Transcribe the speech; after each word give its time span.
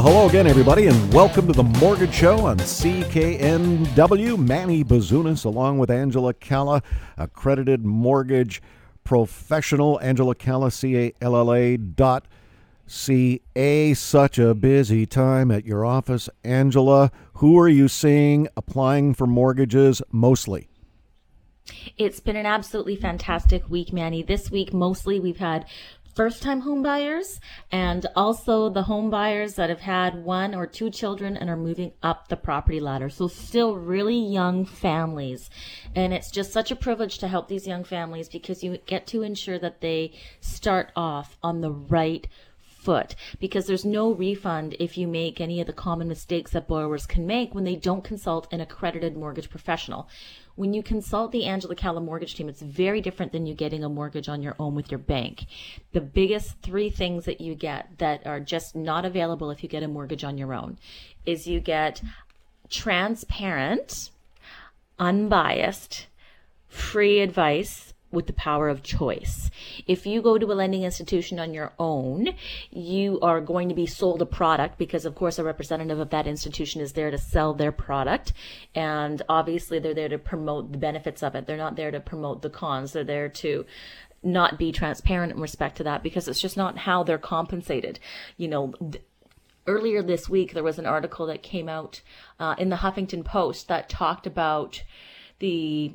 Well, 0.00 0.12
hello 0.12 0.28
again, 0.30 0.46
everybody, 0.46 0.86
and 0.86 1.12
welcome 1.12 1.46
to 1.46 1.52
the 1.52 1.62
Mortgage 1.62 2.14
Show 2.14 2.38
on 2.46 2.56
CKNW. 2.56 4.38
Manny 4.38 4.82
Bazunas, 4.82 5.44
along 5.44 5.76
with 5.76 5.90
Angela 5.90 6.32
Calla, 6.32 6.82
accredited 7.18 7.84
mortgage 7.84 8.62
professional. 9.04 10.00
Angela 10.00 10.34
Calla, 10.34 10.70
C 10.70 10.96
A 10.96 11.12
L 11.20 11.36
L 11.36 11.52
A 11.52 11.76
dot 11.76 12.24
C 12.86 13.42
A. 13.54 13.92
Such 13.92 14.38
a 14.38 14.54
busy 14.54 15.04
time 15.04 15.50
at 15.50 15.66
your 15.66 15.84
office. 15.84 16.30
Angela, 16.44 17.12
who 17.34 17.58
are 17.58 17.68
you 17.68 17.86
seeing 17.86 18.48
applying 18.56 19.12
for 19.12 19.26
mortgages 19.26 20.00
mostly? 20.10 20.70
It's 21.98 22.20
been 22.20 22.36
an 22.36 22.46
absolutely 22.46 22.96
fantastic 22.96 23.68
week, 23.68 23.92
Manny. 23.92 24.22
This 24.22 24.50
week, 24.50 24.72
mostly 24.72 25.20
we've 25.20 25.36
had 25.36 25.66
first 26.14 26.42
time 26.42 26.60
home 26.60 26.82
buyers 26.82 27.40
and 27.70 28.06
also 28.16 28.68
the 28.68 28.82
home 28.82 29.10
buyers 29.10 29.54
that 29.54 29.70
have 29.70 29.80
had 29.80 30.24
one 30.24 30.54
or 30.54 30.66
two 30.66 30.90
children 30.90 31.36
and 31.36 31.48
are 31.48 31.56
moving 31.56 31.92
up 32.02 32.28
the 32.28 32.36
property 32.36 32.80
ladder. 32.80 33.08
So 33.08 33.28
still 33.28 33.76
really 33.76 34.18
young 34.18 34.64
families. 34.64 35.50
And 35.94 36.12
it's 36.12 36.30
just 36.30 36.52
such 36.52 36.70
a 36.70 36.76
privilege 36.76 37.18
to 37.18 37.28
help 37.28 37.48
these 37.48 37.66
young 37.66 37.84
families 37.84 38.28
because 38.28 38.62
you 38.62 38.78
get 38.86 39.06
to 39.08 39.22
ensure 39.22 39.58
that 39.58 39.80
they 39.80 40.12
start 40.40 40.92
off 40.96 41.36
on 41.42 41.60
the 41.60 41.72
right 41.72 42.26
foot 42.80 43.14
because 43.38 43.66
there's 43.66 43.84
no 43.84 44.12
refund 44.12 44.74
if 44.80 44.96
you 44.96 45.06
make 45.06 45.40
any 45.40 45.60
of 45.60 45.66
the 45.66 45.72
common 45.72 46.08
mistakes 46.08 46.52
that 46.52 46.66
borrowers 46.66 47.06
can 47.06 47.26
make 47.26 47.54
when 47.54 47.64
they 47.64 47.76
don't 47.76 48.04
consult 48.04 48.50
an 48.52 48.60
accredited 48.60 49.16
mortgage 49.16 49.50
professional. 49.50 50.08
When 50.60 50.74
you 50.74 50.82
consult 50.82 51.32
the 51.32 51.46
Angela 51.46 51.74
Calla 51.74 52.02
mortgage 52.02 52.34
team, 52.34 52.46
it's 52.46 52.60
very 52.60 53.00
different 53.00 53.32
than 53.32 53.46
you 53.46 53.54
getting 53.54 53.82
a 53.82 53.88
mortgage 53.88 54.28
on 54.28 54.42
your 54.42 54.56
own 54.58 54.74
with 54.74 54.90
your 54.90 54.98
bank. 54.98 55.46
The 55.92 56.02
biggest 56.02 56.58
three 56.60 56.90
things 56.90 57.24
that 57.24 57.40
you 57.40 57.54
get 57.54 57.96
that 57.96 58.26
are 58.26 58.40
just 58.40 58.76
not 58.76 59.06
available 59.06 59.50
if 59.50 59.62
you 59.62 59.70
get 59.70 59.82
a 59.82 59.88
mortgage 59.88 60.22
on 60.22 60.36
your 60.36 60.52
own 60.52 60.76
is 61.24 61.46
you 61.46 61.60
get 61.60 62.02
transparent, 62.68 64.10
unbiased, 64.98 66.08
free 66.68 67.20
advice 67.20 67.89
with 68.12 68.26
the 68.26 68.32
power 68.32 68.68
of 68.68 68.82
choice. 68.82 69.50
If 69.86 70.06
you 70.06 70.20
go 70.22 70.36
to 70.38 70.52
a 70.52 70.54
lending 70.54 70.82
institution 70.82 71.38
on 71.38 71.54
your 71.54 71.72
own, 71.78 72.30
you 72.70 73.20
are 73.20 73.40
going 73.40 73.68
to 73.68 73.74
be 73.74 73.86
sold 73.86 74.20
a 74.20 74.26
product 74.26 74.78
because, 74.78 75.04
of 75.04 75.14
course, 75.14 75.38
a 75.38 75.44
representative 75.44 76.00
of 76.00 76.10
that 76.10 76.26
institution 76.26 76.80
is 76.80 76.92
there 76.92 77.10
to 77.10 77.18
sell 77.18 77.54
their 77.54 77.72
product. 77.72 78.32
And 78.74 79.22
obviously, 79.28 79.78
they're 79.78 79.94
there 79.94 80.08
to 80.08 80.18
promote 80.18 80.72
the 80.72 80.78
benefits 80.78 81.22
of 81.22 81.34
it. 81.34 81.46
They're 81.46 81.56
not 81.56 81.76
there 81.76 81.90
to 81.90 82.00
promote 82.00 82.42
the 82.42 82.50
cons. 82.50 82.92
They're 82.92 83.04
there 83.04 83.28
to 83.28 83.64
not 84.22 84.58
be 84.58 84.72
transparent 84.72 85.32
in 85.32 85.40
respect 85.40 85.76
to 85.78 85.84
that 85.84 86.02
because 86.02 86.28
it's 86.28 86.40
just 86.40 86.56
not 86.56 86.78
how 86.78 87.02
they're 87.02 87.18
compensated. 87.18 87.98
You 88.36 88.48
know, 88.48 88.74
th- 88.78 89.04
earlier 89.66 90.02
this 90.02 90.28
week, 90.28 90.52
there 90.52 90.62
was 90.62 90.78
an 90.78 90.86
article 90.86 91.26
that 91.26 91.42
came 91.42 91.68
out 91.68 92.02
uh, 92.38 92.54
in 92.58 92.68
the 92.68 92.76
Huffington 92.76 93.24
Post 93.24 93.68
that 93.68 93.88
talked 93.88 94.26
about 94.26 94.82
the 95.38 95.92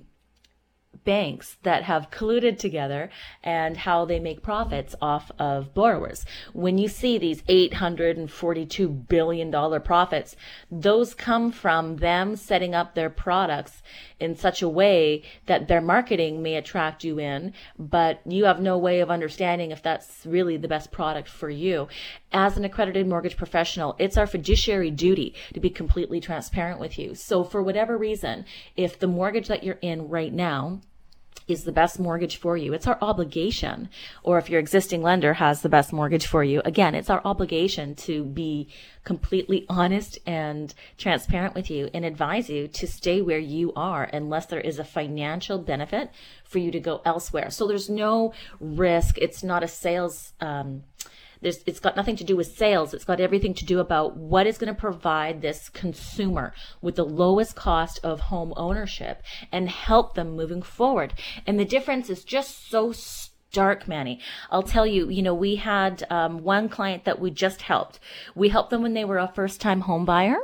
banks 1.04 1.58
that 1.64 1.84
have 1.84 2.10
colluded 2.12 2.58
together 2.58 3.10
and 3.44 3.78
how 3.78 4.06
they 4.06 4.20
make 4.20 4.42
profits 4.42 4.96
off 5.02 5.32
of 5.38 5.74
borrowers. 5.74 6.26
When 6.54 6.78
you 6.78 6.88
see 6.88 7.18
these 7.18 7.42
$842 7.44 9.08
billion 9.08 9.82
profits, 9.82 10.36
those 10.72 11.14
come 11.14 11.52
from 11.52 11.98
them 11.98 12.36
setting 12.36 12.74
up 12.74 12.96
their 12.96 13.10
products 13.10 13.82
in 14.20 14.36
such 14.36 14.62
a 14.62 14.70
way 14.70 15.24
that 15.46 15.68
their 15.68 15.82
marketing 15.82 16.42
may 16.42 16.56
attract 16.56 17.04
you 17.04 17.20
in, 17.20 17.54
but 17.78 18.22
you 18.26 18.46
have 18.46 18.60
no 18.62 18.78
way 18.78 19.00
of 19.00 19.12
understanding 19.12 19.72
if 19.72 19.82
that's 19.82 20.26
really 20.26 20.58
the 20.58 20.68
best 20.68 20.92
product 20.92 21.28
for 21.28 21.50
you. 21.50 21.88
As 22.32 22.58
an 22.58 22.66
accredited 22.66 23.08
mortgage 23.08 23.38
professional, 23.38 23.96
it's 24.00 24.18
our 24.18 24.28
fiduciary 24.28 24.92
duty 24.92 25.34
to 25.54 25.60
be 25.60 25.70
completely 25.70 26.20
transparent 26.20 26.80
with 26.80 26.98
you. 26.98 27.16
So 27.16 27.44
for 27.44 27.62
whatever 27.62 27.98
reason, 27.98 28.46
if 28.76 29.00
the 29.00 29.08
mortgage 29.08 29.48
that 29.48 29.64
you're 29.64 29.80
in 29.82 30.10
right 30.10 30.34
now 30.34 30.82
is 31.48 31.64
the 31.64 31.72
best 31.72 32.00
mortgage 32.00 32.38
for 32.38 32.58
you. 32.58 32.74
It's 32.74 32.88
our 32.88 32.98
obligation. 33.02 33.90
Or 34.24 34.38
if 34.38 34.50
your 34.50 34.60
existing 34.60 35.02
lender 35.02 35.34
has 35.36 35.62
the 35.62 35.70
best 35.70 35.94
mortgage 35.94 36.26
for 36.26 36.44
you, 36.44 36.62
again, 36.66 36.96
it's 36.96 37.10
our 37.10 37.22
obligation 37.24 37.96
to 37.96 38.24
be 38.24 38.68
completely 39.04 39.66
honest 39.70 40.18
and 40.26 40.74
transparent 40.98 41.54
with 41.54 41.70
you 41.70 41.90
and 41.94 42.04
advise 42.04 42.50
you 42.50 42.68
to 42.68 42.88
stay 42.88 43.22
where 43.22 43.40
you 43.40 43.72
are 43.76 44.10
unless 44.12 44.48
there 44.48 44.60
is 44.60 44.80
a 44.80 44.84
financial 44.84 45.60
benefit 45.60 46.10
for 46.44 46.58
you 46.58 46.72
to 46.72 46.80
go 46.80 47.02
elsewhere. 47.06 47.52
So 47.52 47.68
there's 47.68 47.90
no 47.90 48.34
risk. 48.60 49.18
It's 49.20 49.44
not 49.44 49.64
a 49.64 49.68
sales, 49.68 50.34
um, 50.42 50.84
there's, 51.46 51.62
it's 51.68 51.80
got 51.80 51.96
nothing 51.96 52.16
to 52.16 52.24
do 52.24 52.36
with 52.36 52.58
sales. 52.58 52.92
It's 52.92 53.06
got 53.06 53.20
everything 53.20 53.54
to 53.54 53.66
do 53.66 53.80
about 53.80 54.18
what 54.18 54.48
is 54.48 54.58
going 54.58 54.74
to 54.74 54.80
provide 54.80 55.44
this 55.44 55.70
consumer 55.70 56.56
with 56.82 56.96
the 56.96 57.06
lowest 57.06 57.56
cost 57.56 58.00
of 58.04 58.20
home 58.20 58.52
ownership 58.58 59.22
and 59.52 59.70
help 59.70 60.16
them 60.16 60.36
moving 60.36 60.64
forward. 60.64 61.14
And 61.46 61.60
the 61.60 61.64
difference 61.64 62.10
is 62.10 62.24
just 62.24 62.68
so 62.68 62.92
stark, 62.92 63.88
Manny. 63.88 64.20
I'll 64.50 64.64
tell 64.64 64.88
you, 64.88 65.08
you 65.08 65.22
know, 65.22 65.36
we 65.36 65.58
had 65.58 66.04
um, 66.10 66.42
one 66.42 66.68
client 66.68 67.04
that 67.06 67.20
we 67.20 67.30
just 67.30 67.62
helped. 67.62 68.00
We 68.34 68.50
helped 68.50 68.72
them 68.72 68.82
when 68.82 68.96
they 68.96 69.06
were 69.06 69.20
a 69.20 69.32
first 69.32 69.62
time 69.62 69.82
home 69.82 70.04
buyer 70.04 70.38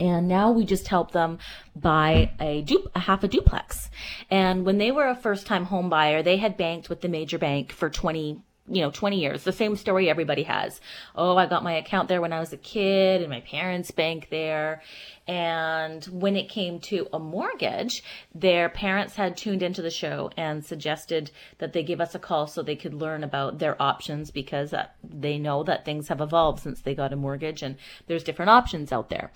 and 0.00 0.26
now 0.26 0.50
we 0.50 0.64
just 0.64 0.88
help 0.88 1.12
them 1.12 1.38
buy 1.76 2.32
a, 2.40 2.62
du- 2.62 2.90
a 2.96 3.00
half 3.00 3.22
a 3.22 3.28
duplex. 3.28 3.90
And 4.28 4.64
when 4.64 4.78
they 4.78 4.90
were 4.90 5.06
a 5.06 5.14
first 5.14 5.46
time 5.46 5.66
home 5.66 5.88
buyer, 5.88 6.20
they 6.20 6.38
had 6.38 6.56
banked 6.56 6.88
with 6.88 7.00
the 7.00 7.08
major 7.08 7.38
bank 7.38 7.70
for 7.70 7.88
20 7.88 8.42
you 8.70 8.82
know, 8.82 8.90
20 8.90 9.18
years. 9.18 9.42
The 9.42 9.52
same 9.52 9.74
story 9.74 10.08
everybody 10.08 10.44
has. 10.44 10.80
Oh, 11.16 11.36
I 11.36 11.46
got 11.46 11.64
my 11.64 11.74
account 11.74 12.08
there 12.08 12.20
when 12.20 12.32
I 12.32 12.40
was 12.40 12.52
a 12.52 12.56
kid 12.56 13.20
and 13.20 13.30
my 13.30 13.40
parents 13.40 13.90
bank 13.90 14.28
there. 14.30 14.82
And 15.26 16.04
when 16.06 16.36
it 16.36 16.48
came 16.48 16.78
to 16.80 17.08
a 17.12 17.18
mortgage, 17.18 18.02
their 18.34 18.68
parents 18.68 19.16
had 19.16 19.36
tuned 19.36 19.62
into 19.62 19.82
the 19.82 19.90
show 19.90 20.30
and 20.36 20.64
suggested 20.64 21.30
that 21.58 21.72
they 21.72 21.82
give 21.82 22.00
us 22.00 22.14
a 22.14 22.18
call 22.18 22.46
so 22.46 22.62
they 22.62 22.76
could 22.76 22.94
learn 22.94 23.24
about 23.24 23.58
their 23.58 23.80
options 23.82 24.30
because 24.30 24.72
uh, 24.72 24.86
they 25.04 25.38
know 25.38 25.62
that 25.64 25.84
things 25.84 26.08
have 26.08 26.20
evolved 26.20 26.60
since 26.60 26.80
they 26.80 26.94
got 26.94 27.12
a 27.12 27.16
mortgage 27.16 27.62
and 27.62 27.76
there's 28.06 28.24
different 28.24 28.50
options 28.50 28.92
out 28.92 29.08
there. 29.08 29.30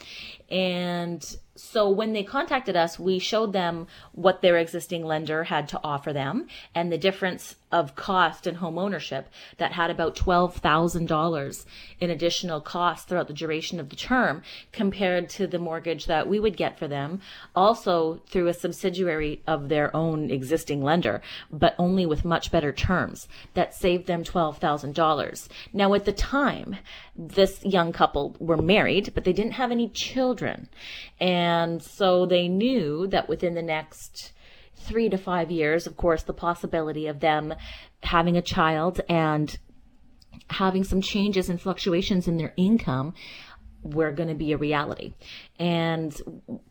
And 0.48 1.36
so 1.56 1.88
when 1.88 2.12
they 2.12 2.24
contacted 2.24 2.74
us, 2.74 2.98
we 2.98 3.18
showed 3.20 3.52
them 3.52 3.86
what 4.12 4.42
their 4.42 4.56
existing 4.56 5.04
lender 5.04 5.44
had 5.44 5.68
to 5.68 5.80
offer 5.84 6.12
them 6.12 6.48
and 6.74 6.90
the 6.90 6.98
difference 6.98 7.56
of 7.70 7.96
cost 7.96 8.46
and 8.46 8.58
home 8.58 8.78
ownership 8.78 9.28
that 9.58 9.72
had 9.72 9.90
about 9.90 10.14
$12,000 10.14 11.66
in 12.00 12.10
additional 12.10 12.60
costs 12.60 13.04
throughout 13.04 13.26
the 13.26 13.34
duration 13.34 13.80
of 13.80 13.88
the 13.88 13.96
term 13.96 14.42
compared 14.70 15.28
to 15.28 15.46
the 15.46 15.58
mortgage 15.58 16.06
that 16.06 16.28
we 16.28 16.38
would 16.38 16.56
get 16.56 16.78
for 16.78 16.86
them 16.86 17.20
also 17.54 18.20
through 18.28 18.46
a 18.46 18.54
subsidiary 18.54 19.42
of 19.46 19.68
their 19.68 19.94
own 19.94 20.30
existing 20.30 20.82
lender, 20.82 21.20
but 21.50 21.74
only 21.78 22.06
with 22.06 22.24
much 22.24 22.52
better 22.52 22.72
terms 22.72 23.26
that 23.54 23.74
saved 23.74 24.06
them 24.06 24.22
$12,000. 24.22 25.48
Now 25.72 25.94
at 25.94 26.04
the 26.04 26.12
time, 26.12 26.76
this 27.16 27.64
young 27.64 27.92
couple 27.92 28.36
were 28.38 28.56
married, 28.56 29.12
but 29.14 29.24
they 29.24 29.32
didn't 29.32 29.52
have 29.52 29.72
any 29.72 29.88
children. 29.88 30.68
And 31.20 31.43
so 31.82 32.26
they 32.26 32.48
knew 32.48 33.06
that 33.08 33.28
within 33.28 33.54
the 33.54 33.62
next 33.62 34.32
three 34.76 35.08
to 35.08 35.16
five 35.16 35.50
years, 35.50 35.86
of 35.86 35.96
course, 35.96 36.22
the 36.22 36.32
possibility 36.32 37.06
of 37.06 37.20
them 37.20 37.54
having 38.02 38.36
a 38.36 38.42
child 38.42 39.00
and 39.08 39.58
having 40.50 40.84
some 40.84 41.00
changes 41.00 41.48
and 41.48 41.60
fluctuations 41.60 42.28
in 42.28 42.36
their 42.36 42.52
income 42.56 43.14
were 43.84 44.10
going 44.10 44.30
to 44.30 44.34
be 44.34 44.52
a 44.52 44.56
reality. 44.56 45.12
And 45.58 46.12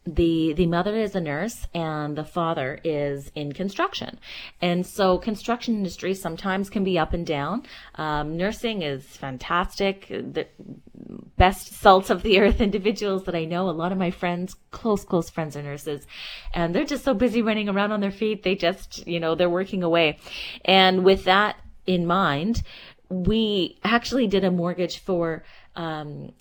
the 0.05 0.53
the 0.53 0.65
mother 0.65 0.97
is 0.97 1.15
a 1.15 1.21
nurse 1.21 1.67
and 1.73 2.17
the 2.17 2.25
father 2.25 2.79
is 2.83 3.31
in 3.35 3.53
construction. 3.53 4.19
And 4.61 4.85
so 4.85 5.17
construction 5.19 5.75
industry 5.75 6.15
sometimes 6.15 6.69
can 6.69 6.83
be 6.83 6.99
up 6.99 7.13
and 7.13 7.25
down. 7.25 7.63
Um, 7.95 8.35
nursing 8.35 8.81
is 8.81 9.05
fantastic. 9.05 10.07
The 10.07 10.47
best 11.37 11.73
salt 11.73 12.09
of 12.09 12.23
the 12.23 12.39
earth 12.39 12.59
individuals 12.69 13.23
that 13.25 13.35
I 13.35 13.45
know. 13.45 13.69
A 13.69 13.71
lot 13.71 13.91
of 13.91 13.97
my 13.97 14.11
friends, 14.11 14.55
close, 14.71 15.05
close 15.05 15.29
friends 15.29 15.55
are 15.55 15.63
nurses 15.63 16.05
and 16.53 16.73
they're 16.73 16.83
just 16.83 17.03
so 17.03 17.13
busy 17.13 17.41
running 17.41 17.69
around 17.69 17.91
on 17.91 17.99
their 17.99 18.11
feet. 18.11 18.43
They 18.43 18.55
just, 18.55 19.05
you 19.07 19.19
know, 19.19 19.35
they're 19.35 19.49
working 19.49 19.83
away. 19.83 20.17
And 20.65 21.05
with 21.05 21.25
that 21.25 21.57
in 21.85 22.05
mind, 22.05 22.63
we 23.09 23.77
actually 23.83 24.27
did 24.27 24.43
a 24.43 24.51
mortgage 24.51 24.99
for, 24.99 25.43
um, 25.75 26.33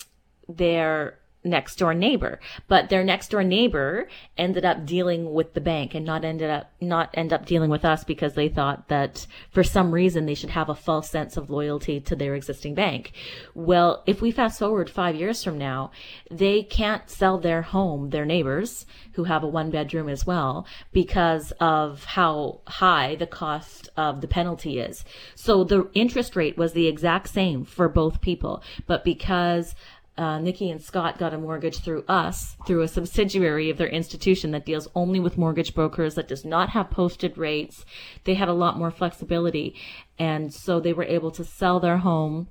their 0.57 1.19
next 1.45 1.77
door 1.77 1.93
neighbor. 1.93 2.39
But 2.69 2.89
their 2.89 3.03
next 3.03 3.33
door 3.33 3.43
neighbor 3.43 4.09
ended 4.39 4.65
up 4.65 4.87
dealing 4.87 5.33
with 5.33 5.55
the 5.55 5.61
bank 5.61 5.95
and 5.95 6.07
not 6.07 6.25
ended 6.25 6.51
up 6.51 6.71
not 6.81 7.11
end 7.15 7.33
up 7.33 7.47
dealing 7.47 7.71
with 7.71 7.85
us 7.85 8.05
because 8.05 8.35
they 8.35 8.49
thought 8.49 8.89
that 8.89 9.27
for 9.51 9.65
some 9.65 9.91
reason 9.91 10.27
they 10.27 10.35
should 10.35 10.51
have 10.51 10.69
a 10.69 10.75
false 10.75 11.11
sense 11.11 11.37
of 11.37 11.51
loyalty 11.51 12.01
to 12.01 12.15
their 12.15 12.37
existing 12.37 12.75
bank. 12.75 13.13
Well 13.55 14.05
if 14.07 14.23
we 14.23 14.31
fast 14.31 14.61
forward 14.61 14.89
5 14.89 15.17
years 15.17 15.43
from 15.43 15.59
now 15.59 15.91
they 16.31 16.63
can't 16.63 17.11
sell 17.11 17.39
their 17.39 17.63
home 17.63 18.11
their 18.11 18.25
neighbors 18.25 18.87
who 19.15 19.25
have 19.25 19.43
a 19.43 19.49
one 19.49 19.71
bedroom 19.71 20.09
as 20.09 20.25
well 20.25 20.65
because 20.93 21.53
of 21.59 22.05
how 22.05 22.61
high 22.69 23.17
the 23.17 23.27
cost 23.27 23.89
of 23.97 24.21
the 24.21 24.29
penalty 24.29 24.79
is. 24.79 25.05
So 25.35 25.65
the 25.65 25.91
interest 25.93 26.37
rate 26.37 26.57
was 26.57 26.73
the 26.73 26.87
exact 26.87 27.29
same 27.31 27.65
for 27.65 27.89
both 27.89 28.21
people. 28.21 28.63
But 28.87 29.05
because 29.05 29.75
uh, 30.19 30.39
Nikki 30.39 30.71
and 30.71 30.83
Scott 30.83 31.19
got 31.19 31.33
a 31.33 31.39
mortgage 31.39 31.79
through 31.79 32.05
us, 32.07 32.57
through 32.67 32.83
a 32.83 32.89
subsidiary 32.89 33.71
of 33.71 33.79
their 33.79 33.89
institution 33.89 34.51
that 34.51 34.67
deals 34.67 34.89
only 34.95 35.19
with 35.21 35.39
mortgage 35.39 35.75
brokers, 35.75 36.15
that 36.17 36.29
does 36.29 36.45
not 36.45 36.71
have 36.71 36.91
posted 36.91 37.39
rates. 37.39 37.85
They 38.25 38.35
had 38.35 38.49
a 38.49 38.55
lot 38.55 38.79
more 38.79 38.91
flexibility. 38.91 39.75
And 40.19 40.53
so 40.53 40.81
they 40.81 40.93
were 40.93 41.05
able 41.05 41.31
to 41.33 41.45
sell 41.45 41.81
their 41.81 41.99
home 41.99 42.49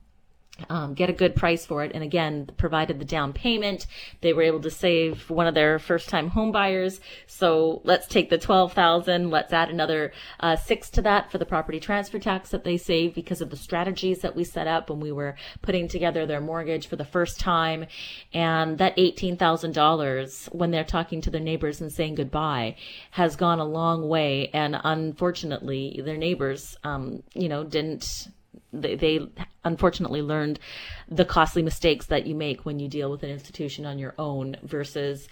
um, 0.70 0.94
get 0.94 1.10
a 1.10 1.14
good 1.14 1.36
price 1.36 1.66
for 1.66 1.84
it. 1.84 1.92
And 1.94 2.04
again, 2.04 2.50
provided 2.58 3.00
the 3.00 3.06
down 3.06 3.34
payment, 3.34 3.88
they 4.22 4.34
were 4.34 4.42
able 4.42 4.62
to 4.62 4.70
save 4.70 5.30
one 5.30 5.48
of 5.48 5.54
their 5.54 5.80
first 5.80 6.10
time 6.10 6.30
home 6.30 6.52
buyers. 6.52 7.00
So 7.28 7.82
let's 7.84 8.08
take 8.08 8.30
the 8.30 8.38
12,000. 8.38 9.30
Let's 9.30 9.54
add 9.54 9.70
another 9.70 10.12
uh, 10.40 10.56
six 10.56 10.90
to 10.92 11.02
that 11.04 11.32
for 11.32 11.38
the 11.38 11.46
property 11.46 11.80
transfer 11.80 12.20
tax 12.20 12.50
that 12.52 12.64
they 12.64 12.78
save 12.78 13.14
because 13.14 13.42
of 13.42 13.50
the 13.50 13.58
strategies 13.58 14.20
that 14.20 14.36
we 14.36 14.44
set 14.44 14.68
up 14.68 14.90
when 14.90 15.00
we 15.00 15.12
were 15.12 15.36
putting 15.62 15.88
together 15.88 16.26
their 16.26 16.42
mortgage 16.42 16.88
for 16.88 16.96
the 16.96 17.06
first 17.06 17.40
time. 17.40 17.86
And 18.34 18.78
that 18.78 18.98
$18,000 18.98 20.54
when 20.54 20.72
they're 20.72 20.84
talking 20.84 21.22
to 21.22 21.30
their 21.30 21.42
neighbors 21.42 21.82
and 21.82 21.92
saying 21.92 22.16
goodbye 22.16 22.76
has 23.12 23.36
gone 23.36 23.60
a 23.60 23.66
long 23.66 24.08
way. 24.08 24.50
And 24.54 24.80
unfortunately, 24.84 26.02
their 26.04 26.18
neighbors, 26.18 26.78
um, 26.84 27.24
you 27.34 27.50
know, 27.50 27.64
didn't 27.64 28.28
they, 28.74 28.96
they 28.96 29.28
unfortunately 29.64 30.22
learned 30.22 30.60
the 31.08 31.26
costly 31.26 31.62
mistakes 31.62 32.08
that 32.08 32.26
you 32.26 32.36
make 32.36 32.66
when 32.66 32.80
you 32.80 32.88
deal 32.88 33.12
with 33.12 33.24
an 33.24 33.30
institution 33.30 33.86
on 33.86 34.00
your 34.00 34.14
own 34.18 34.56
versus 34.64 35.28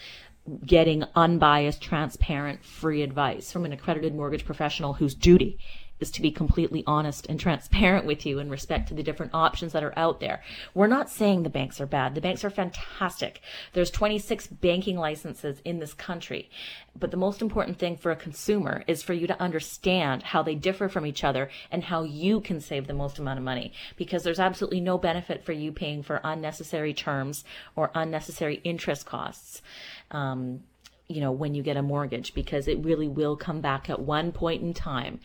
getting 0.66 1.04
unbiased, 1.16 1.81
transparent, 1.81 2.63
free 2.63 3.01
advice 3.01 3.51
from 3.51 3.66
an 3.66 3.74
accredited 3.74 4.16
mortgage 4.16 4.45
professional 4.45 4.94
whose 4.94 5.13
duty 5.13 5.60
is 6.00 6.12
to 6.12 6.22
be 6.22 6.31
completely 6.31 6.84
honest 6.88 7.25
and 7.28 7.40
transparent 7.40 8.06
with 8.06 8.25
you 8.25 8.40
in 8.40 8.50
respect 8.50 8.88
to 8.88 8.94
the 8.94 9.04
different 9.04 9.34
options 9.34 9.74
that 9.74 9.84
are 9.84 9.98
out 9.98 10.19
there. 10.19 10.42
We're 10.74 10.88
not 10.88 11.10
saying 11.10 11.44
the 11.44 11.50
banks 11.50 11.81
are 11.81 11.86
bad. 11.86 12.16
The 12.16 12.22
banks 12.22 12.44
are 12.44 12.50
fantastic. 12.50 13.42
There's 13.74 13.92
26 13.92 14.48
banking 14.48 14.98
licenses 14.98 15.62
in 15.66 15.80
this 15.80 15.94
country. 15.94 16.50
But 16.98 17.12
the 17.12 17.18
most 17.18 17.42
important 17.42 17.78
thing 17.78 17.98
for 17.98 18.12
a 18.12 18.16
consumer 18.16 18.84
is 18.88 19.04
for 19.04 19.13
you 19.13 19.28
to 19.28 19.42
understand 19.42 20.24
how 20.24 20.44
they 20.44 20.56
differ 20.56 20.90
from 20.90 21.06
each 21.06 21.24
other 21.24 21.50
and 21.72 21.84
how 21.84 22.04
you 22.04 22.42
can 22.42 22.60
save 22.60 22.88
the 22.88 22.94
most 22.94 23.19
amount 23.19 23.40
of 23.40 23.45
money 23.45 23.74
because 23.95 24.24
there's 24.24 24.40
absolutely 24.40 24.81
no 24.81 24.98
benefit 24.98 25.44
for 25.44 25.54
you 25.54 25.72
paying 25.72 26.04
for 26.04 26.19
unnecessary 26.24 26.94
terms 26.94 27.44
or 27.75 27.92
unnecessary 27.95 28.62
interest 28.63 29.06
costs. 29.06 29.62
Um, 30.12 30.62
you 31.09 31.21
know, 31.21 31.31
when 31.31 31.56
you 31.56 31.63
get 31.63 31.75
a 31.75 31.81
mortgage, 31.81 32.35
because 32.35 32.67
it 32.67 32.83
really 32.85 33.07
will 33.07 33.35
come 33.35 33.61
back 33.61 33.89
at 33.89 34.00
one 34.00 34.31
point 34.31 34.61
in 34.61 34.73
time 34.75 35.19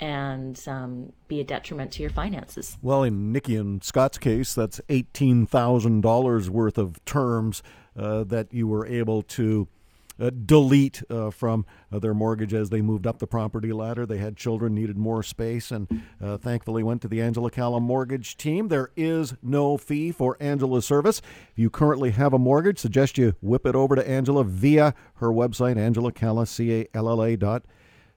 and 0.00 0.60
um, 0.66 1.12
be 1.28 1.40
a 1.40 1.44
detriment 1.44 1.92
to 1.92 2.02
your 2.02 2.10
finances. 2.10 2.76
Well, 2.82 3.04
in 3.04 3.32
Nikki 3.32 3.54
and 3.54 3.82
Scott's 3.82 4.18
case, 4.18 4.52
that's 4.52 4.80
$18,000 4.88 6.48
worth 6.48 6.76
of 6.76 7.04
terms 7.04 7.62
uh, 7.96 8.24
that 8.24 8.52
you 8.52 8.66
were 8.66 8.84
able 8.84 9.22
to 9.22 9.68
delete 10.18 11.02
uh, 11.10 11.30
from 11.30 11.64
uh, 11.92 11.98
their 11.98 12.14
mortgage 12.14 12.52
as 12.52 12.70
they 12.70 12.82
moved 12.82 13.06
up 13.06 13.18
the 13.18 13.26
property 13.26 13.72
ladder. 13.72 14.04
They 14.04 14.18
had 14.18 14.36
children, 14.36 14.74
needed 14.74 14.96
more 14.96 15.22
space, 15.22 15.70
and 15.70 16.02
uh, 16.22 16.36
thankfully 16.38 16.82
went 16.82 17.02
to 17.02 17.08
the 17.08 17.22
Angela 17.22 17.50
Calla 17.50 17.80
mortgage 17.80 18.36
team. 18.36 18.68
There 18.68 18.90
is 18.96 19.34
no 19.42 19.76
fee 19.76 20.12
for 20.12 20.36
Angela's 20.40 20.86
service. 20.86 21.20
If 21.52 21.58
you 21.58 21.70
currently 21.70 22.10
have 22.12 22.32
a 22.32 22.38
mortgage, 22.38 22.78
suggest 22.78 23.18
you 23.18 23.34
whip 23.40 23.66
it 23.66 23.74
over 23.74 23.94
to 23.94 24.08
Angela 24.08 24.44
via 24.44 24.94
her 25.16 25.28
website, 25.28 25.76
angelacalla, 25.76 26.46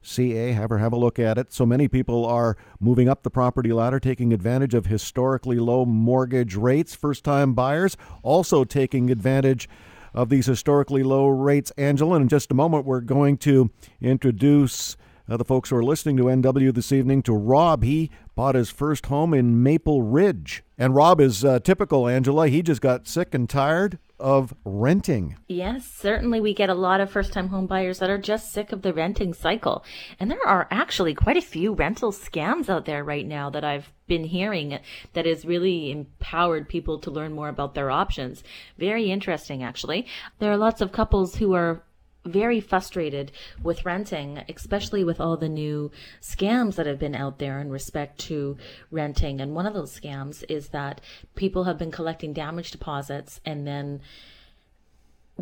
CA, 0.04 0.52
have 0.54 0.70
her 0.72 0.80
have 0.80 0.94
a 0.94 0.98
look 0.98 1.20
at 1.20 1.38
it. 1.38 1.54
So 1.54 1.66
many 1.66 1.88
people 1.88 2.26
are 2.26 2.58
moving 2.80 3.08
up 3.08 3.22
the 3.22 3.30
property 3.30 3.72
ladder, 3.72 4.00
taking 4.00 4.34
advantage 4.34 4.74
of 4.74 4.88
historically 4.88 5.58
low 5.58 5.86
mortgage 5.86 6.56
rates. 6.56 6.96
First 6.96 7.24
time 7.24 7.54
buyers 7.54 7.98
also 8.24 8.64
taking 8.64 9.12
advantage 9.12 9.70
of 10.14 10.30
these 10.30 10.46
historically 10.46 11.04
low 11.04 11.28
rates. 11.28 11.72
Angela, 11.78 12.16
And 12.16 12.24
in 12.24 12.30
just 12.30 12.52
a 12.52 12.56
moment, 12.56 12.86
we're 12.86 13.02
going 13.02 13.38
to 13.40 13.72
introduce 14.02 14.98
uh, 15.30 15.38
the 15.38 15.46
folks 15.46 15.70
who 15.70 15.78
are 15.78 15.84
listening 15.84 16.18
to 16.18 16.24
NW 16.24 16.74
this 16.74 16.92
evening 16.92 17.22
to 17.24 17.34
Rob. 17.34 17.84
He 17.84 18.12
bought 18.36 18.56
his 18.56 18.70
first 18.70 19.06
home 19.06 19.34
in 19.34 19.64
Maple 19.64 20.02
Ridge. 20.02 20.64
And 20.78 20.96
Rob 20.96 21.22
is 21.22 21.46
uh, 21.46 21.60
typical, 21.60 22.08
Angela. 22.08 22.48
He 22.50 22.62
just 22.62 22.82
got 22.82 23.08
sick 23.08 23.34
and 23.34 23.50
tired 23.50 23.98
of 24.22 24.54
renting. 24.64 25.36
Yes, 25.48 25.86
certainly 25.86 26.40
we 26.40 26.54
get 26.54 26.70
a 26.70 26.76
lot 26.76 27.02
of 27.02 27.12
first 27.12 27.34
time 27.34 27.50
home 27.50 27.68
buyers 27.68 28.00
that 28.00 28.10
are 28.10 28.18
just 28.18 28.54
sick 28.54 28.72
of 28.72 28.84
the 28.84 28.94
renting 28.94 29.34
cycle. 29.34 29.84
And 30.20 30.32
there 30.32 30.48
are 30.48 30.68
actually 30.72 31.14
quite 31.14 31.38
a 31.38 31.42
few 31.42 31.74
rental 31.74 32.12
scams 32.12 32.70
out 32.70 32.86
there 32.86 33.04
right 33.04 33.26
now 33.26 33.50
that 33.50 33.64
I've 33.64 33.92
been 34.08 34.24
hearing 34.24 34.80
that 35.14 35.26
has 35.26 35.46
really 35.46 35.92
empowered 35.92 36.70
people 36.70 37.00
to 37.00 37.12
learn 37.12 37.34
more 37.34 37.50
about 37.50 37.74
their 37.74 37.90
options. 37.90 38.44
Very 38.78 39.12
interesting, 39.12 39.64
actually. 39.64 40.06
There 40.40 40.52
are 40.52 40.58
lots 40.58 40.82
of 40.82 40.92
couples 40.92 41.36
who 41.36 41.54
are 41.54 41.84
very 42.26 42.60
frustrated 42.60 43.32
with 43.64 43.86
renting, 43.86 44.44
especially 44.48 45.04
with 45.04 45.20
all 45.20 45.38
the 45.38 45.50
new 45.50 45.92
scams 46.22 46.76
that 46.76 46.86
have 46.86 47.00
been 47.00 47.16
out 47.16 47.40
there 47.40 47.60
in 47.60 47.70
respect 47.70 48.20
to 48.20 48.58
renting. 48.92 49.42
And 49.42 49.56
one 49.56 49.66
of 49.66 49.74
those 49.74 49.98
scams 49.98 50.44
is 50.48 50.70
that 50.70 51.02
people 51.36 51.64
have 51.64 51.78
been 51.78 51.92
collecting 51.92 52.34
damage 52.34 52.72
deposits 52.72 53.42
and 53.46 53.66
then 53.66 54.02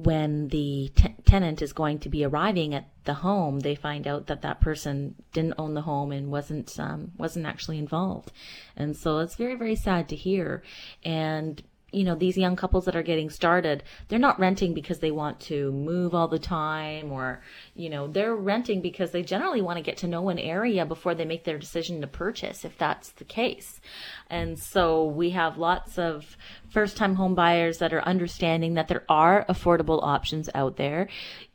when 0.04 0.48
the 0.50 0.92
t- 0.96 1.16
tenant 1.26 1.62
is 1.62 1.74
going 1.74 2.00
to 2.00 2.10
be 2.10 2.24
arriving 2.24 2.74
at 2.74 2.88
the 3.04 3.16
home, 3.16 3.60
they 3.60 3.76
find 3.76 4.08
out 4.08 4.28
that 4.28 4.42
that 4.44 4.62
person 4.62 5.16
didn't 5.34 5.56
own 5.58 5.74
the 5.74 5.82
home 5.82 6.12
and 6.12 6.32
wasn't 6.32 6.80
um, 6.80 7.12
wasn't 7.18 7.46
actually 7.46 7.78
involved, 7.78 8.32
and 8.78 8.96
so 8.96 9.20
it's 9.20 9.36
very 9.36 9.56
very 9.56 9.76
sad 9.76 10.08
to 10.10 10.16
hear. 10.16 10.64
And 11.04 11.62
you 11.92 12.04
know, 12.04 12.16
these 12.16 12.38
young 12.38 12.56
couples 12.56 12.86
that 12.86 12.96
are 12.96 13.04
getting 13.04 13.30
started, 13.30 13.84
they're 14.08 14.20
not 14.20 14.40
renting 14.40 14.74
because 14.74 15.00
they 15.00 15.12
want 15.12 15.40
to 15.42 15.72
move 15.72 16.14
all 16.14 16.28
the 16.28 16.40
time 16.40 17.12
or, 17.12 17.42
you 17.76 17.90
know, 17.90 18.08
they're 18.08 18.36
renting 18.36 18.82
because 18.82 19.12
they 19.12 19.24
generally 19.24 19.62
want 19.62 19.78
to 19.78 19.84
get 19.84 19.98
to 19.98 20.08
know 20.08 20.30
an 20.30 20.40
area 20.40 20.86
before 20.86 21.16
they 21.16 21.26
make 21.26 21.44
their 21.44 21.58
decision 21.58 22.02
to 22.02 22.08
purchase, 22.08 22.64
if 22.64 22.78
that's 22.78 23.12
the 23.12 23.24
case. 23.24 23.80
And 24.30 24.60
so 24.60 25.06
we 25.06 25.32
have 25.32 25.58
lots 25.58 25.98
of 25.98 26.38
first 26.70 26.98
time 26.98 27.16
home 27.16 27.36
buyers 27.36 27.80
that 27.80 27.94
are 27.94 28.02
understanding 28.02 28.76
that 28.76 28.88
there 28.88 29.04
are 29.10 29.46
affordable 29.50 30.04
options 30.04 30.50
out 30.54 30.78
there. 30.78 31.10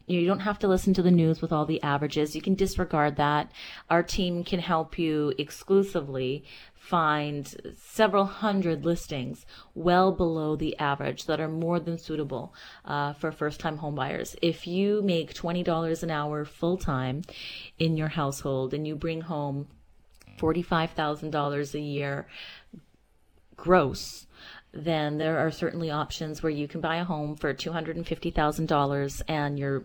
You 0.07 0.27
don't 0.27 0.41
have 0.41 0.59
to 0.61 0.69
listen 0.69 0.93
to 0.95 1.03
the 1.03 1.11
news 1.11 1.41
with 1.41 1.51
all 1.53 1.65
the 1.65 1.83
averages. 1.83 2.37
You 2.37 2.43
can 2.43 2.55
disregard 2.55 3.17
that. 3.17 3.51
Our 3.89 4.03
team 4.03 4.45
can 4.45 4.61
help 4.61 4.99
you 4.99 5.33
exclusively 5.39 6.45
find 6.75 7.75
several 7.79 8.27
hundred 8.27 8.85
listings 8.85 9.47
well 9.75 10.13
below 10.13 10.57
the 10.57 10.79
average 10.79 11.25
that 11.25 11.41
are 11.41 11.49
more 11.49 11.81
than 11.81 11.97
suitable 11.97 12.55
uh, 12.85 13.15
for 13.15 13.33
first 13.33 13.59
time 13.59 13.79
homebuyers. 13.79 14.37
If 14.43 14.67
you 14.67 15.01
make 15.01 15.33
$20 15.33 16.03
an 16.03 16.11
hour 16.11 16.45
full 16.45 16.77
time 16.77 17.23
in 17.79 17.97
your 17.97 18.09
household 18.09 18.75
and 18.75 18.87
you 18.87 18.97
bring 18.97 19.23
home 19.23 19.69
$45,000 20.39 21.75
a 21.75 21.81
year 21.81 22.27
gross, 23.57 24.24
then 24.75 25.19
there 25.19 25.39
are 25.39 25.51
certainly 25.51 25.91
options 25.91 26.43
where 26.43 26.53
you 26.53 26.69
can 26.69 26.81
buy 26.81 26.97
a 26.97 27.05
home 27.05 27.37
for 27.37 27.55
$250,000 27.55 29.23
and 29.29 29.59
your 29.59 29.85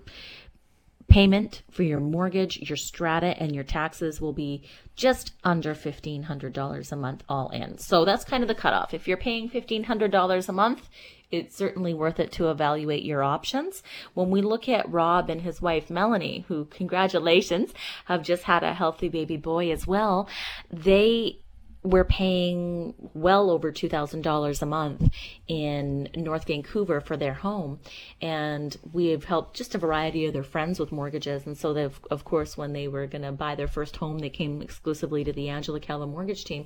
payment 1.07 1.63
for 1.71 1.83
your 1.83 1.99
mortgage, 1.99 2.57
your 2.57 2.77
strata, 2.77 3.35
and 3.41 3.53
your 3.53 3.63
taxes 3.63 4.21
will 4.21 4.33
be 4.33 4.63
just 4.95 5.33
under 5.43 5.73
$1,500 5.73 6.91
a 6.91 6.95
month 6.95 7.23
all 7.27 7.49
in. 7.49 7.77
So 7.77 8.05
that's 8.05 8.23
kind 8.23 8.43
of 8.43 8.47
the 8.47 8.55
cutoff. 8.55 8.93
If 8.93 9.07
you're 9.07 9.17
paying 9.17 9.49
$1,500 9.49 10.49
a 10.49 10.53
month, 10.53 10.87
it's 11.31 11.55
certainly 11.55 11.93
worth 11.93 12.19
it 12.19 12.31
to 12.33 12.49
evaluate 12.49 13.03
your 13.03 13.23
options. 13.23 13.83
When 14.13 14.29
we 14.29 14.41
look 14.41 14.67
at 14.69 14.89
Rob 14.91 15.29
and 15.29 15.41
his 15.41 15.61
wife 15.61 15.89
Melanie, 15.89 16.45
who 16.47 16.65
congratulations 16.65 17.73
have 18.05 18.23
just 18.23 18.43
had 18.43 18.63
a 18.63 18.73
healthy 18.73 19.09
baby 19.09 19.37
boy 19.37 19.71
as 19.71 19.85
well, 19.85 20.27
they 20.71 21.39
we're 21.81 22.03
paying 22.03 22.93
well 23.13 23.49
over 23.49 23.71
$2,000 23.71 24.61
a 24.61 24.65
month 24.65 25.09
in 25.47 26.09
North 26.15 26.45
Vancouver 26.45 26.99
for 26.99 27.15
their 27.15 27.33
home. 27.33 27.79
And 28.21 28.75
we 28.91 29.07
have 29.07 29.23
helped 29.23 29.55
just 29.55 29.75
a 29.75 29.77
variety 29.77 30.25
of 30.25 30.33
their 30.33 30.43
friends 30.43 30.79
with 30.79 30.91
mortgages. 30.91 31.45
And 31.45 31.57
so, 31.57 31.91
of 32.11 32.25
course, 32.25 32.57
when 32.57 32.73
they 32.73 32.89
were 32.89 33.07
going 33.07 33.21
to 33.21 33.31
buy 33.31 33.55
their 33.55 33.67
first 33.67 33.95
home, 33.95 34.19
they 34.19 34.29
came 34.29 34.61
exclusively 34.61 35.23
to 35.23 35.31
the 35.31 35.47
Angela 35.47 35.79
Calla 35.79 36.05
mortgage 36.05 36.43
team. 36.43 36.65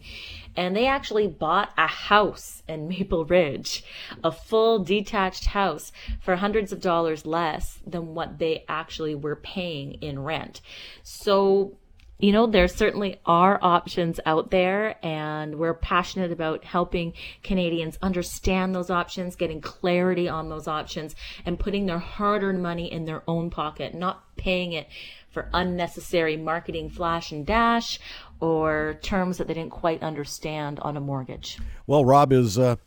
And 0.55 0.75
they 0.75 0.87
actually 0.87 1.27
bought 1.27 1.71
a 1.77 1.87
house 1.87 2.63
in 2.67 2.87
Maple 2.87 3.25
Ridge, 3.25 3.83
a 4.23 4.31
full 4.31 4.83
detached 4.83 5.45
house 5.45 5.91
for 6.21 6.37
hundreds 6.37 6.71
of 6.71 6.81
dollars 6.81 7.25
less 7.25 7.79
than 7.85 8.15
what 8.15 8.39
they 8.39 8.65
actually 8.67 9.13
were 9.13 9.35
paying 9.35 9.93
in 9.95 10.17
rent. 10.19 10.61
So, 11.03 11.77
you 12.19 12.31
know, 12.31 12.47
there 12.47 12.67
certainly 12.67 13.19
are 13.25 13.59
options 13.61 14.19
out 14.25 14.51
there, 14.51 14.95
and 15.05 15.55
we're 15.55 15.73
passionate 15.73 16.31
about 16.31 16.63
helping 16.63 17.13
Canadians 17.43 17.97
understand 18.01 18.73
those 18.73 18.89
options, 18.89 19.35
getting 19.35 19.61
clarity 19.61 20.29
on 20.29 20.49
those 20.49 20.67
options, 20.67 21.15
and 21.45 21.59
putting 21.59 21.85
their 21.85 21.99
hard 21.99 22.43
earned 22.43 22.63
money 22.63 22.91
in 22.91 23.05
their 23.05 23.23
own 23.27 23.49
pocket, 23.49 23.93
not 23.93 24.23
paying 24.37 24.73
it 24.73 24.87
for 25.29 25.49
unnecessary 25.53 26.37
marketing 26.37 26.89
flash 26.89 27.31
and 27.31 27.45
dash 27.45 27.99
or 28.39 28.99
terms 29.01 29.37
that 29.37 29.47
they 29.47 29.53
didn't 29.53 29.71
quite 29.71 30.03
understand 30.03 30.79
on 30.81 30.95
a 30.95 31.01
mortgage. 31.01 31.57
Well, 31.87 32.05
Rob 32.05 32.31
is. 32.31 32.57
Uh 32.57 32.77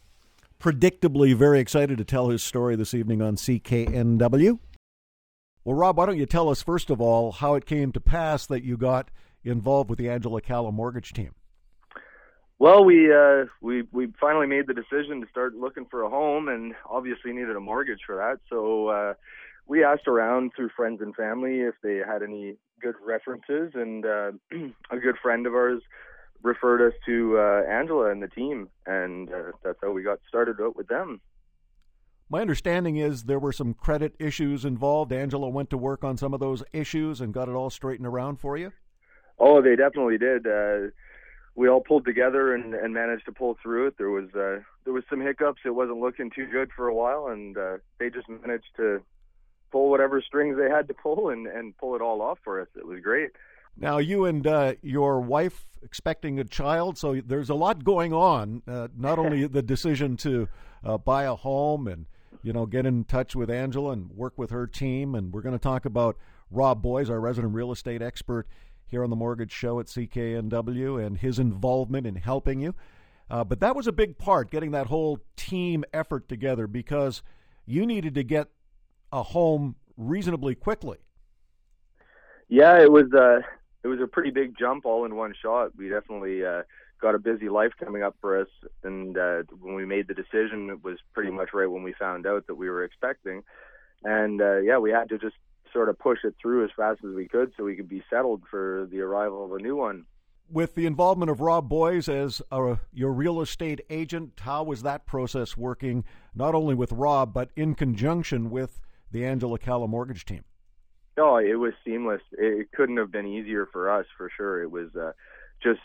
predictably 0.61 1.35
very 1.35 1.61
excited 1.61 1.99
to 1.99 2.05
tell 2.05 2.31
his 2.31 2.43
story 2.43 2.77
this 2.77 2.95
evening 2.95 3.23
on 3.23 3.37
CKNW. 3.37 4.59
Well, 5.67 5.75
Rob, 5.75 5.97
why 5.97 6.07
don't 6.07 6.17
you 6.17 6.27
tell 6.27 6.49
us, 6.49 6.63
first 6.63 6.91
of 6.91 7.01
all, 7.01 7.33
how 7.33 7.57
it 7.57 7.67
came 7.67 7.91
to 7.91 7.99
pass 7.99 8.47
that 8.47 8.63
you 8.63 8.77
got 8.77 9.11
involved 9.43 9.91
with 9.91 9.99
the 9.99 10.09
Angela 10.09 10.41
Calla 10.41 10.71
mortgage 10.71 11.13
team? 11.13 11.35
Well, 12.61 12.85
we 12.85 13.13
uh, 13.13 13.47
we 13.61 13.83
we 13.91 14.13
finally 14.21 14.47
made 14.47 14.69
the 14.69 14.75
decision 14.75 15.21
to 15.21 15.27
start 15.29 15.57
looking 15.57 15.85
for 15.91 16.03
a 16.03 16.09
home, 16.09 16.47
and 16.47 16.77
obviously 16.89 17.33
needed 17.33 17.57
a 17.57 17.61
mortgage 17.61 17.99
for 18.07 18.15
that. 18.15 18.39
So 18.49 18.87
uh, 18.91 19.15
we 19.67 19.83
asked 19.83 20.07
around 20.07 20.53
through 20.55 20.69
friends 20.69 21.01
and 21.01 21.17
family 21.17 21.63
if 21.63 21.75
they 21.83 21.97
had 21.97 22.23
any 22.23 22.55
good 22.81 22.95
references, 23.05 23.73
and 23.75 24.07
uh, 24.07 24.31
a 24.93 24.99
good 24.99 25.17
friend 25.21 25.49
of 25.49 25.55
ours 25.55 25.83
referred 26.43 26.81
us 26.81 26.95
to 27.07 27.39
uh, 27.39 27.69
Angela 27.69 28.13
and 28.13 28.23
the 28.23 28.29
team, 28.29 28.69
and 28.87 29.33
uh, 29.33 29.51
that's 29.65 29.79
how 29.83 29.91
we 29.91 30.05
got 30.05 30.21
started 30.29 30.61
out 30.61 30.77
with 30.77 30.87
them. 30.87 31.21
My 32.29 32.41
understanding 32.41 32.97
is 32.97 33.25
there 33.25 33.39
were 33.39 33.53
some 33.53 33.73
credit 33.75 34.15
issues 34.19 34.65
involved. 34.65 35.13
Angela 35.13 35.49
went 35.49 35.71
to 35.71 35.79
work 35.79 36.03
on 36.03 36.17
some 36.17 36.35
of 36.35 36.41
those 36.41 36.65
issues 36.73 37.21
and 37.21 37.33
got 37.33 37.49
it 37.49 37.53
all 37.53 37.71
straightened 37.71 38.07
around 38.07 38.41
for 38.41 38.57
you. 38.57 38.73
Oh, 39.39 39.63
they 39.63 39.77
definitely 39.77 40.19
did. 40.19 40.45
Uh, 40.47 40.91
we 41.55 41.69
all 41.69 41.81
pulled 41.81 42.05
together 42.05 42.53
and, 42.53 42.75
and 42.75 42.93
managed 42.93 43.27
to 43.27 43.33
pull 43.33 43.57
through 43.63 43.89
it. 43.89 43.95
There 43.97 44.11
was 44.11 44.27
uh, 44.35 44.63
there 44.85 44.93
was 44.93 45.05
some 45.09 45.21
hiccups. 45.21 45.63
It 45.65 45.71
wasn't 45.71 46.01
looking 46.01 46.31
too 46.31 46.47
good 46.47 46.71
for 46.75 46.89
a 46.89 46.95
while, 46.95 47.29
and 47.29 47.57
uh, 47.57 47.77
they 47.99 48.11
just 48.11 48.29
managed 48.29 48.75
to 48.77 49.03
pull 49.71 49.89
whatever 49.89 50.21
strings 50.21 50.57
they 50.57 50.69
had 50.69 50.89
to 50.89 50.95
pull 50.95 51.29
and, 51.31 51.47
and 51.47 51.77
pull 51.77 51.95
it 51.95 52.03
all 52.03 52.23
off 52.23 52.39
for 52.43 52.61
us. 52.61 52.69
It 52.77 52.87
was 52.87 53.01
great. 53.01 53.31
Now, 53.79 53.99
you 53.99 54.25
and 54.25 54.47
uh, 54.47 54.75
your 54.83 55.21
wife 55.21 55.67
expecting 55.83 56.41
a 56.41 56.45
child, 56.45 56.99
so 56.99 57.21
there's 57.21 57.51
a 57.51 57.55
lot 57.55 57.85
going 57.85 58.13
on. 58.13 58.63
Uh, 58.67 58.89
not 58.97 59.19
only 59.21 59.47
the 59.47 59.63
decision 59.63 60.17
to 60.19 60.49
uh, 60.83 60.99
buy 60.99 61.25
a 61.25 61.35
home 61.35 61.87
and 61.87 62.07
you 62.47 62.53
know 62.53 62.65
get 62.65 62.87
in 62.87 63.03
touch 63.03 63.35
with 63.35 63.51
Angela 63.51 63.91
and 63.91 64.09
work 64.13 64.39
with 64.39 64.51
her 64.51 64.69
team, 64.69 65.17
and 65.17 65.33
we're 65.33 65.43
going 65.43 65.55
to 65.55 65.59
talk 65.59 65.85
about 65.85 66.17
Rob 66.49 66.81
Boys, 66.81 67.11
our 67.11 67.19
resident 67.19 67.53
real 67.55 67.73
estate 67.73 68.01
expert 68.01 68.47
here 68.87 69.03
on 69.03 69.11
the 69.11 69.17
Mortgage 69.17 69.51
Show 69.51 69.81
at 69.81 69.87
CKNW, 69.87 71.05
and 71.05 71.19
his 71.19 71.41
involvement 71.41 72.07
in 72.07 72.15
helping 72.15 72.61
you. 72.61 72.73
Uh, 73.29 73.43
but 73.43 73.59
that 73.59 73.75
was 73.75 73.89
a 73.89 73.93
big 73.93 74.17
part, 74.17 74.53
getting 74.53 74.71
that 74.71 74.87
whole 74.87 75.19
team 75.35 75.85
effort 75.93 76.29
together, 76.29 76.69
because 76.69 77.21
you 77.67 77.85
needed 77.85 78.15
to 78.15 78.23
get 78.23 78.47
a 79.13 79.25
home 79.25 79.75
reasonably 79.97 80.55
quickly. 80.55 80.99
Yeah, 82.49 82.81
it 82.81 82.93
was 82.93 83.13
uh, 83.13 83.41
it 83.83 83.89
was 83.89 83.99
a 84.01 84.07
pretty 84.07 84.31
big 84.31 84.57
jump 84.57 84.87
all 84.87 85.05
in 85.05 85.17
one 85.17 85.35
shot. 85.43 85.73
We 85.77 85.89
definitely 85.89 86.45
uh, 86.45 86.63
got 87.01 87.15
a 87.15 87.19
busy 87.19 87.49
life 87.49 87.73
coming 87.79 88.03
up 88.03 88.17
for 88.21 88.41
us, 88.41 88.49
and 88.83 89.17
uh, 89.17 89.43
when 89.61 89.75
we 89.75 89.85
made 89.85 90.09
the 90.09 90.15
decision, 90.15 90.71
it 90.71 90.83
was 90.83 90.99
pretty 91.13 91.31
much 91.31 91.51
right 91.53 91.71
when 91.71 91.83
we 91.83 91.93
found 91.93 92.27
out 92.27 92.47
that 92.47 92.55
we 92.55 92.69
were 92.69 92.85
expecting. 92.85 93.43
And 94.05 94.41
uh, 94.41 94.59
yeah, 94.59 94.79
we 94.79 94.91
had 94.91 95.09
to 95.11 95.19
just 95.19 95.37
sort 95.73 95.89
of 95.89 95.99
push 95.99 96.19
it 96.25 96.35
through 96.41 96.65
as 96.65 96.71
fast 96.77 97.01
as 97.05 97.15
we 97.15 97.29
could 97.29 97.53
so 97.57 97.65
we 97.65 97.77
could 97.77 97.89
be 97.89 98.03
settled 98.09 98.43
for 98.51 98.89
the 98.91 99.01
arrival 99.01 99.45
of 99.45 99.53
a 99.53 99.59
new 99.59 99.77
one. 99.77 100.07
With 100.51 100.75
the 100.75 100.87
involvement 100.87 101.31
of 101.31 101.41
Rob 101.41 101.69
Boys 101.69 102.09
as 102.09 102.41
a, 102.53 102.79
your 102.93 103.13
real 103.13 103.41
estate 103.41 103.81
agent, 103.91 104.35
how 104.41 104.63
was 104.63 104.83
that 104.83 105.05
process 105.05 105.57
working, 105.57 106.05
not 106.35 106.55
only 106.55 106.75
with 106.75 106.93
Rob, 106.93 107.35
but 107.35 107.51
in 107.57 107.75
conjunction 107.75 108.49
with 108.49 108.81
the 109.11 109.25
Angela 109.25 109.59
Calla 109.59 109.89
mortgage 109.89 110.25
team? 110.25 110.45
Oh, 111.19 111.37
it 111.37 111.59
was 111.59 111.73
seamless. 111.85 112.21
It 112.33 112.71
couldn't 112.73 112.99
have 112.99 113.11
been 113.11 113.27
easier 113.27 113.67
for 113.67 113.91
us, 113.91 114.07
for 114.17 114.31
sure. 114.37 114.63
It 114.63 114.71
was 114.71 114.95
uh, 114.95 115.13
just 115.63 115.81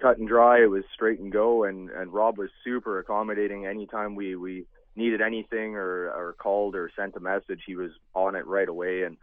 cut 0.00 0.18
and 0.18 0.28
dry. 0.28 0.62
It 0.62 0.70
was 0.70 0.84
straight 0.92 1.20
and 1.20 1.32
go, 1.32 1.64
and 1.64 1.90
and 1.90 2.12
Rob 2.12 2.38
was 2.38 2.50
super 2.64 2.98
accommodating. 2.98 3.66
Anytime 3.66 4.14
we 4.14 4.36
we 4.36 4.66
needed 4.98 5.22
anything 5.22 5.76
or, 5.76 6.10
or 6.10 6.34
called 6.38 6.74
or 6.74 6.90
sent 6.94 7.16
a 7.16 7.20
message, 7.20 7.60
he 7.66 7.76
was 7.76 7.92
on 8.14 8.34
it 8.34 8.46
right 8.46 8.68
away 8.68 9.04
and 9.04 9.16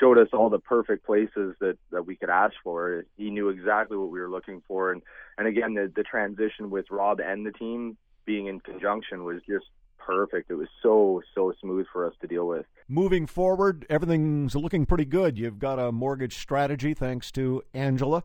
showed 0.00 0.18
us 0.18 0.28
all 0.32 0.50
the 0.50 0.58
perfect 0.58 1.04
places 1.04 1.54
that, 1.60 1.76
that 1.92 2.06
we 2.06 2.16
could 2.16 2.30
ask 2.30 2.54
for. 2.64 3.04
He 3.16 3.30
knew 3.30 3.50
exactly 3.50 3.96
what 3.96 4.10
we 4.10 4.20
were 4.20 4.30
looking 4.30 4.62
for. 4.66 4.90
And, 4.90 5.02
and 5.36 5.46
again, 5.46 5.74
the, 5.74 5.92
the 5.94 6.02
transition 6.02 6.70
with 6.70 6.86
Rob 6.90 7.20
and 7.20 7.46
the 7.46 7.52
team 7.52 7.96
being 8.24 8.46
in 8.46 8.60
conjunction 8.60 9.24
was 9.24 9.40
just 9.48 9.66
perfect. 9.98 10.50
It 10.50 10.54
was 10.54 10.68
so, 10.82 11.22
so 11.34 11.52
smooth 11.60 11.86
for 11.92 12.06
us 12.06 12.14
to 12.22 12.26
deal 12.26 12.46
with. 12.46 12.66
Moving 12.88 13.26
forward, 13.26 13.86
everything's 13.90 14.54
looking 14.54 14.86
pretty 14.86 15.04
good. 15.04 15.38
You've 15.38 15.58
got 15.58 15.78
a 15.78 15.92
mortgage 15.92 16.38
strategy 16.38 16.94
thanks 16.94 17.30
to 17.32 17.62
Angela 17.74 18.24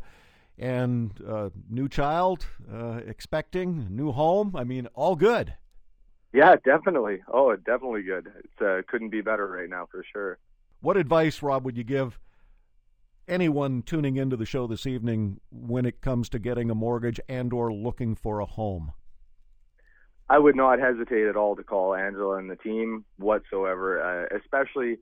and 0.57 1.11
uh, 1.27 1.49
new 1.69 1.89
child 1.89 2.45
uh, 2.71 3.01
expecting, 3.05 3.87
new 3.89 4.11
home. 4.11 4.55
I 4.55 4.63
mean, 4.63 4.87
all 4.93 5.15
good. 5.15 5.55
Yeah, 6.33 6.55
definitely. 6.63 7.21
Oh, 7.31 7.55
definitely 7.55 8.03
good. 8.03 8.27
It 8.27 8.65
uh, 8.65 8.81
couldn't 8.87 9.09
be 9.09 9.21
better 9.21 9.47
right 9.47 9.69
now 9.69 9.87
for 9.91 10.03
sure. 10.11 10.39
What 10.81 10.97
advice, 10.97 11.43
Rob, 11.43 11.63
would 11.65 11.77
you 11.77 11.83
give 11.83 12.19
anyone 13.27 13.83
tuning 13.83 14.17
into 14.17 14.35
the 14.35 14.45
show 14.45 14.67
this 14.67 14.85
evening 14.85 15.39
when 15.51 15.85
it 15.85 16.01
comes 16.01 16.29
to 16.29 16.39
getting 16.39 16.69
a 16.69 16.75
mortgage 16.75 17.19
and 17.29 17.53
or 17.53 17.71
looking 17.71 18.15
for 18.15 18.39
a 18.39 18.45
home? 18.45 18.93
I 20.29 20.39
would 20.39 20.55
not 20.55 20.79
hesitate 20.79 21.27
at 21.27 21.35
all 21.35 21.55
to 21.55 21.63
call 21.63 21.93
Angela 21.93 22.37
and 22.37 22.49
the 22.49 22.55
team 22.55 23.05
whatsoever, 23.17 24.01
uh, 24.01 24.35
especially 24.35 24.97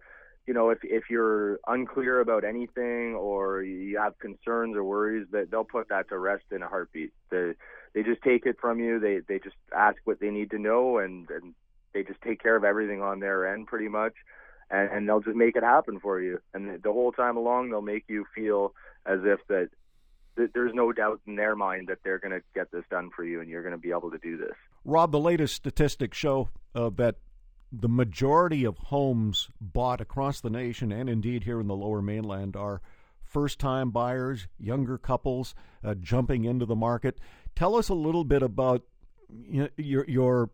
you 0.47 0.53
know 0.53 0.69
if 0.69 0.79
if 0.83 1.03
you're 1.09 1.59
unclear 1.67 2.19
about 2.19 2.43
anything 2.43 3.15
or 3.15 3.61
you 3.61 3.97
have 3.97 4.17
concerns 4.19 4.75
or 4.75 4.83
worries 4.83 5.27
that 5.31 5.51
they'll 5.51 5.63
put 5.63 5.89
that 5.89 6.09
to 6.09 6.17
rest 6.17 6.45
in 6.51 6.63
a 6.63 6.67
heartbeat. 6.67 7.13
They 7.29 7.53
they 7.93 8.03
just 8.03 8.21
take 8.21 8.45
it 8.45 8.57
from 8.59 8.79
you. 8.79 8.99
They 8.99 9.19
they 9.27 9.39
just 9.39 9.55
ask 9.75 9.97
what 10.05 10.19
they 10.19 10.29
need 10.29 10.51
to 10.51 10.59
know, 10.59 10.97
and 10.97 11.29
and 11.29 11.53
they 11.93 12.03
just 12.03 12.21
take 12.21 12.41
care 12.41 12.55
of 12.55 12.63
everything 12.63 13.01
on 13.01 13.19
their 13.19 13.53
end 13.53 13.67
pretty 13.67 13.87
much, 13.87 14.13
and, 14.69 14.89
and 14.89 15.07
they'll 15.07 15.21
just 15.21 15.35
make 15.35 15.55
it 15.55 15.63
happen 15.63 15.99
for 15.99 16.21
you. 16.21 16.39
And 16.53 16.81
the 16.81 16.91
whole 16.91 17.11
time 17.11 17.37
along, 17.37 17.69
they'll 17.69 17.81
make 17.81 18.05
you 18.07 18.25
feel 18.33 18.73
as 19.05 19.19
if 19.23 19.39
that, 19.47 19.69
that 20.35 20.53
there's 20.53 20.73
no 20.73 20.91
doubt 20.91 21.21
in 21.27 21.35
their 21.35 21.55
mind 21.55 21.87
that 21.87 21.99
they're 22.03 22.19
going 22.19 22.31
to 22.31 22.41
get 22.53 22.71
this 22.71 22.83
done 22.89 23.09
for 23.15 23.23
you, 23.23 23.41
and 23.41 23.49
you're 23.49 23.63
going 23.63 23.73
to 23.73 23.77
be 23.77 23.91
able 23.91 24.11
to 24.11 24.17
do 24.19 24.37
this. 24.37 24.55
Rob, 24.85 25.11
the 25.11 25.19
latest 25.19 25.55
statistics 25.55 26.17
show 26.17 26.49
uh, 26.73 26.89
that 26.95 27.15
the 27.71 27.89
majority 27.89 28.65
of 28.65 28.77
homes 28.77 29.49
bought 29.59 30.01
across 30.01 30.41
the 30.41 30.49
nation 30.49 30.91
and 30.91 31.09
indeed 31.09 31.43
here 31.43 31.59
in 31.59 31.67
the 31.67 31.75
lower 31.75 32.01
mainland 32.01 32.55
are 32.55 32.81
first 33.23 33.59
time 33.59 33.91
buyers, 33.91 34.47
younger 34.59 34.97
couples 34.97 35.55
uh, 35.83 35.95
jumping 35.95 36.43
into 36.43 36.65
the 36.65 36.75
market. 36.75 37.17
Tell 37.55 37.75
us 37.75 37.87
a 37.87 37.93
little 37.93 38.25
bit 38.25 38.43
about 38.43 38.83
your 39.77 40.05
your 40.07 40.49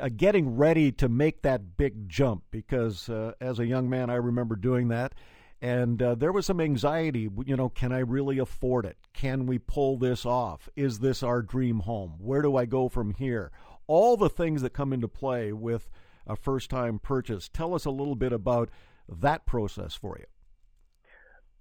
uh, 0.00 0.08
getting 0.14 0.56
ready 0.56 0.90
to 0.92 1.08
make 1.08 1.42
that 1.42 1.76
big 1.76 2.08
jump 2.08 2.42
because 2.50 3.08
uh, 3.08 3.32
as 3.40 3.60
a 3.60 3.66
young 3.66 3.88
man 3.88 4.10
I 4.10 4.16
remember 4.16 4.56
doing 4.56 4.88
that. 4.88 5.14
And 5.62 6.02
uh, 6.02 6.14
there 6.16 6.32
was 6.32 6.44
some 6.44 6.60
anxiety 6.60 7.30
you 7.44 7.56
know 7.56 7.68
can 7.68 7.92
I 7.92 8.00
really 8.00 8.38
afford 8.38 8.86
it? 8.86 8.96
Can 9.12 9.46
we 9.46 9.58
pull 9.58 9.96
this 9.96 10.26
off? 10.26 10.68
Is 10.74 10.98
this 10.98 11.22
our 11.22 11.42
dream 11.42 11.80
home? 11.80 12.14
Where 12.18 12.42
do 12.42 12.56
I 12.56 12.66
go 12.66 12.88
from 12.88 13.14
here? 13.14 13.52
All 13.86 14.16
the 14.16 14.28
things 14.28 14.62
that 14.62 14.70
come 14.70 14.92
into 14.92 15.06
play 15.06 15.52
with 15.52 15.88
a 16.26 16.36
first 16.36 16.70
time 16.70 16.98
purchase. 16.98 17.48
Tell 17.48 17.74
us 17.74 17.84
a 17.84 17.90
little 17.90 18.16
bit 18.16 18.32
about 18.32 18.70
that 19.08 19.46
process 19.46 19.94
for 19.94 20.18
you. 20.18 20.26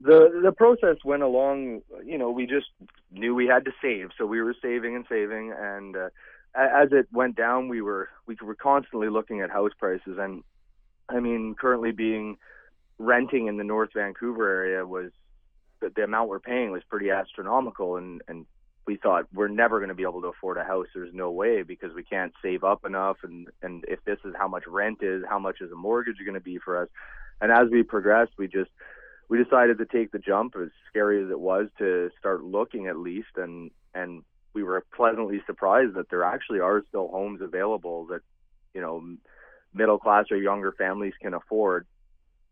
The 0.01 0.41
the 0.43 0.51
process 0.51 0.98
went 1.05 1.24
along 1.24 1.81
you 2.03 2.17
know 2.17 2.29
we 2.29 2.45
just 2.45 2.67
knew 3.12 3.34
we 3.34 3.48
had 3.48 3.65
to 3.65 3.72
save. 3.81 4.10
So 4.17 4.25
we 4.25 4.41
were 4.41 4.55
saving 4.62 4.95
and 4.95 5.05
saving. 5.07 5.53
And 5.57 5.95
uh, 5.95 6.10
as 6.53 6.89
it 6.91 7.07
went 7.12 7.36
down 7.36 7.69
we 7.69 7.81
were 7.81 8.10
we 8.25 8.36
were 8.41 8.55
constantly 8.55 9.10
looking 9.10 9.41
at 9.41 9.50
house 9.50 9.72
prices. 9.77 10.17
And 10.19 10.43
i 11.07 11.19
mean 11.19 11.55
currently 11.60 11.91
being 11.91 12.38
renting 12.98 13.48
in 13.48 13.57
the 13.57 13.63
north 13.63 13.89
vancouver 13.93 14.50
area 14.50 14.86
was 14.86 15.12
the, 15.81 15.91
the 15.95 16.03
amount 16.03 16.29
we're 16.29 16.39
paying 16.39 16.72
was 16.72 16.84
pretty 16.89 17.10
astronomical. 17.10 17.95
And 17.95 18.22
and 18.27 18.45
we 18.88 18.98
thought 18.98 19.27
we're 19.34 19.48
never 19.48 19.80
going 19.80 19.89
to 19.89 19.96
be 19.96 20.04
able 20.04 20.22
to 20.22 20.27
afford 20.27 20.58
a 20.58 20.63
house. 20.63 20.88
There's 20.94 21.13
no 21.13 21.32
way 21.32 21.63
because 21.63 21.94
we 21.96 22.04
can't 22.04 22.34
save 22.42 22.63
up 22.63 22.86
enough. 22.86 23.18
And 23.24 23.48
and 23.62 23.84
if 23.88 24.04
this 24.06 24.20
is 24.25 24.34
how 24.38 24.48
much 24.48 24.63
rent 24.68 25.00
is 25.01 25.24
how 25.27 25.39
much 25.39 25.62
is 25.62 25.72
a 25.72 25.75
mortgage 25.75 26.18
going 26.24 26.36
to 26.36 26.39
be 26.39 26.60
for 26.60 26.82
us? 26.82 26.89
And 27.42 27.51
as 27.51 27.70
we 27.72 27.84
progressed 27.84 28.34
we 28.38 28.48
just 28.48 28.70
we 29.27 29.44
decided 29.44 29.80
to 29.80 29.86
take 29.86 30.12
the 30.12 30.20
jump, 30.20 30.56
as 30.56 30.70
scary 30.89 31.24
as 31.24 31.32
it 31.32 31.39
was, 31.39 31.68
to 31.80 32.12
start 32.20 32.44
looking 32.44 32.88
at 32.88 32.98
least, 32.98 33.38
and 33.38 33.72
and 33.94 34.24
we 34.54 34.63
were 34.63 34.86
pleasantly 34.96 35.42
surprised 35.46 35.96
that 35.96 36.10
there 36.10 36.24
actually 36.24 36.60
are 36.60 36.84
still 36.88 37.08
homes 37.08 37.42
available 37.42 38.06
that 38.08 38.22
you 38.74 38.82
know 38.82 39.04
middle 39.74 40.00
class 40.00 40.25
or 40.32 40.38
younger 40.38 40.72
families 40.72 41.13
can 41.22 41.34
afford. 41.34 41.88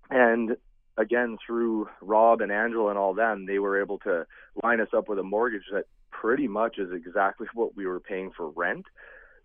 And 0.10 0.58
again, 0.98 1.38
through 1.46 1.90
Rob 2.02 2.42
and 2.42 2.52
Angela 2.52 2.90
and 2.90 2.98
all 2.98 3.14
them, 3.14 3.46
they 3.46 3.60
were 3.60 3.82
able 3.82 4.00
to 4.00 4.26
line 4.62 4.82
us 4.82 4.90
up 4.96 5.08
with 5.08 5.20
a 5.20 5.24
mortgage 5.24 5.64
that 5.72 5.86
pretty 6.24 6.48
much 6.48 6.78
is 6.78 6.90
exactly 6.94 7.48
what 7.54 7.76
we 7.76 7.86
were 7.86 8.00
paying 8.00 8.32
for 8.32 8.50
rent. 8.52 8.86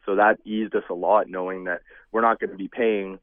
So 0.07 0.15
that 0.15 0.39
eased 0.45 0.77
us 0.77 0.85
a 0.89 0.95
lot, 0.95 1.29
knowing 1.29 1.65
that 1.65 1.81
we're 2.13 2.21
not 2.21 2.39
going 2.39 2.51
to 2.51 2.57
be 2.57 2.69
paying 2.69 3.19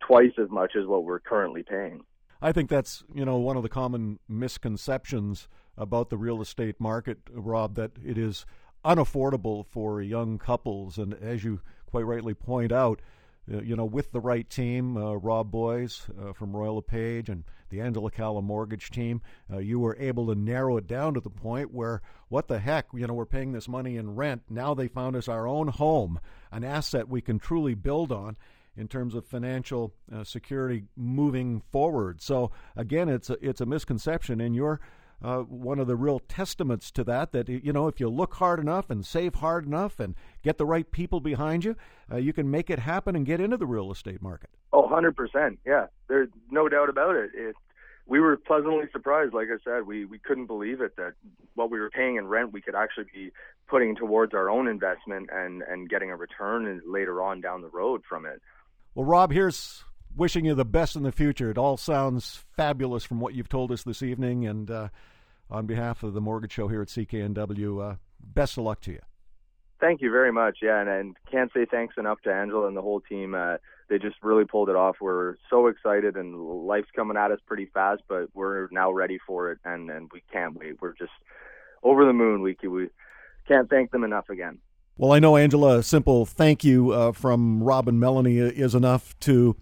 twice 0.00 0.32
as 0.42 0.48
much 0.48 0.72
as 0.74 0.86
what 0.86 1.04
we're 1.04 1.20
currently 1.20 1.62
paying. 1.62 2.00
I 2.40 2.50
think 2.52 2.70
that's 2.70 3.04
you 3.14 3.24
know 3.26 3.36
one 3.36 3.58
of 3.58 3.62
the 3.62 3.68
common 3.68 4.20
misconceptions 4.26 5.48
about 5.76 6.08
the 6.08 6.16
real 6.16 6.40
estate 6.40 6.76
market, 6.80 7.18
Rob, 7.30 7.74
that 7.74 7.92
it 8.02 8.16
is 8.16 8.46
unaffordable 8.84 9.66
for 9.66 10.00
young 10.00 10.38
couples. 10.38 10.96
And 10.96 11.12
as 11.14 11.44
you 11.44 11.60
quite 11.86 12.06
rightly 12.06 12.32
point 12.32 12.72
out, 12.72 13.00
you 13.46 13.76
know, 13.76 13.84
with 13.84 14.12
the 14.12 14.20
right 14.20 14.48
team, 14.48 14.96
uh, 14.96 15.14
Rob 15.14 15.50
Boys 15.50 16.06
uh, 16.20 16.32
from 16.32 16.56
Royal 16.56 16.76
LePage 16.76 17.28
and 17.28 17.44
the 17.68 17.80
Angela 17.80 18.10
Calla 18.10 18.40
mortgage 18.40 18.90
team, 18.90 19.20
uh, 19.52 19.58
you 19.58 19.78
were 19.78 19.96
able 19.98 20.26
to 20.28 20.34
narrow 20.34 20.76
it 20.76 20.86
down 20.86 21.14
to 21.14 21.20
the 21.20 21.30
point 21.30 21.72
where, 21.72 22.00
what 22.28 22.48
the 22.48 22.58
heck, 22.58 22.86
you 22.94 23.06
know, 23.06 23.14
we're 23.14 23.26
paying 23.26 23.52
this 23.52 23.68
money 23.68 23.96
in 23.96 24.14
rent. 24.14 24.42
Now 24.48 24.74
they 24.74 24.88
found 24.88 25.16
us 25.16 25.28
our 25.28 25.46
own 25.46 25.68
home, 25.68 26.20
an 26.52 26.64
asset 26.64 27.08
we 27.08 27.20
can 27.20 27.38
truly 27.38 27.74
build 27.74 28.12
on 28.12 28.36
in 28.76 28.88
terms 28.88 29.14
of 29.14 29.26
financial 29.26 29.92
uh, 30.12 30.24
security 30.24 30.84
moving 30.96 31.62
forward. 31.70 32.22
So 32.22 32.50
again, 32.76 33.08
it's 33.08 33.30
a, 33.30 33.36
it's 33.40 33.60
a 33.60 33.66
misconception, 33.66 34.40
and 34.40 34.54
you're 34.54 34.80
uh, 35.24 35.38
one 35.38 35.78
of 35.78 35.86
the 35.86 35.96
real 35.96 36.18
testaments 36.20 36.90
to 36.92 37.04
that. 37.04 37.32
That 37.32 37.48
you 37.48 37.72
know, 37.72 37.88
if 37.88 37.98
you 37.98 38.08
look 38.08 38.34
hard 38.34 38.60
enough 38.60 38.90
and 38.90 39.04
save 39.04 39.36
hard 39.36 39.66
enough 39.66 39.98
and 39.98 40.14
get 40.42 40.58
the 40.58 40.66
right 40.66 40.90
people 40.90 41.20
behind 41.20 41.64
you, 41.64 41.76
uh, 42.12 42.16
you 42.16 42.32
can 42.32 42.50
make 42.50 42.68
it 42.68 42.78
happen 42.78 43.16
and 43.16 43.24
get 43.24 43.40
into 43.40 43.56
the 43.56 43.66
real 43.66 43.90
estate 43.90 44.20
market. 44.20 44.50
Oh, 44.72 44.86
100%. 44.86 45.58
Yeah, 45.64 45.86
there's 46.08 46.28
no 46.50 46.68
doubt 46.68 46.88
about 46.90 47.16
it. 47.16 47.30
it 47.34 47.56
we 48.06 48.20
were 48.20 48.36
pleasantly 48.36 48.84
surprised. 48.92 49.32
Like 49.32 49.48
I 49.48 49.56
said, 49.64 49.86
we, 49.86 50.04
we 50.04 50.18
couldn't 50.18 50.46
believe 50.46 50.80
it 50.80 50.96
that 50.96 51.14
what 51.54 51.70
we 51.70 51.80
were 51.80 51.90
paying 51.90 52.16
in 52.16 52.26
rent, 52.26 52.52
we 52.52 52.60
could 52.60 52.74
actually 52.74 53.06
be 53.12 53.30
putting 53.66 53.96
towards 53.96 54.34
our 54.34 54.50
own 54.50 54.68
investment 54.68 55.30
and, 55.32 55.62
and 55.62 55.88
getting 55.88 56.10
a 56.10 56.16
return 56.16 56.82
later 56.86 57.22
on 57.22 57.40
down 57.40 57.62
the 57.62 57.68
road 57.68 58.02
from 58.06 58.26
it. 58.26 58.42
Well, 58.94 59.06
Rob, 59.06 59.32
here's 59.32 59.84
wishing 60.14 60.44
you 60.44 60.54
the 60.54 60.66
best 60.66 60.96
in 60.96 61.02
the 61.02 61.12
future. 61.12 61.50
It 61.50 61.56
all 61.56 61.76
sounds 61.76 62.44
fabulous 62.56 63.04
from 63.04 63.20
what 63.20 63.34
you've 63.34 63.48
told 63.48 63.72
us 63.72 63.82
this 63.84 64.02
evening. 64.02 64.46
And 64.46 64.70
uh, 64.70 64.88
on 65.50 65.66
behalf 65.66 66.02
of 66.02 66.14
the 66.14 66.20
Mortgage 66.20 66.52
Show 66.52 66.68
here 66.68 66.82
at 66.82 66.88
CKNW, 66.88 67.92
uh, 67.92 67.96
best 68.20 68.56
of 68.56 68.64
luck 68.64 68.80
to 68.82 68.92
you. 68.92 69.00
Thank 69.80 70.00
you 70.00 70.10
very 70.10 70.32
much. 70.32 70.58
Yeah, 70.62 70.80
and, 70.80 70.88
and 70.88 71.16
can't 71.30 71.52
say 71.52 71.66
thanks 71.70 71.96
enough 71.98 72.20
to 72.22 72.32
Angela 72.32 72.66
and 72.66 72.76
the 72.76 72.82
whole 72.82 73.00
team. 73.00 73.34
Uh, 73.34 73.56
they 73.88 73.98
just 73.98 74.16
really 74.22 74.44
pulled 74.44 74.68
it 74.68 74.76
off. 74.76 74.96
We're 75.00 75.36
so 75.50 75.66
excited, 75.66 76.16
and 76.16 76.66
life's 76.66 76.88
coming 76.96 77.16
at 77.16 77.30
us 77.30 77.40
pretty 77.46 77.66
fast, 77.66 78.02
but 78.08 78.28
we're 78.34 78.68
now 78.70 78.92
ready 78.92 79.18
for 79.26 79.50
it, 79.50 79.58
and, 79.64 79.90
and 79.90 80.10
we 80.12 80.22
can't 80.32 80.56
wait. 80.56 80.80
We're 80.80 80.94
just 80.94 81.12
over 81.82 82.04
the 82.04 82.12
moon. 82.12 82.40
We, 82.40 82.56
we 82.66 82.88
can't 83.46 83.68
thank 83.68 83.90
them 83.90 84.04
enough 84.04 84.30
again. 84.30 84.58
Well, 84.96 85.12
I 85.12 85.18
know, 85.18 85.36
Angela, 85.36 85.78
a 85.78 85.82
simple 85.82 86.24
thank 86.24 86.62
you 86.62 86.92
uh, 86.92 87.12
from 87.12 87.62
Rob 87.62 87.88
and 87.88 87.98
Melanie 87.98 88.38
is 88.38 88.74
enough 88.74 89.18
to 89.20 89.56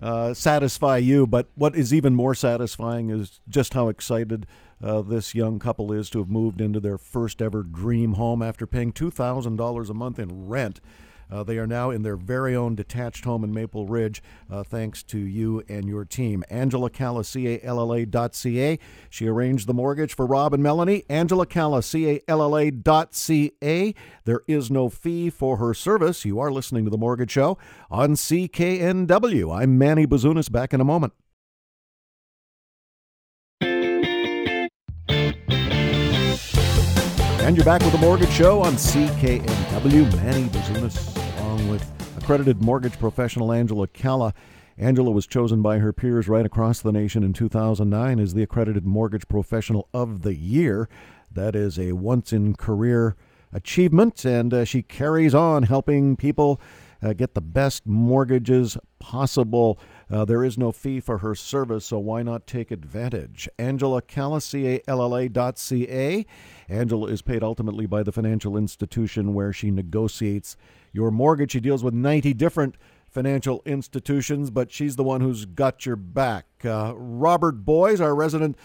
uh, 0.00 0.34
satisfy 0.34 0.98
you. 0.98 1.26
But 1.26 1.48
what 1.54 1.74
is 1.74 1.94
even 1.94 2.14
more 2.14 2.34
satisfying 2.34 3.08
is 3.08 3.40
just 3.48 3.74
how 3.74 3.88
excited 3.88 4.46
uh, 4.82 5.02
this 5.02 5.34
young 5.34 5.58
couple 5.58 5.92
is 5.92 6.10
to 6.10 6.18
have 6.18 6.28
moved 6.28 6.60
into 6.60 6.80
their 6.80 6.98
first 6.98 7.40
ever 7.40 7.62
dream 7.62 8.14
home 8.14 8.42
after 8.42 8.66
paying 8.66 8.92
$2,000 8.92 9.90
a 9.90 9.94
month 9.94 10.18
in 10.18 10.48
rent. 10.48 10.80
Uh, 11.30 11.42
they 11.42 11.58
are 11.58 11.66
now 11.66 11.90
in 11.90 12.02
their 12.02 12.16
very 12.16 12.54
own 12.54 12.74
detached 12.74 13.24
home 13.24 13.44
in 13.44 13.52
Maple 13.52 13.86
Ridge, 13.86 14.22
uh, 14.50 14.62
thanks 14.62 15.02
to 15.04 15.18
you 15.18 15.62
and 15.68 15.88
your 15.88 16.04
team. 16.04 16.44
Angela 16.50 16.90
Calla, 16.90 17.24
C-A-L-L-A 17.24 18.04
dot 18.04 18.34
C-A. 18.34 18.78
She 19.10 19.26
arranged 19.26 19.66
the 19.66 19.74
mortgage 19.74 20.14
for 20.14 20.26
Rob 20.26 20.54
and 20.54 20.62
Melanie. 20.62 21.04
Angela 21.08 21.46
Calla, 21.46 21.82
C-A-L-L-A 21.82 22.70
dot 22.70 23.14
C-A. 23.14 23.94
There 24.24 24.42
is 24.46 24.70
no 24.70 24.88
fee 24.88 25.30
for 25.30 25.56
her 25.56 25.74
service. 25.74 26.24
You 26.24 26.38
are 26.38 26.52
listening 26.52 26.84
to 26.84 26.90
The 26.90 26.98
Mortgage 26.98 27.30
Show 27.30 27.58
on 27.90 28.10
CKNW. 28.10 29.60
I'm 29.60 29.78
Manny 29.78 30.06
Bazunas, 30.06 30.50
back 30.50 30.72
in 30.72 30.80
a 30.80 30.84
moment. 30.84 31.12
And 37.44 37.58
you're 37.58 37.66
back 37.66 37.82
with 37.82 37.92
the 37.92 37.98
Mortgage 37.98 38.30
Show 38.30 38.62
on 38.62 38.72
CKNW. 38.72 40.16
Manny 40.16 40.48
Bazunas, 40.48 41.38
along 41.38 41.68
with 41.68 42.16
accredited 42.16 42.62
mortgage 42.62 42.98
professional 42.98 43.52
Angela 43.52 43.86
Calla. 43.86 44.32
Angela 44.78 45.10
was 45.10 45.26
chosen 45.26 45.60
by 45.60 45.76
her 45.76 45.92
peers 45.92 46.26
right 46.26 46.46
across 46.46 46.80
the 46.80 46.90
nation 46.90 47.22
in 47.22 47.34
2009 47.34 48.18
as 48.18 48.32
the 48.32 48.42
accredited 48.42 48.86
mortgage 48.86 49.28
professional 49.28 49.90
of 49.92 50.22
the 50.22 50.34
year. 50.34 50.88
That 51.30 51.54
is 51.54 51.78
a 51.78 51.92
once 51.92 52.32
in 52.32 52.54
career 52.54 53.14
achievement, 53.52 54.24
and 54.24 54.54
uh, 54.54 54.64
she 54.64 54.80
carries 54.80 55.34
on 55.34 55.64
helping 55.64 56.16
people 56.16 56.62
uh, 57.02 57.12
get 57.12 57.34
the 57.34 57.42
best 57.42 57.86
mortgages 57.86 58.78
possible. 59.00 59.78
Uh, 60.10 60.24
there 60.24 60.44
is 60.44 60.58
no 60.58 60.72
fee 60.72 61.00
for 61.00 61.18
her 61.18 61.34
service, 61.34 61.86
so 61.86 61.98
why 61.98 62.22
not 62.22 62.46
take 62.46 62.70
advantage? 62.70 63.48
Angela 63.58 64.02
Calla, 64.02 64.40
C-A. 64.40 64.82
Angela 66.68 67.08
is 67.08 67.22
paid 67.22 67.42
ultimately 67.42 67.86
by 67.86 68.02
the 68.02 68.12
financial 68.12 68.56
institution 68.56 69.34
where 69.34 69.52
she 69.52 69.70
negotiates 69.70 70.56
your 70.92 71.10
mortgage. 71.10 71.52
She 71.52 71.60
deals 71.60 71.82
with 71.82 71.94
90 71.94 72.34
different 72.34 72.76
financial 73.08 73.62
institutions, 73.64 74.50
but 74.50 74.72
she's 74.72 74.96
the 74.96 75.04
one 75.04 75.20
who's 75.20 75.44
got 75.44 75.86
your 75.86 75.96
back. 75.96 76.46
Uh, 76.64 76.92
Robert 76.96 77.64
Boys, 77.64 78.00
our 78.00 78.14
resident 78.14 78.56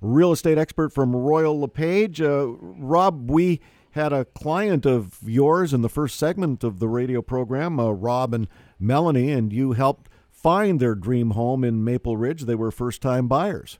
real 0.00 0.32
estate 0.32 0.58
expert 0.58 0.92
from 0.92 1.14
Royal 1.14 1.58
LePage. 1.58 2.20
Uh, 2.20 2.48
Rob, 2.60 3.30
we 3.30 3.60
had 3.92 4.12
a 4.12 4.24
client 4.24 4.84
of 4.84 5.18
yours 5.24 5.72
in 5.72 5.82
the 5.82 5.88
first 5.88 6.18
segment 6.18 6.64
of 6.64 6.78
the 6.80 6.88
radio 6.88 7.22
program, 7.22 7.78
uh, 7.78 7.90
Rob 7.90 8.34
and 8.34 8.48
Melanie, 8.80 9.30
and 9.30 9.52
you 9.52 9.72
helped 9.72 10.08
find 10.42 10.80
their 10.80 10.94
dream 10.94 11.30
home 11.30 11.64
in 11.64 11.84
Maple 11.84 12.16
Ridge. 12.16 12.42
They 12.42 12.54
were 12.54 12.70
first 12.70 13.00
time 13.00 13.28
buyers. 13.28 13.78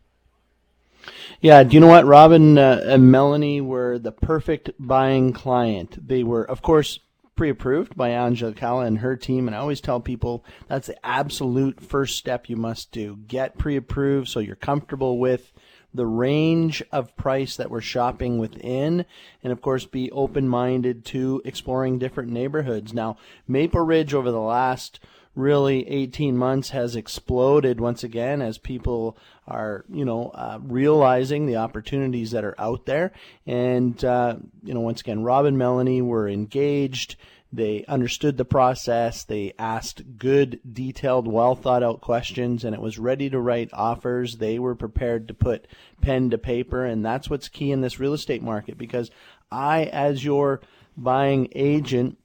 Yeah, 1.41 1.65
do 1.65 1.75
you 1.75 1.81
know 1.81 1.89
what? 1.89 2.07
Robin 2.07 2.57
uh, 2.57 2.81
and 2.85 3.11
Melanie 3.11 3.61
were 3.61 3.99
the 3.99 4.13
perfect 4.13 4.71
buying 4.79 5.33
client. 5.33 6.07
They 6.07 6.23
were, 6.23 6.49
of 6.49 6.63
course, 6.63 7.01
pre 7.35 7.51
approved 7.51 7.97
by 7.97 8.11
Angela 8.11 8.53
Calla 8.53 8.85
and 8.85 8.99
her 8.99 9.17
team. 9.17 9.49
And 9.49 9.57
I 9.57 9.59
always 9.59 9.81
tell 9.81 10.01
people 10.01 10.45
that's 10.69 10.87
the 10.87 11.07
absolute 11.07 11.81
first 11.81 12.17
step 12.17 12.49
you 12.49 12.57
must 12.57 12.93
do. 12.93 13.19
Get 13.27 13.59
pre 13.59 13.77
approved 13.77 14.29
so 14.29 14.39
you're 14.39 14.55
comfortable 14.55 15.19
with 15.19 15.53
the 15.95 16.07
range 16.07 16.83
of 16.91 17.17
price 17.17 17.57
that 17.57 17.71
we're 17.71 17.81
shopping 17.81 18.39
within, 18.39 19.05
and 19.43 19.53
of 19.53 19.61
course, 19.61 19.85
be 19.85 20.11
open 20.11 20.49
minded 20.49 21.05
to 21.05 21.43
exploring 21.45 21.99
different 21.99 22.31
neighborhoods. 22.31 22.95
Now, 22.95 23.19
Maple 23.47 23.83
Ridge 23.83 24.15
over 24.15 24.31
the 24.31 24.41
last 24.41 25.01
really 25.35 25.89
18 25.89 26.37
months 26.37 26.71
has 26.71 26.95
exploded 26.95 27.81
once 27.81 28.05
again 28.05 28.43
as 28.43 28.59
people 28.59 29.17
are, 29.47 29.85
you 29.91 30.05
know, 30.05 30.29
uh, 30.35 30.59
realizing 30.63 31.47
the 31.47 31.57
opportunities 31.57 32.31
that 32.33 32.45
are 32.45 32.55
out 32.59 32.87
there. 32.87 33.13
And, 33.47 34.03
uh, 34.05 34.37
you 34.63 34.75
know, 34.75 34.81
once 34.81 35.01
again, 35.01 35.23
Rob 35.23 35.47
and 35.47 35.57
Melanie 35.57 36.03
were 36.03 36.29
engaged. 36.29 37.17
They 37.53 37.85
understood 37.87 38.39
the 38.39 38.47
process. 38.47 39.25
They 39.25 39.53
asked 39.59 40.19
good, 40.19 40.61
detailed, 40.71 41.29
well 41.29 41.55
thought 41.55 41.83
out 41.83 42.01
questions, 42.01 42.65
and 42.65 42.75
it 42.75 42.81
was 42.81 42.99
ready 42.99 43.29
to 43.29 43.41
write 43.41 43.69
offers. 43.75 44.37
They 44.37 44.59
were 44.59 44.75
prepared 44.75 45.29
to 45.29 45.35
put 45.35 45.67
pen 46.01 46.31
to 46.31 46.39
paper, 46.39 46.85
and 46.85 47.05
that's 47.05 47.29
what's 47.29 47.49
key 47.49 47.71
in 47.71 47.83
this 47.83 48.01
real 48.01 48.15
estate 48.15 48.43
market 48.43 48.79
because 48.79 49.11
I, 49.51 49.85
as 49.85 50.25
your 50.25 50.63
buying 50.97 51.49
agent, 51.55 52.17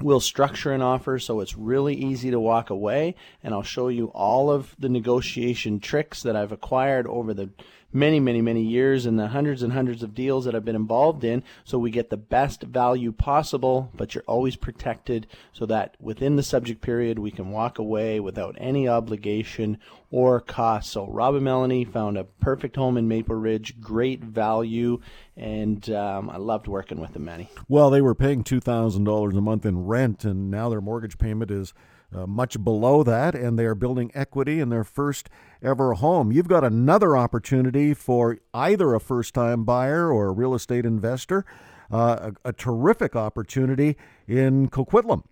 We'll 0.00 0.20
structure 0.20 0.72
an 0.72 0.82
offer 0.82 1.18
so 1.18 1.40
it's 1.40 1.56
really 1.56 1.94
easy 1.94 2.30
to 2.30 2.38
walk 2.38 2.70
away, 2.70 3.16
and 3.42 3.52
I'll 3.52 3.62
show 3.62 3.88
you 3.88 4.06
all 4.14 4.50
of 4.50 4.76
the 4.78 4.88
negotiation 4.88 5.80
tricks 5.80 6.22
that 6.22 6.36
I've 6.36 6.52
acquired 6.52 7.06
over 7.06 7.34
the 7.34 7.50
many, 7.92 8.20
many, 8.20 8.42
many 8.42 8.62
years 8.62 9.06
and 9.06 9.18
the 9.18 9.28
hundreds 9.28 9.62
and 9.62 9.72
hundreds 9.72 10.02
of 10.02 10.14
deals 10.14 10.44
that 10.44 10.54
I've 10.54 10.64
been 10.64 10.76
involved 10.76 11.24
in 11.24 11.42
so 11.64 11.78
we 11.78 11.90
get 11.90 12.10
the 12.10 12.16
best 12.16 12.62
value 12.62 13.12
possible, 13.12 13.90
but 13.96 14.14
you're 14.14 14.24
always 14.26 14.56
protected 14.56 15.26
so 15.52 15.64
that 15.66 15.96
within 16.00 16.36
the 16.36 16.42
subject 16.42 16.80
period 16.80 17.18
we 17.18 17.30
can 17.30 17.50
walk 17.50 17.78
away 17.78 18.20
without 18.20 18.56
any 18.58 18.86
obligation 18.86 19.78
or 20.10 20.40
cost. 20.40 20.90
So 20.90 21.06
Rob 21.06 21.34
and 21.34 21.44
Melanie 21.44 21.84
found 21.84 22.18
a 22.18 22.24
perfect 22.24 22.76
home 22.76 22.96
in 22.96 23.08
Maple 23.08 23.36
Ridge, 23.36 23.80
great 23.80 24.22
value, 24.22 25.00
and 25.36 25.88
um, 25.90 26.28
I 26.30 26.36
loved 26.36 26.66
working 26.66 27.00
with 27.00 27.12
them, 27.12 27.24
Manny. 27.24 27.50
Well, 27.68 27.90
they 27.90 28.02
were 28.02 28.14
paying 28.14 28.44
$2,000 28.44 29.36
a 29.36 29.40
month 29.40 29.64
in 29.64 29.86
rent, 29.86 30.24
and 30.24 30.50
now 30.50 30.68
their 30.68 30.80
mortgage 30.80 31.18
payment 31.18 31.50
is– 31.50 31.72
uh, 32.14 32.26
much 32.26 32.62
below 32.62 33.02
that, 33.02 33.34
and 33.34 33.58
they 33.58 33.66
are 33.66 33.74
building 33.74 34.10
equity 34.14 34.60
in 34.60 34.70
their 34.70 34.84
first 34.84 35.28
ever 35.62 35.94
home. 35.94 36.32
You've 36.32 36.48
got 36.48 36.64
another 36.64 37.16
opportunity 37.16 37.94
for 37.94 38.38
either 38.54 38.94
a 38.94 39.00
first 39.00 39.34
time 39.34 39.64
buyer 39.64 40.10
or 40.10 40.28
a 40.28 40.32
real 40.32 40.54
estate 40.54 40.86
investor, 40.86 41.44
uh, 41.90 42.30
a, 42.44 42.48
a, 42.48 42.52
terrific 42.52 43.16
opportunity 43.16 43.96
in 44.26 44.68
Coquitlam. 44.68 45.22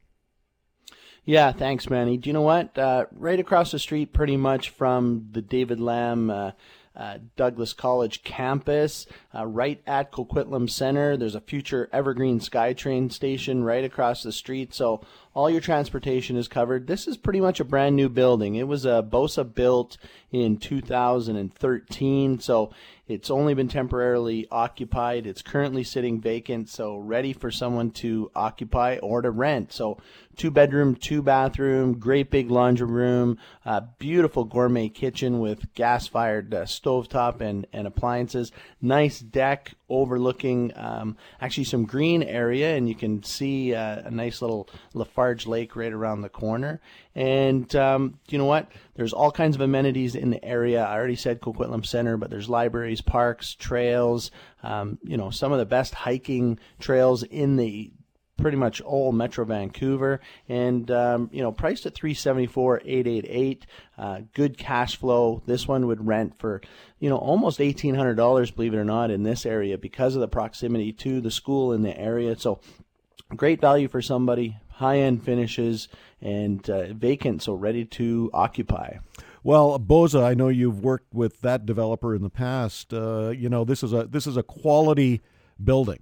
Yeah, 1.25 1.53
thanks, 1.53 1.91
Manny. 1.91 2.17
Do 2.17 2.29
you 2.29 2.35
know 2.35 2.43
what? 2.43 2.79
Uh, 2.79 3.07
right 3.11 3.41
across 3.41 3.73
the 3.73 3.79
street, 3.79 4.13
pretty 4.13 4.37
much 4.37 4.71
from 4.71 5.29
the 5.33 5.43
David 5.43 5.81
Lam 5.81 6.31
uh, 6.31 6.53
uh, 6.97 7.19
Douglas 7.37 7.73
College 7.73 8.23
campus, 8.23 9.07
uh, 9.35 9.47
right 9.47 9.83
at 9.87 10.11
Coquitlam 10.11 10.71
Center. 10.71 11.17
There's 11.17 11.35
a 11.35 11.41
future 11.41 11.91
Evergreen 11.93 12.41
SkyTrain 12.41 13.13
station 13.13 13.65
right 13.65 13.85
across 13.85 14.23
the 14.23 14.33
street. 14.33 14.73
So 14.73 15.03
all 15.37 15.51
your 15.51 15.61
transportation 15.61 16.35
is 16.35 16.49
covered. 16.49 16.87
This 16.87 17.07
is 17.07 17.19
pretty 17.19 17.43
much 17.43 17.61
a 17.61 17.65
brand 17.65 17.95
new 17.95 18.09
building. 18.09 18.55
It 18.55 18.67
was 18.67 18.87
a 18.87 19.07
Bosa 19.07 19.45
built 19.45 19.99
in 20.33 20.57
2013, 20.57 22.39
so 22.41 22.71
it's 23.07 23.31
only 23.31 23.53
been 23.53 23.69
temporarily 23.69 24.49
occupied. 24.51 25.27
It's 25.27 25.43
currently 25.43 25.85
sitting 25.85 26.23
vacant, 26.23 26.71
so 26.71 26.97
ready 26.97 27.35
for 27.35 27.51
someone 27.51 27.91
to 27.93 28.31
occupy 28.35 28.97
or 29.03 29.21
to 29.21 29.31
rent. 29.31 29.73
So 29.73 29.99
two 30.37 30.51
bedroom, 30.51 30.95
two 30.95 31.23
bathroom, 31.23 31.99
great 31.99 32.31
big 32.31 32.51
laundry 32.51 32.87
room, 32.87 33.39
beautiful 33.99 34.45
gourmet 34.45 34.89
kitchen 34.89 35.39
with 35.39 35.73
gas 35.75 36.09
fired 36.09 36.53
uh, 36.53 36.63
stovetop 36.63 37.41
and, 37.41 37.67
and 37.73 37.87
appliances, 37.87 38.53
nice 38.81 39.21
deck 39.21 39.75
overlooking 39.89 40.73
um, 40.75 41.17
actually 41.41 41.65
some 41.65 41.85
green 41.85 42.23
area, 42.23 42.75
and 42.75 42.89
you 42.89 42.95
can 42.95 43.23
see 43.23 43.73
uh, 43.75 44.03
a 44.05 44.11
nice 44.11 44.43
little 44.43 44.69
Lafarge 44.95 45.26
Lake 45.47 45.75
right 45.75 45.93
around 45.93 46.21
the 46.21 46.29
corner. 46.29 46.81
And 47.15 47.75
um, 47.75 48.19
you 48.29 48.39
know 48.39 48.45
what? 48.45 48.71
There's 48.95 49.13
all 49.13 49.33
kinds 49.33 49.57
of 49.57 49.63
amenities 49.63 50.15
in 50.15 50.31
the 50.31 50.45
area. 50.45 50.85
I 50.85 50.95
already 50.95 51.17
said 51.17 51.41
Coquitlam 51.41 51.85
Center, 51.85 52.17
but 52.17 52.31
there's 52.31 52.49
libraries, 52.49 53.01
parks, 53.01 53.55
trails. 53.55 54.31
Um, 54.63 54.99
you 55.03 55.17
know, 55.17 55.31
some 55.31 55.53
of 55.53 55.59
the 55.59 55.67
best 55.67 55.95
hiking 55.95 56.59
trails 56.79 57.23
in 57.23 57.57
the 57.57 57.91
pretty 58.37 58.57
much 58.57 58.81
all 58.81 59.13
Metro 59.13 59.45
Vancouver, 59.45 60.21
and 60.49 60.91
um, 60.91 61.31
you 61.33 61.43
know, 61.43 61.53
priced 61.53 61.87
at 61.87 61.95
three 61.95 62.15
seventy 62.15 62.47
four 62.47 62.81
eight 62.85 63.07
eight 63.07 63.27
eight. 63.29 63.67
Uh, 63.97 64.21
good 64.35 64.59
cash 64.59 64.97
flow. 64.97 65.43
This 65.47 65.67
one 65.67 65.87
would 65.87 66.07
rent 66.07 66.39
for 66.39 66.61
you 66.99 67.09
know 67.09 67.17
almost 67.17 67.61
eighteen 67.61 67.95
hundred 67.95 68.17
dollars, 68.17 68.51
believe 68.51 68.75
it 68.75 68.79
or 68.79 68.85
not, 68.85 69.11
in 69.11 69.23
this 69.23 69.47
area 69.47 69.79
because 69.79 70.15
of 70.15 70.21
the 70.21 70.29
proximity 70.29 70.93
to 70.93 71.21
the 71.21 71.31
school 71.31 71.73
in 71.73 71.83
the 71.83 71.99
area. 71.99 72.37
So, 72.37 72.61
great 73.35 73.61
value 73.61 73.89
for 73.89 74.03
somebody. 74.03 74.57
High 74.77 74.99
end 74.99 75.23
finishes 75.23 75.89
and 76.21 76.69
uh, 76.69 76.93
vacant, 76.93 77.43
so 77.43 77.55
ready 77.55 77.85
to 77.85 78.31
occupy. 78.35 78.99
Well, 79.43 79.79
Bosa, 79.79 80.23
I 80.23 80.35
know 80.35 80.49
you've 80.49 80.81
worked 80.81 81.15
with 81.15 81.41
that 81.41 81.65
developer 81.65 82.15
in 82.15 82.23
the 82.23 82.31
past. 82.31 82.93
Uh, 82.93 83.31
you 83.31 83.49
know, 83.49 83.65
this 83.65 83.83
is 83.83 83.93
a 83.93 84.05
this 84.05 84.27
is 84.27 84.37
a 84.37 84.43
quality 84.43 85.23
building. 85.63 86.01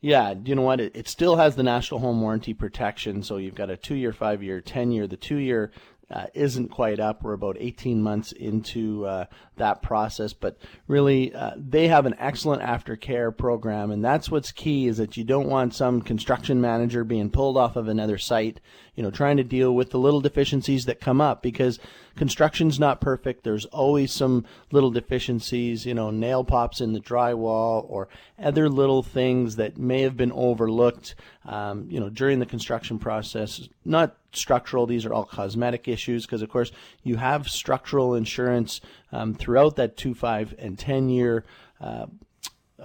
Yeah, 0.00 0.34
you 0.44 0.54
know 0.54 0.62
what? 0.62 0.80
It, 0.80 0.96
it 0.96 1.08
still 1.08 1.36
has 1.36 1.56
the 1.56 1.62
national 1.62 2.00
home 2.00 2.22
warranty 2.22 2.54
protection, 2.54 3.22
so 3.22 3.36
you've 3.36 3.54
got 3.54 3.68
a 3.68 3.76
two 3.76 3.96
year, 3.96 4.14
five 4.14 4.42
year, 4.42 4.62
ten 4.62 4.92
year. 4.92 5.06
The 5.06 5.18
two 5.18 5.36
year 5.36 5.72
uh, 6.10 6.26
isn't 6.34 6.68
quite 6.68 6.98
up. 6.98 7.22
We're 7.22 7.34
about 7.34 7.56
18 7.60 8.02
months 8.02 8.32
into 8.32 9.06
uh, 9.06 9.26
that 9.56 9.80
process, 9.80 10.32
but 10.32 10.58
really, 10.88 11.32
uh, 11.34 11.52
they 11.56 11.88
have 11.88 12.06
an 12.06 12.16
excellent 12.18 12.62
aftercare 12.62 13.36
program, 13.36 13.90
and 13.90 14.04
that's 14.04 14.30
what's 14.30 14.50
key 14.50 14.88
is 14.88 14.96
that 14.96 15.16
you 15.16 15.24
don't 15.24 15.48
want 15.48 15.74
some 15.74 16.02
construction 16.02 16.60
manager 16.60 17.04
being 17.04 17.30
pulled 17.30 17.56
off 17.56 17.76
of 17.76 17.86
another 17.86 18.18
site, 18.18 18.60
you 18.94 19.02
know, 19.02 19.10
trying 19.10 19.36
to 19.36 19.44
deal 19.44 19.74
with 19.74 19.90
the 19.90 19.98
little 19.98 20.20
deficiencies 20.20 20.84
that 20.86 21.00
come 21.00 21.20
up 21.20 21.42
because 21.42 21.78
construction's 22.16 22.80
not 22.80 23.00
perfect. 23.00 23.44
There's 23.44 23.66
always 23.66 24.12
some 24.12 24.44
little 24.72 24.90
deficiencies, 24.90 25.86
you 25.86 25.94
know, 25.94 26.10
nail 26.10 26.44
pops 26.44 26.80
in 26.80 26.92
the 26.92 27.00
drywall 27.00 27.86
or 27.88 28.08
other 28.38 28.68
little 28.68 29.02
things 29.02 29.56
that 29.56 29.78
may 29.78 30.02
have 30.02 30.16
been 30.16 30.32
overlooked, 30.32 31.14
um, 31.44 31.86
you 31.88 32.00
know, 32.00 32.08
during 32.08 32.40
the 32.40 32.46
construction 32.46 32.98
process. 32.98 33.68
Not 33.84 34.16
structural; 34.32 34.86
these 34.86 35.04
are 35.06 35.12
all 35.12 35.24
cosmetic 35.24 35.88
issues 35.88 36.26
because, 36.26 36.42
of 36.42 36.48
course, 36.48 36.72
you 37.02 37.16
have 37.16 37.48
structural 37.48 38.14
insurance 38.14 38.80
um, 39.12 39.34
throughout 39.34 39.76
that 39.76 39.96
two, 39.96 40.14
five, 40.14 40.54
and 40.58 40.78
ten 40.78 41.08
year. 41.08 41.44
Uh, 41.80 42.06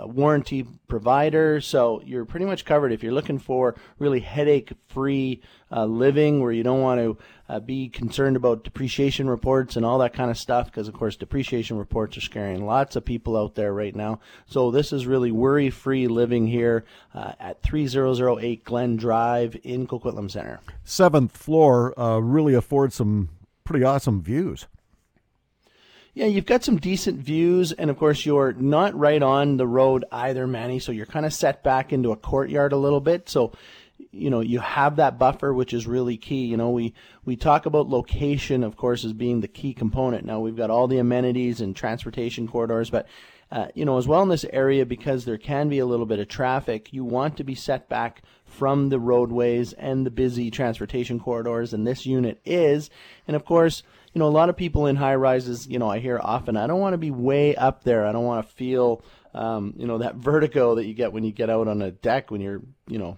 warranty 0.03 0.65
provider. 0.87 1.61
So 1.61 2.01
you're 2.05 2.25
pretty 2.25 2.45
much 2.45 2.65
covered 2.65 2.91
if 2.91 3.03
you're 3.03 3.13
looking 3.13 3.39
for 3.39 3.75
really 3.99 4.19
headache 4.19 4.71
free 4.87 5.41
uh, 5.71 5.85
living 5.85 6.41
where 6.41 6.51
you 6.51 6.63
don't 6.63 6.81
want 6.81 6.99
to 6.99 7.17
uh, 7.47 7.59
be 7.59 7.89
concerned 7.89 8.35
about 8.35 8.63
depreciation 8.63 9.29
reports 9.29 9.75
and 9.75 9.85
all 9.85 9.99
that 9.99 10.13
kind 10.13 10.31
of 10.31 10.37
stuff 10.37 10.67
because, 10.67 10.87
of 10.87 10.93
course, 10.93 11.15
depreciation 11.15 11.77
reports 11.77 12.17
are 12.17 12.21
scaring 12.21 12.65
lots 12.65 12.95
of 12.95 13.05
people 13.05 13.37
out 13.37 13.55
there 13.55 13.73
right 13.73 13.95
now. 13.95 14.19
So 14.47 14.71
this 14.71 14.91
is 14.91 15.05
really 15.05 15.31
worry 15.31 15.69
free 15.69 16.07
living 16.07 16.47
here 16.47 16.85
uh, 17.13 17.33
at 17.39 17.61
3008 17.61 18.63
Glen 18.63 18.95
Drive 18.95 19.57
in 19.63 19.87
Coquitlam 19.87 20.29
Center. 20.29 20.59
Seventh 20.83 21.35
floor 21.35 21.97
uh, 21.99 22.19
really 22.19 22.53
affords 22.53 22.95
some 22.95 23.29
pretty 23.63 23.83
awesome 23.83 24.21
views. 24.21 24.67
Yeah, 26.15 26.27
you've 26.27 26.45
got 26.45 26.63
some 26.63 26.77
decent 26.77 27.19
views, 27.19 27.73
and 27.73 27.89
of 27.89 27.97
course, 27.97 28.25
you're 28.25 28.53
not 28.53 28.97
right 28.97 29.21
on 29.21 29.57
the 29.57 29.67
road 29.67 30.05
either, 30.13 30.47
Manny. 30.47 30.79
So 30.79 30.93
you're 30.93 31.05
kind 31.05 31.25
of 31.25 31.33
set 31.33 31.61
back 31.61 31.91
into 31.91 32.13
a 32.13 32.15
courtyard 32.15 32.71
a 32.71 32.77
little 32.77 33.01
bit. 33.01 33.27
So, 33.27 33.51
you 34.11 34.29
know, 34.29 34.39
you 34.39 34.59
have 34.59 34.95
that 34.95 35.19
buffer, 35.19 35.53
which 35.53 35.73
is 35.73 35.85
really 35.85 36.15
key. 36.15 36.45
You 36.45 36.55
know, 36.55 36.69
we 36.69 36.93
we 37.25 37.35
talk 37.35 37.65
about 37.65 37.89
location, 37.89 38.63
of 38.63 38.77
course, 38.77 39.03
as 39.03 39.11
being 39.11 39.41
the 39.41 39.49
key 39.49 39.73
component. 39.73 40.25
Now 40.25 40.39
we've 40.39 40.55
got 40.55 40.69
all 40.69 40.87
the 40.87 40.99
amenities 40.99 41.59
and 41.59 41.75
transportation 41.75 42.47
corridors, 42.47 42.89
but 42.89 43.07
uh, 43.51 43.67
you 43.73 43.83
know, 43.83 43.97
as 43.97 44.07
well 44.07 44.23
in 44.23 44.29
this 44.29 44.45
area 44.53 44.85
because 44.85 45.25
there 45.25 45.37
can 45.37 45.67
be 45.67 45.79
a 45.79 45.85
little 45.85 46.05
bit 46.05 46.19
of 46.19 46.29
traffic, 46.29 46.93
you 46.93 47.03
want 47.03 47.35
to 47.37 47.43
be 47.43 47.55
set 47.55 47.89
back 47.89 48.21
from 48.45 48.87
the 48.87 48.99
roadways 48.99 49.73
and 49.73 50.05
the 50.05 50.11
busy 50.11 50.49
transportation 50.49 51.19
corridors, 51.19 51.73
and 51.73 51.85
this 51.85 52.05
unit 52.05 52.39
is. 52.45 52.89
And 53.27 53.35
of 53.35 53.43
course, 53.43 53.83
you 54.15 54.19
know, 54.19 54.27
a 54.27 54.29
lot 54.29 54.47
of 54.47 54.55
people 54.55 54.87
in 54.87 54.95
high 54.95 55.15
rises, 55.15 55.67
you 55.67 55.77
know, 55.77 55.91
I 55.91 55.99
hear 55.99 56.17
often, 56.23 56.55
I 56.55 56.67
don't 56.67 56.79
want 56.79 56.93
to 56.93 56.97
be 56.97 57.11
way 57.11 57.53
up 57.53 57.83
there. 57.83 58.07
I 58.07 58.13
don't 58.13 58.23
want 58.23 58.47
to 58.47 58.55
feel, 58.55 59.03
um, 59.33 59.73
you 59.77 59.85
know, 59.85 59.97
that 59.97 60.15
vertigo 60.15 60.75
that 60.75 60.85
you 60.85 60.93
get 60.93 61.11
when 61.11 61.25
you 61.25 61.33
get 61.33 61.49
out 61.49 61.67
on 61.67 61.81
a 61.81 61.91
deck 61.91 62.31
when 62.31 62.39
you're, 62.39 62.61
you 62.87 62.97
know, 62.97 63.17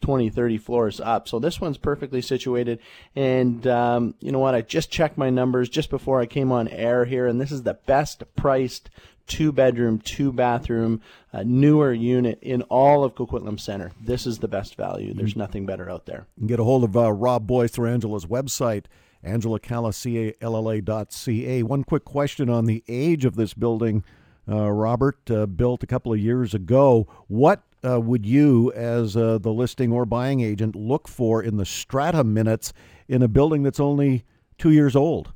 20, 0.00 0.28
30 0.28 0.58
floors 0.58 1.00
up. 1.00 1.28
So 1.28 1.38
this 1.38 1.60
one's 1.60 1.78
perfectly 1.78 2.20
situated. 2.20 2.80
And 3.14 3.64
um, 3.68 4.14
you 4.18 4.32
know 4.32 4.40
what? 4.40 4.56
I 4.56 4.60
just 4.60 4.90
checked 4.90 5.16
my 5.16 5.30
numbers 5.30 5.68
just 5.68 5.88
before 5.88 6.20
I 6.20 6.26
came 6.26 6.50
on 6.50 6.68
air 6.68 7.04
here, 7.06 7.26
and 7.26 7.40
this 7.40 7.52
is 7.52 7.62
the 7.62 7.74
best 7.86 8.24
priced 8.36 8.90
two 9.26 9.52
bedroom, 9.52 9.98
two 10.00 10.32
bathroom, 10.32 11.00
uh, 11.32 11.42
newer 11.46 11.92
unit 11.94 12.38
in 12.42 12.60
all 12.62 13.04
of 13.04 13.14
Coquitlam 13.14 13.58
Center. 13.58 13.92
This 13.98 14.26
is 14.26 14.40
the 14.40 14.48
best 14.48 14.74
value. 14.76 15.14
There's 15.14 15.36
nothing 15.36 15.64
better 15.64 15.88
out 15.88 16.04
there. 16.04 16.26
You 16.36 16.40
can 16.42 16.46
get 16.48 16.60
a 16.60 16.64
hold 16.64 16.84
of 16.84 16.94
uh, 16.94 17.10
Rob 17.10 17.46
Boyce 17.46 17.70
through 17.70 17.88
Angela's 17.88 18.26
website 18.26 18.84
Angela 19.24 19.58
Calla, 19.58 19.92
C-A-L-L-A.ca. 19.92 21.62
One 21.62 21.84
quick 21.84 22.04
question 22.04 22.48
on 22.48 22.66
the 22.66 22.84
age 22.88 23.24
of 23.24 23.36
this 23.36 23.54
building, 23.54 24.04
uh, 24.48 24.70
Robert, 24.70 25.30
uh, 25.30 25.46
built 25.46 25.82
a 25.82 25.86
couple 25.86 26.12
of 26.12 26.18
years 26.18 26.54
ago. 26.54 27.08
What 27.28 27.62
uh, 27.84 28.00
would 28.00 28.24
you, 28.26 28.72
as 28.72 29.16
uh, 29.16 29.38
the 29.38 29.52
listing 29.52 29.92
or 29.92 30.04
buying 30.04 30.40
agent, 30.40 30.76
look 30.76 31.08
for 31.08 31.42
in 31.42 31.56
the 31.56 31.66
strata 31.66 32.24
minutes 32.24 32.72
in 33.08 33.22
a 33.22 33.28
building 33.28 33.62
that's 33.62 33.80
only 33.80 34.24
two 34.58 34.70
years 34.70 34.94
old? 34.94 35.32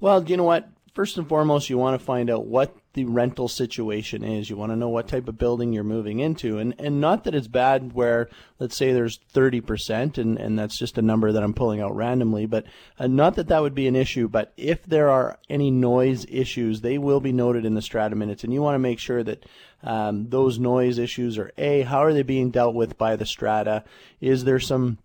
Well, 0.00 0.22
you 0.24 0.36
know 0.36 0.44
what? 0.44 0.68
First 0.94 1.16
and 1.16 1.28
foremost, 1.28 1.70
you 1.70 1.78
want 1.78 1.98
to 1.98 2.04
find 2.04 2.28
out 2.28 2.46
what 2.46 2.76
the 2.94 3.04
rental 3.04 3.48
situation 3.48 4.22
is. 4.22 4.50
You 4.50 4.56
want 4.56 4.72
to 4.72 4.76
know 4.76 4.88
what 4.88 5.08
type 5.08 5.28
of 5.28 5.38
building 5.38 5.72
you're 5.72 5.84
moving 5.84 6.20
into. 6.20 6.58
And, 6.58 6.74
and 6.78 7.00
not 7.00 7.24
that 7.24 7.34
it's 7.34 7.48
bad 7.48 7.92
where, 7.92 8.28
let's 8.58 8.76
say 8.76 8.92
there's 8.92 9.18
30%, 9.34 10.18
and, 10.18 10.38
and 10.38 10.58
that's 10.58 10.78
just 10.78 10.98
a 10.98 11.02
number 11.02 11.32
that 11.32 11.42
I'm 11.42 11.54
pulling 11.54 11.80
out 11.80 11.96
randomly, 11.96 12.46
but 12.46 12.66
uh, 12.98 13.06
not 13.06 13.36
that 13.36 13.48
that 13.48 13.62
would 13.62 13.74
be 13.74 13.86
an 13.86 13.96
issue. 13.96 14.28
But 14.28 14.52
if 14.56 14.84
there 14.84 15.10
are 15.10 15.38
any 15.48 15.70
noise 15.70 16.26
issues, 16.28 16.80
they 16.80 16.98
will 16.98 17.20
be 17.20 17.32
noted 17.32 17.64
in 17.64 17.74
the 17.74 17.82
strata 17.82 18.14
minutes. 18.14 18.44
And 18.44 18.52
you 18.52 18.62
want 18.62 18.74
to 18.74 18.80
make 18.80 18.98
sure 18.98 19.22
that 19.22 19.44
um, 19.82 20.28
those 20.28 20.58
noise 20.58 20.98
issues 20.98 21.38
are 21.38 21.50
A, 21.58 21.82
how 21.82 22.04
are 22.04 22.12
they 22.12 22.22
being 22.22 22.50
dealt 22.50 22.74
with 22.74 22.98
by 22.98 23.16
the 23.16 23.26
strata? 23.26 23.84
Is 24.20 24.44
there 24.44 24.60
some 24.60 24.98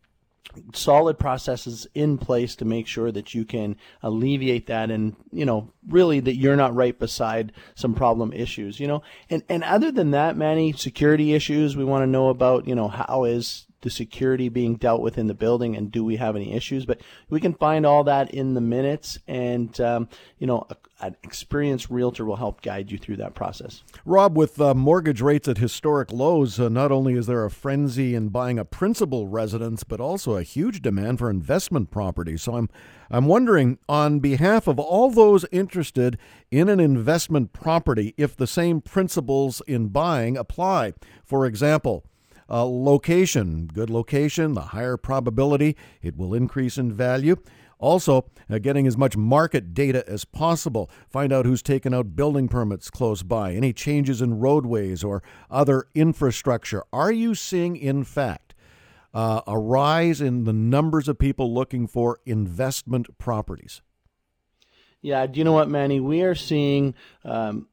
solid 0.73 1.19
processes 1.19 1.87
in 1.93 2.17
place 2.17 2.55
to 2.55 2.65
make 2.65 2.87
sure 2.87 3.11
that 3.11 3.33
you 3.33 3.45
can 3.45 3.75
alleviate 4.01 4.67
that 4.67 4.89
and 4.89 5.15
you 5.31 5.45
know 5.45 5.71
really 5.87 6.19
that 6.19 6.35
you're 6.35 6.55
not 6.55 6.73
right 6.73 6.97
beside 6.97 7.51
some 7.75 7.93
problem 7.93 8.33
issues 8.33 8.79
you 8.79 8.87
know? 8.87 9.01
And 9.29 9.43
and 9.49 9.63
other 9.63 9.91
than 9.91 10.11
that 10.11 10.37
manny 10.37 10.73
security 10.73 11.33
issues 11.33 11.75
we 11.75 11.83
want 11.83 12.03
to 12.03 12.07
know 12.07 12.29
about 12.29 12.67
you 12.67 12.75
know 12.75 12.87
how 12.87 13.23
is 13.23 13.67
the 13.81 13.89
security 13.89 14.49
being 14.49 14.75
dealt 14.75 15.01
with 15.01 15.17
in 15.17 15.27
the 15.27 15.33
building 15.33 15.75
and 15.75 15.91
do 15.91 16.03
we 16.03 16.15
have 16.17 16.35
any 16.35 16.53
issues? 16.53 16.85
But 16.85 17.01
we 17.29 17.39
can 17.39 17.53
find 17.53 17.85
all 17.85 18.03
that 18.05 18.33
in 18.33 18.53
the 18.53 18.61
minutes 18.61 19.19
and 19.27 19.79
um, 19.79 20.09
you 20.39 20.47
know 20.47 20.67
an 20.99 21.15
experienced 21.23 21.89
realtor 21.89 22.25
will 22.25 22.37
help 22.37 22.61
guide 22.61 22.91
you 22.91 22.97
through 22.97 23.17
that 23.17 23.35
process. 23.35 23.83
Rob 24.05 24.35
with 24.35 24.59
uh, 24.59 24.73
mortgage 24.73 25.21
rates 25.21 25.47
at 25.47 25.57
historic 25.57 26.11
lows 26.11 26.59
uh, 26.59 26.69
not 26.69 26.91
only 26.91 27.13
is 27.13 27.27
there 27.27 27.45
a 27.45 27.51
frenzy 27.51 28.15
in 28.15 28.29
buying 28.29 28.57
a 28.57 28.65
principal 28.65 29.27
residence 29.27 29.83
but 29.83 29.99
also 29.99 30.35
a 30.35 30.43
huge 30.43 30.81
demand 30.81 31.19
for 31.19 31.29
investment 31.29 31.91
property 31.91 32.37
so 32.37 32.55
i'm 32.55 32.69
i'm 33.11 33.25
wondering 33.25 33.77
on 33.87 34.19
behalf 34.19 34.67
of 34.67 34.79
all 34.79 35.11
those 35.11 35.45
interested 35.51 36.17
in 36.51 36.69
an 36.69 36.79
investment 36.79 37.53
property 37.53 38.13
if 38.17 38.35
the 38.35 38.47
same 38.47 38.81
principles 38.81 39.61
in 39.67 39.87
buying 39.89 40.37
apply. 40.37 40.93
For 41.23 41.45
example 41.45 42.05
uh, 42.49 42.65
location, 42.65 43.69
good 43.73 43.89
location, 43.89 44.53
the 44.53 44.61
higher 44.61 44.95
probability 44.97 45.75
it 46.01 46.15
will 46.15 46.33
increase 46.33 46.77
in 46.77 46.93
value. 46.93 47.35
Also, 47.79 48.29
uh, 48.49 48.57
getting 48.57 48.87
as 48.87 48.97
much 48.97 49.15
market 49.15 49.73
data 49.73 50.03
as 50.07 50.25
possible. 50.25 50.89
Find 51.09 51.31
out 51.31 51.45
who's 51.45 51.61
taken 51.61 51.93
out 51.93 52.15
building 52.15 52.47
permits 52.47 52.89
close 52.89 53.23
by, 53.23 53.53
any 53.53 53.73
changes 53.73 54.21
in 54.21 54.39
roadways 54.39 55.03
or 55.03 55.21
other 55.49 55.87
infrastructure. 55.93 56.83
Are 56.91 57.11
you 57.11 57.35
seeing, 57.35 57.75
in 57.75 58.03
fact, 58.03 58.47
uh, 59.17 59.41
a 59.47 59.57
rise 59.57 60.21
in 60.21 60.43
the 60.43 60.53
numbers 60.53 61.07
of 61.07 61.17
people 61.17 61.51
looking 61.51 61.87
for 61.87 62.19
investment 62.27 63.17
properties. 63.17 63.81
Yeah, 65.01 65.25
do 65.25 65.39
you 65.39 65.43
know 65.43 65.53
what, 65.53 65.69
Manny? 65.69 65.99
We 65.99 66.21
are 66.21 66.35
seeing 66.35 66.93
um, 67.23 67.67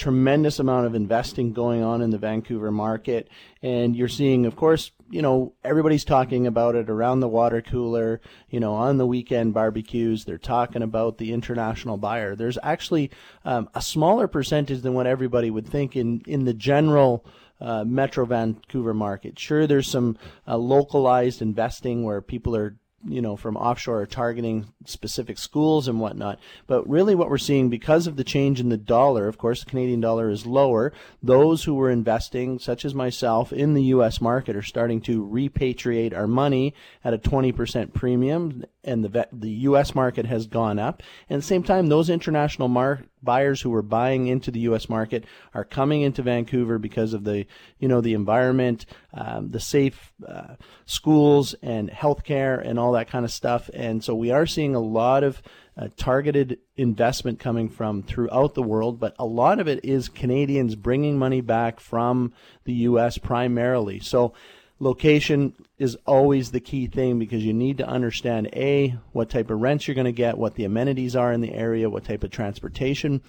tremendous 0.00 0.58
amount 0.58 0.86
of 0.86 0.94
investing 0.94 1.52
going 1.52 1.82
on 1.82 2.00
in 2.00 2.08
the 2.08 2.16
Vancouver 2.16 2.70
market. 2.70 3.28
And 3.62 3.94
you're 3.94 4.08
seeing, 4.08 4.46
of 4.46 4.56
course, 4.56 4.92
you 5.10 5.20
know, 5.20 5.52
everybody's 5.62 6.06
talking 6.06 6.46
about 6.46 6.74
it 6.74 6.88
around 6.88 7.20
the 7.20 7.28
water 7.28 7.60
cooler, 7.60 8.22
you 8.48 8.60
know, 8.60 8.72
on 8.72 8.96
the 8.96 9.06
weekend 9.06 9.52
barbecues. 9.52 10.24
They're 10.24 10.38
talking 10.38 10.82
about 10.82 11.18
the 11.18 11.34
international 11.34 11.98
buyer. 11.98 12.34
There's 12.34 12.56
actually 12.62 13.10
um, 13.44 13.68
a 13.74 13.82
smaller 13.82 14.26
percentage 14.26 14.80
than 14.80 14.94
what 14.94 15.06
everybody 15.06 15.50
would 15.50 15.68
think 15.68 15.96
in, 15.96 16.22
in 16.26 16.44
the 16.44 16.54
general. 16.54 17.24
Uh, 17.62 17.84
Metro 17.84 18.24
Vancouver 18.24 18.94
market. 18.94 19.38
Sure, 19.38 19.66
there's 19.66 19.86
some 19.86 20.16
uh, 20.48 20.56
localized 20.56 21.42
investing 21.42 22.04
where 22.04 22.22
people 22.22 22.56
are 22.56 22.79
you 23.06 23.22
know, 23.22 23.36
from 23.36 23.56
offshore 23.56 24.04
targeting 24.06 24.72
specific 24.84 25.38
schools 25.38 25.88
and 25.88 26.00
whatnot. 26.00 26.38
But 26.66 26.88
really, 26.88 27.14
what 27.14 27.30
we're 27.30 27.38
seeing 27.38 27.70
because 27.70 28.06
of 28.06 28.16
the 28.16 28.24
change 28.24 28.60
in 28.60 28.68
the 28.68 28.76
dollar, 28.76 29.26
of 29.26 29.38
course, 29.38 29.64
the 29.64 29.70
Canadian 29.70 30.00
dollar 30.00 30.30
is 30.30 30.46
lower. 30.46 30.92
Those 31.22 31.64
who 31.64 31.74
were 31.74 31.90
investing, 31.90 32.58
such 32.58 32.84
as 32.84 32.94
myself, 32.94 33.52
in 33.52 33.74
the 33.74 33.84
U.S. 33.84 34.20
market 34.20 34.56
are 34.56 34.62
starting 34.62 35.00
to 35.02 35.26
repatriate 35.26 36.14
our 36.14 36.26
money 36.26 36.74
at 37.02 37.14
a 37.14 37.18
20% 37.18 37.94
premium, 37.94 38.64
and 38.84 39.04
the 39.04 39.28
the 39.32 39.50
U.S. 39.50 39.94
market 39.94 40.26
has 40.26 40.46
gone 40.46 40.78
up. 40.78 41.02
And 41.28 41.36
at 41.36 41.40
the 41.40 41.46
same 41.46 41.62
time, 41.62 41.88
those 41.88 42.10
international 42.10 42.68
mar- 42.68 43.04
buyers 43.22 43.60
who 43.60 43.70
were 43.70 43.82
buying 43.82 44.26
into 44.26 44.50
the 44.50 44.60
U.S. 44.60 44.88
market 44.88 45.24
are 45.54 45.64
coming 45.64 46.02
into 46.02 46.22
Vancouver 46.22 46.78
because 46.78 47.12
of 47.12 47.24
the, 47.24 47.46
you 47.78 47.88
know, 47.88 48.00
the 48.00 48.14
environment, 48.14 48.86
um, 49.12 49.50
the 49.50 49.60
safe 49.60 50.12
uh, 50.26 50.54
schools 50.86 51.54
and 51.62 51.90
healthcare 51.90 52.66
and 52.66 52.78
all 52.78 52.92
that 52.92 53.10
kind 53.10 53.24
of 53.24 53.30
stuff. 53.30 53.68
And 53.74 54.02
so 54.02 54.14
we 54.14 54.30
are 54.30 54.46
seeing 54.46 54.74
a 54.74 54.80
lot 54.80 55.24
of 55.24 55.42
uh, 55.76 55.88
targeted 55.96 56.58
investment 56.76 57.38
coming 57.38 57.68
from 57.68 58.02
throughout 58.02 58.54
the 58.54 58.62
world, 58.62 58.98
but 58.98 59.14
a 59.18 59.24
lot 59.24 59.60
of 59.60 59.68
it 59.68 59.84
is 59.84 60.08
Canadians 60.08 60.74
bringing 60.74 61.18
money 61.18 61.40
back 61.40 61.80
from 61.80 62.32
the 62.64 62.72
U.S. 62.72 63.18
primarily. 63.18 64.00
So 64.00 64.34
location 64.80 65.54
is 65.78 65.96
always 66.06 66.50
the 66.50 66.60
key 66.60 66.86
thing 66.86 67.18
because 67.18 67.44
you 67.44 67.52
need 67.52 67.78
to 67.78 67.86
understand 67.86 68.48
a 68.54 68.96
what 69.12 69.30
type 69.30 69.50
of 69.50 69.60
rents 69.60 69.86
you're 69.86 69.94
going 69.94 70.06
to 70.06 70.12
get 70.12 70.38
what 70.38 70.54
the 70.54 70.64
amenities 70.64 71.14
are 71.14 71.32
in 71.32 71.42
the 71.42 71.54
area 71.54 71.88
what 71.88 72.04
type 72.04 72.24
of 72.24 72.30
transportation 72.30 73.22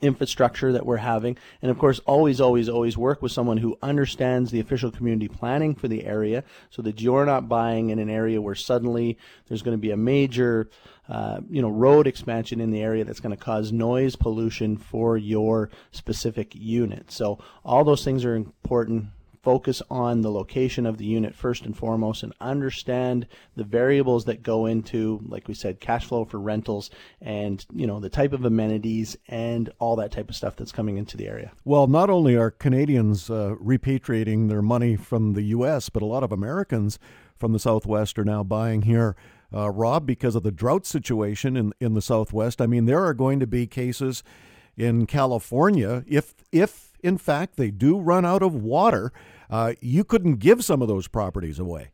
infrastructure 0.00 0.72
that 0.72 0.84
we're 0.84 0.96
having. 0.96 1.36
And 1.62 1.70
of 1.70 1.78
course 1.78 2.00
always 2.00 2.40
always 2.40 2.68
always 2.68 2.98
work 2.98 3.22
with 3.22 3.32
someone 3.32 3.58
who 3.58 3.78
understands 3.82 4.50
the 4.50 4.60
official 4.60 4.90
community 4.90 5.28
planning 5.28 5.74
for 5.74 5.88
the 5.88 6.04
area 6.04 6.44
so 6.70 6.82
that 6.82 7.00
you're 7.00 7.24
not 7.24 7.48
buying 7.48 7.90
in 7.90 7.98
an 7.98 8.10
area 8.10 8.40
where 8.40 8.54
suddenly 8.54 9.16
there's 9.48 9.62
going 9.62 9.76
to 9.76 9.80
be 9.80 9.90
a 9.90 9.96
major 9.96 10.68
uh, 11.08 11.40
you 11.48 11.62
know 11.62 11.70
road 11.70 12.06
expansion 12.06 12.60
in 12.60 12.70
the 12.70 12.82
area 12.82 13.04
that's 13.04 13.20
going 13.20 13.36
to 13.36 13.42
cause 13.42 13.72
noise 13.72 14.16
pollution 14.16 14.76
for 14.76 15.16
your 15.16 15.70
specific 15.92 16.54
unit. 16.54 17.10
So 17.10 17.38
all 17.64 17.84
those 17.84 18.04
things 18.04 18.24
are 18.24 18.34
important 18.34 19.06
focus 19.46 19.80
on 19.88 20.22
the 20.22 20.30
location 20.32 20.86
of 20.86 20.98
the 20.98 21.04
unit 21.04 21.32
first 21.32 21.64
and 21.64 21.76
foremost 21.76 22.24
and 22.24 22.32
understand 22.40 23.28
the 23.54 23.62
variables 23.62 24.24
that 24.24 24.42
go 24.42 24.66
into 24.66 25.20
like 25.28 25.46
we 25.46 25.54
said 25.54 25.78
cash 25.78 26.04
flow 26.04 26.24
for 26.24 26.40
rentals 26.40 26.90
and 27.22 27.64
you 27.72 27.86
know 27.86 28.00
the 28.00 28.08
type 28.08 28.32
of 28.32 28.44
amenities 28.44 29.16
and 29.28 29.70
all 29.78 29.94
that 29.94 30.10
type 30.10 30.28
of 30.28 30.34
stuff 30.34 30.56
that's 30.56 30.72
coming 30.72 30.96
into 30.96 31.16
the 31.16 31.28
area. 31.28 31.52
Well 31.64 31.86
not 31.86 32.10
only 32.10 32.34
are 32.34 32.50
canadians 32.50 33.30
uh, 33.30 33.54
repatriating 33.62 34.48
their 34.48 34.62
money 34.62 34.96
from 34.96 35.34
the 35.34 35.44
us 35.44 35.90
but 35.90 36.02
a 36.02 36.06
lot 36.06 36.24
of 36.24 36.32
americans 36.32 36.98
from 37.36 37.52
the 37.52 37.60
southwest 37.60 38.18
are 38.18 38.24
now 38.24 38.42
buying 38.42 38.82
here. 38.82 39.14
Uh, 39.54 39.70
rob 39.70 40.06
because 40.06 40.34
of 40.34 40.42
the 40.42 40.50
drought 40.50 40.84
situation 40.84 41.56
in, 41.56 41.72
in 41.78 41.94
the 41.94 42.02
southwest 42.02 42.60
i 42.60 42.66
mean 42.66 42.84
there 42.84 43.04
are 43.04 43.14
going 43.14 43.38
to 43.38 43.46
be 43.46 43.64
cases 43.64 44.24
in 44.76 45.06
california 45.06 46.02
if 46.08 46.34
if 46.50 46.85
in 47.06 47.16
fact 47.16 47.56
they 47.56 47.70
do 47.70 47.98
run 47.98 48.24
out 48.24 48.42
of 48.42 48.54
water 48.54 49.12
uh, 49.50 49.74
you 49.80 50.04
couldn't 50.04 50.36
give 50.36 50.64
some 50.64 50.82
of 50.82 50.88
those 50.88 51.08
properties 51.08 51.58
away. 51.58 51.90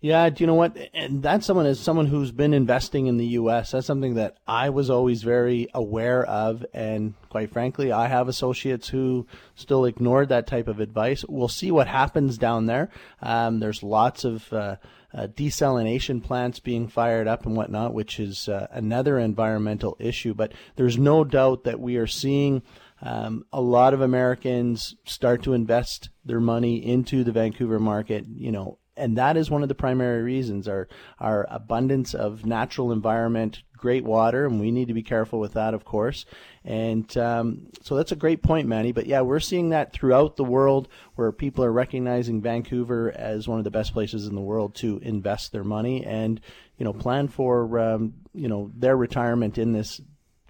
Yeah, 0.00 0.30
do 0.30 0.44
you 0.44 0.46
know 0.46 0.54
what? 0.54 0.76
And 0.94 1.24
that's 1.24 1.44
someone 1.44 1.66
as 1.66 1.80
someone 1.80 2.06
who's 2.06 2.30
been 2.30 2.54
investing 2.54 3.08
in 3.08 3.16
the 3.16 3.26
U.S. 3.26 3.72
That's 3.72 3.86
something 3.86 4.14
that 4.14 4.36
I 4.46 4.70
was 4.70 4.90
always 4.90 5.24
very 5.24 5.66
aware 5.74 6.24
of, 6.24 6.64
and 6.72 7.14
quite 7.30 7.52
frankly, 7.52 7.90
I 7.90 8.06
have 8.06 8.28
associates 8.28 8.88
who 8.88 9.26
still 9.56 9.84
ignored 9.84 10.28
that 10.28 10.46
type 10.46 10.68
of 10.68 10.78
advice. 10.78 11.24
We'll 11.28 11.48
see 11.48 11.72
what 11.72 11.88
happens 11.88 12.38
down 12.38 12.66
there. 12.66 12.90
Um, 13.20 13.58
there's 13.58 13.82
lots 13.82 14.22
of 14.24 14.52
uh, 14.52 14.76
uh, 15.12 15.26
desalination 15.26 16.22
plants 16.22 16.60
being 16.60 16.86
fired 16.86 17.26
up 17.26 17.44
and 17.44 17.56
whatnot, 17.56 17.92
which 17.92 18.20
is 18.20 18.48
uh, 18.48 18.68
another 18.70 19.18
environmental 19.18 19.96
issue. 19.98 20.32
But 20.32 20.52
there's 20.76 20.96
no 20.96 21.24
doubt 21.24 21.64
that 21.64 21.80
we 21.80 21.96
are 21.96 22.06
seeing 22.06 22.62
um, 23.02 23.44
a 23.52 23.60
lot 23.60 23.94
of 23.94 24.00
Americans 24.00 24.96
start 25.04 25.42
to 25.44 25.52
invest 25.52 26.10
their 26.24 26.40
money 26.40 26.84
into 26.84 27.24
the 27.24 27.32
Vancouver 27.32 27.78
market, 27.78 28.26
you 28.26 28.50
know, 28.50 28.78
and 28.98 29.16
that 29.16 29.36
is 29.36 29.50
one 29.50 29.62
of 29.62 29.68
the 29.68 29.74
primary 29.74 30.22
reasons 30.22 30.68
our 30.68 30.88
our 31.20 31.46
abundance 31.50 32.14
of 32.14 32.44
natural 32.44 32.92
environment, 32.92 33.62
great 33.76 34.04
water, 34.04 34.44
and 34.44 34.60
we 34.60 34.70
need 34.70 34.88
to 34.88 34.94
be 34.94 35.02
careful 35.02 35.38
with 35.38 35.54
that, 35.54 35.72
of 35.72 35.84
course. 35.84 36.26
And 36.64 37.16
um, 37.16 37.68
so 37.80 37.94
that's 37.94 38.12
a 38.12 38.16
great 38.16 38.42
point, 38.42 38.68
Manny. 38.68 38.92
But 38.92 39.06
yeah, 39.06 39.20
we're 39.20 39.40
seeing 39.40 39.70
that 39.70 39.92
throughout 39.92 40.36
the 40.36 40.44
world, 40.44 40.88
where 41.14 41.32
people 41.32 41.64
are 41.64 41.72
recognizing 41.72 42.42
Vancouver 42.42 43.12
as 43.16 43.48
one 43.48 43.58
of 43.58 43.64
the 43.64 43.70
best 43.70 43.92
places 43.92 44.26
in 44.26 44.34
the 44.34 44.40
world 44.40 44.74
to 44.76 44.98
invest 44.98 45.52
their 45.52 45.64
money 45.64 46.04
and 46.04 46.40
you 46.76 46.84
know 46.84 46.92
plan 46.92 47.28
for 47.28 47.78
um, 47.78 48.14
you 48.34 48.48
know 48.48 48.70
their 48.74 48.96
retirement 48.96 49.56
in 49.56 49.72
this 49.72 50.00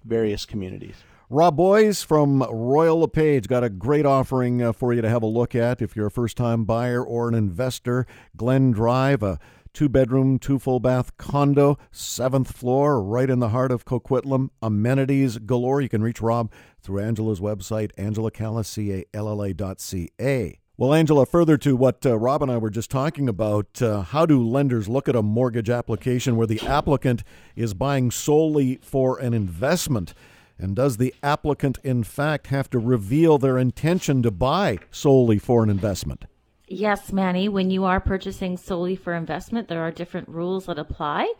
various 0.03 0.45
communities. 0.45 0.95
Rob 1.31 1.57
Boys 1.57 2.01
from 2.01 2.41
Royal 2.41 3.01
LePage 3.01 3.47
got 3.47 3.63
a 3.63 3.69
great 3.69 4.03
offering 4.03 4.63
uh, 4.63 4.73
for 4.73 4.93
you 4.93 5.01
to 5.03 5.09
have 5.09 5.21
a 5.21 5.27
look 5.27 5.53
at 5.53 5.79
if 5.79 5.95
you're 5.95 6.07
a 6.07 6.11
first 6.11 6.35
time 6.35 6.65
buyer 6.65 7.03
or 7.03 7.29
an 7.29 7.35
investor. 7.35 8.07
Glen 8.35 8.71
Drive, 8.71 9.21
a 9.21 9.37
two 9.71 9.89
bedroom, 9.89 10.39
two 10.39 10.57
full 10.57 10.79
bath 10.79 11.15
condo, 11.17 11.77
seventh 11.91 12.51
floor, 12.51 13.03
right 13.03 13.29
in 13.29 13.37
the 13.37 13.49
heart 13.49 13.71
of 13.71 13.85
Coquitlam. 13.85 14.49
Amenities 14.63 15.37
galore. 15.37 15.81
You 15.81 15.89
can 15.89 16.01
reach 16.01 16.19
Rob 16.19 16.51
through 16.81 17.03
Angela's 17.03 17.39
website, 17.39 17.91
angelacalla.ca. 17.93 20.59
Well, 20.77 20.93
Angela, 20.95 21.27
further 21.27 21.59
to 21.59 21.75
what 21.75 22.03
uh, 22.07 22.17
Rob 22.17 22.41
and 22.41 22.51
I 22.51 22.57
were 22.57 22.71
just 22.71 22.89
talking 22.89 23.29
about, 23.29 23.79
uh, 23.83 24.01
how 24.01 24.25
do 24.25 24.43
lenders 24.43 24.89
look 24.89 25.07
at 25.07 25.15
a 25.15 25.21
mortgage 25.21 25.69
application 25.69 26.37
where 26.37 26.47
the 26.47 26.61
applicant 26.61 27.23
is 27.55 27.75
buying 27.75 28.09
solely 28.09 28.79
for 28.81 29.19
an 29.19 29.35
investment? 29.35 30.15
And 30.59 30.75
does 30.75 30.97
the 30.97 31.15
applicant, 31.23 31.77
in 31.83 32.03
fact, 32.03 32.47
have 32.47 32.69
to 32.71 32.79
reveal 32.79 33.37
their 33.37 33.57
intention 33.57 34.21
to 34.23 34.31
buy 34.31 34.79
solely 34.91 35.39
for 35.39 35.63
an 35.63 35.69
investment? 35.69 36.25
Yes, 36.71 37.11
Manny, 37.11 37.49
when 37.49 37.71
you 37.71 37.85
are 37.85 37.99
purchasing 37.99 38.55
solely 38.55 38.95
for 38.95 39.15
investment, 39.15 39.69
there 39.69 39.81
are 39.81 39.89
different 39.89 40.29
rules 40.29 40.67
that 40.67 40.77
apply, 40.77 41.33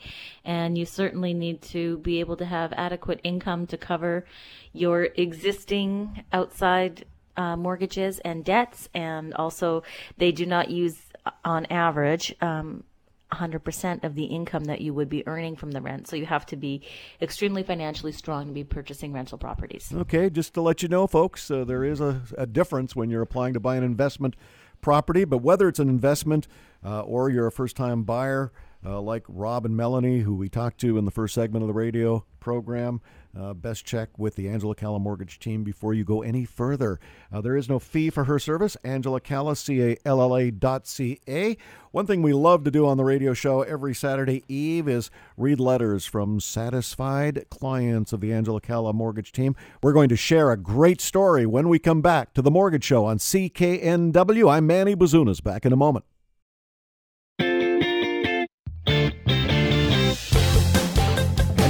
and 0.43 0.75
you 0.75 0.85
certainly 0.85 1.35
need 1.35 1.61
to 1.63 1.99
be 1.99 2.19
able 2.19 2.35
to 2.37 2.45
have 2.45 2.73
adequate 2.73 3.19
income 3.23 3.67
to 3.67 3.77
cover 3.77 4.25
your 4.73 5.03
existing 5.15 6.23
outside 6.33 7.05
uh, 7.37 7.55
mortgages 7.55 8.17
and 8.25 8.43
debts, 8.43 8.89
and 8.95 9.35
also 9.35 9.83
they 10.17 10.31
do 10.31 10.47
not 10.47 10.71
use, 10.71 10.97
on 11.45 11.67
average, 11.67 12.35
um, 12.41 12.83
100% 13.31 14.03
of 14.03 14.15
the 14.15 14.25
income 14.25 14.65
that 14.65 14.81
you 14.81 14.93
would 14.93 15.09
be 15.09 15.25
earning 15.27 15.55
from 15.55 15.71
the 15.71 15.81
rent. 15.81 16.07
So 16.07 16.15
you 16.15 16.25
have 16.25 16.45
to 16.47 16.55
be 16.55 16.81
extremely 17.21 17.63
financially 17.63 18.11
strong 18.11 18.47
to 18.47 18.51
be 18.51 18.63
purchasing 18.63 19.13
rental 19.13 19.37
properties. 19.37 19.91
Okay, 19.93 20.29
just 20.29 20.53
to 20.55 20.61
let 20.61 20.81
you 20.81 20.89
know, 20.89 21.07
folks, 21.07 21.49
uh, 21.51 21.63
there 21.63 21.83
is 21.83 22.01
a, 22.01 22.21
a, 22.37 22.45
difference 22.45 22.95
when 22.95 23.09
you're 23.09 23.21
applying 23.21 23.53
to 23.53 23.59
buy 23.59 23.75
an 23.75 23.83
investment 23.83 24.35
property, 24.81 25.23
but 25.25 25.39
whether 25.39 25.67
it's 25.67 25.79
an 25.79 25.89
investment 25.89 26.47
uh, 26.83 27.01
or 27.01 27.29
you're 27.29 27.47
a 27.47 27.51
first 27.51 27.75
time 27.75 28.03
buyer, 28.03 28.51
uh, 28.85 29.01
like 29.01 29.23
Rob 29.27 29.65
and 29.65 29.75
Melanie, 29.75 30.19
who 30.19 30.35
we 30.35 30.49
talked 30.49 30.79
to 30.81 30.97
in 30.97 31.05
the 31.05 31.11
first 31.11 31.35
segment 31.35 31.63
of 31.63 31.67
the 31.67 31.73
radio 31.73 32.25
program. 32.39 33.01
Uh, 33.37 33.53
best 33.53 33.85
check 33.85 34.17
with 34.17 34.35
the 34.35 34.49
Angela 34.49 34.73
Calla 34.73 34.99
Mortgage 34.99 35.37
team 35.37 35.63
before 35.63 35.93
you 35.93 36.03
go 36.03 36.23
any 36.23 36.45
further. 36.45 36.99
Uh, 37.31 37.41
there 37.41 37.55
is 37.55 37.69
no 37.69 37.77
fee 37.77 38.09
for 38.09 38.23
her 38.23 38.39
service. 38.39 38.75
Angela 38.83 39.19
Calla, 39.19 39.55
C-A-L-L-A 39.55 40.49
dot 40.49 40.87
C-A. 40.87 41.57
One 41.91 42.07
thing 42.07 42.23
we 42.23 42.33
love 42.33 42.63
to 42.63 42.71
do 42.71 42.87
on 42.87 42.97
the 42.97 43.03
radio 43.03 43.33
show 43.35 43.61
every 43.61 43.93
Saturday 43.93 44.43
Eve 44.47 44.87
is 44.87 45.11
read 45.37 45.59
letters 45.59 46.05
from 46.05 46.39
satisfied 46.39 47.45
clients 47.51 48.13
of 48.13 48.21
the 48.21 48.33
Angela 48.33 48.61
Calla 48.61 48.93
Mortgage 48.93 49.31
team. 49.31 49.55
We're 49.83 49.93
going 49.93 50.09
to 50.09 50.15
share 50.15 50.51
a 50.51 50.57
great 50.57 50.99
story 50.99 51.45
when 51.45 51.69
we 51.69 51.77
come 51.77 52.01
back 52.01 52.33
to 52.33 52.41
the 52.41 52.51
Mortgage 52.51 52.83
Show 52.83 53.05
on 53.05 53.19
CKNW. 53.19 54.51
I'm 54.51 54.65
Manny 54.65 54.95
Bazunas. 54.95 55.43
Back 55.43 55.65
in 55.65 55.73
a 55.73 55.77
moment. 55.77 56.05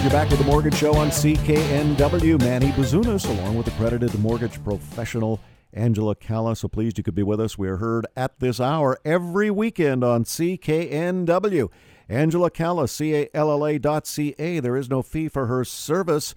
You're 0.10 0.19
back 0.19 0.30
with 0.32 0.39
the 0.39 0.45
Mortgage 0.45 0.76
Show 0.76 0.95
on 0.95 1.10
CKNW. 1.10 2.39
Manny 2.39 2.72
Bazunas, 2.72 3.30
along 3.30 3.56
with 3.56 3.67
accredited 3.67 4.17
mortgage 4.17 4.63
professional 4.63 5.39
Angela 5.72 6.15
Calla. 6.15 6.56
So 6.56 6.67
pleased 6.67 6.98
you 6.98 7.04
could 7.04 7.13
be 7.13 7.22
with 7.22 7.39
us. 7.39 7.60
We 7.60 7.67
are 7.67 7.78
heard 7.78 8.08
at 8.15 8.39
this 8.39 8.60
hour 8.60 8.98
every 9.06 9.52
weekend 9.52 10.04
on 10.04 10.24
CKNW. 10.24 11.69
Angela 12.08 12.50
Calla, 12.50 12.88
C 12.88 13.13
A 13.13 13.30
L 13.36 13.52
L 13.52 13.63
A 13.67 13.78
dot 13.78 14.08
C 14.08 14.34
A. 14.39 14.60
There 14.60 14.76
is 14.76 14.89
no 14.89 15.04
fee 15.04 15.28
for 15.28 15.45
her 15.45 15.63
service. 15.63 16.34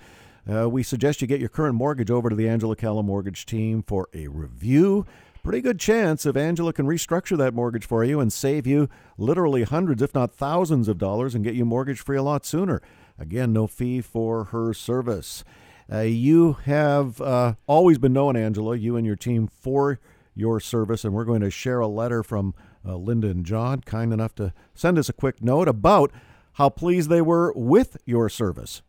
Uh, 0.47 0.69
we 0.69 0.83
suggest 0.83 1.23
you 1.23 1.27
get 1.27 1.41
your 1.41 1.49
current 1.49 1.75
mortgage 1.75 2.11
over 2.11 2.29
to 2.29 2.37
the 2.37 2.51
Angela 2.51 2.77
Calla 2.77 3.03
Mortgage 3.03 3.47
Team 3.47 3.83
for 3.83 4.07
a 4.13 4.29
review. 4.29 5.07
Pretty 5.43 5.63
good 5.63 5.81
chance 5.81 6.27
if 6.27 6.37
Angela 6.37 6.75
can 6.75 6.87
restructure 6.87 7.39
that 7.39 7.55
mortgage 7.55 7.87
for 7.87 8.05
you 8.05 8.21
and 8.21 8.33
save 8.33 8.67
you 8.67 8.91
literally 9.17 9.63
hundreds, 9.63 10.03
if 10.03 10.15
not 10.15 10.35
thousands 10.35 10.89
of 10.89 10.99
dollars 10.99 11.35
and 11.35 11.43
get 11.43 11.55
you 11.55 11.65
mortgage 11.65 12.01
free 12.01 12.19
a 12.19 12.23
lot 12.23 12.45
sooner. 12.45 12.83
Again, 13.23 13.53
no 13.53 13.69
fee 13.69 14.01
for 14.01 14.45
her 14.47 14.75
service. 14.75 15.45
Uh, 15.91 16.01
you 16.01 16.55
have 16.65 17.21
uh, 17.21 17.55
always 17.69 17.97
been 17.97 18.13
known, 18.13 18.37
Angela, 18.37 18.77
you 18.77 18.97
and 18.97 19.07
your 19.07 19.15
team, 19.15 19.47
for 19.47 20.01
your 20.35 20.59
service, 20.59 21.05
and 21.05 21.15
we're 21.15 21.25
going 21.25 21.41
to 21.41 21.51
share 21.51 21.79
a 21.79 21.87
letter 21.87 22.25
from 22.25 22.53
uh, 22.85 22.97
Linda 22.97 23.29
and 23.29 23.47
John, 23.47 23.81
kind 23.83 24.13
enough 24.13 24.35
to 24.35 24.53
send 24.75 24.99
us 24.99 25.09
a 25.09 25.13
quick 25.13 25.41
note 25.41 25.69
about 25.69 26.11
how 26.55 26.69
pleased 26.69 27.11
they 27.11 27.23
were 27.23 27.53
with 27.55 27.97
your 28.07 28.29
service. 28.29 28.83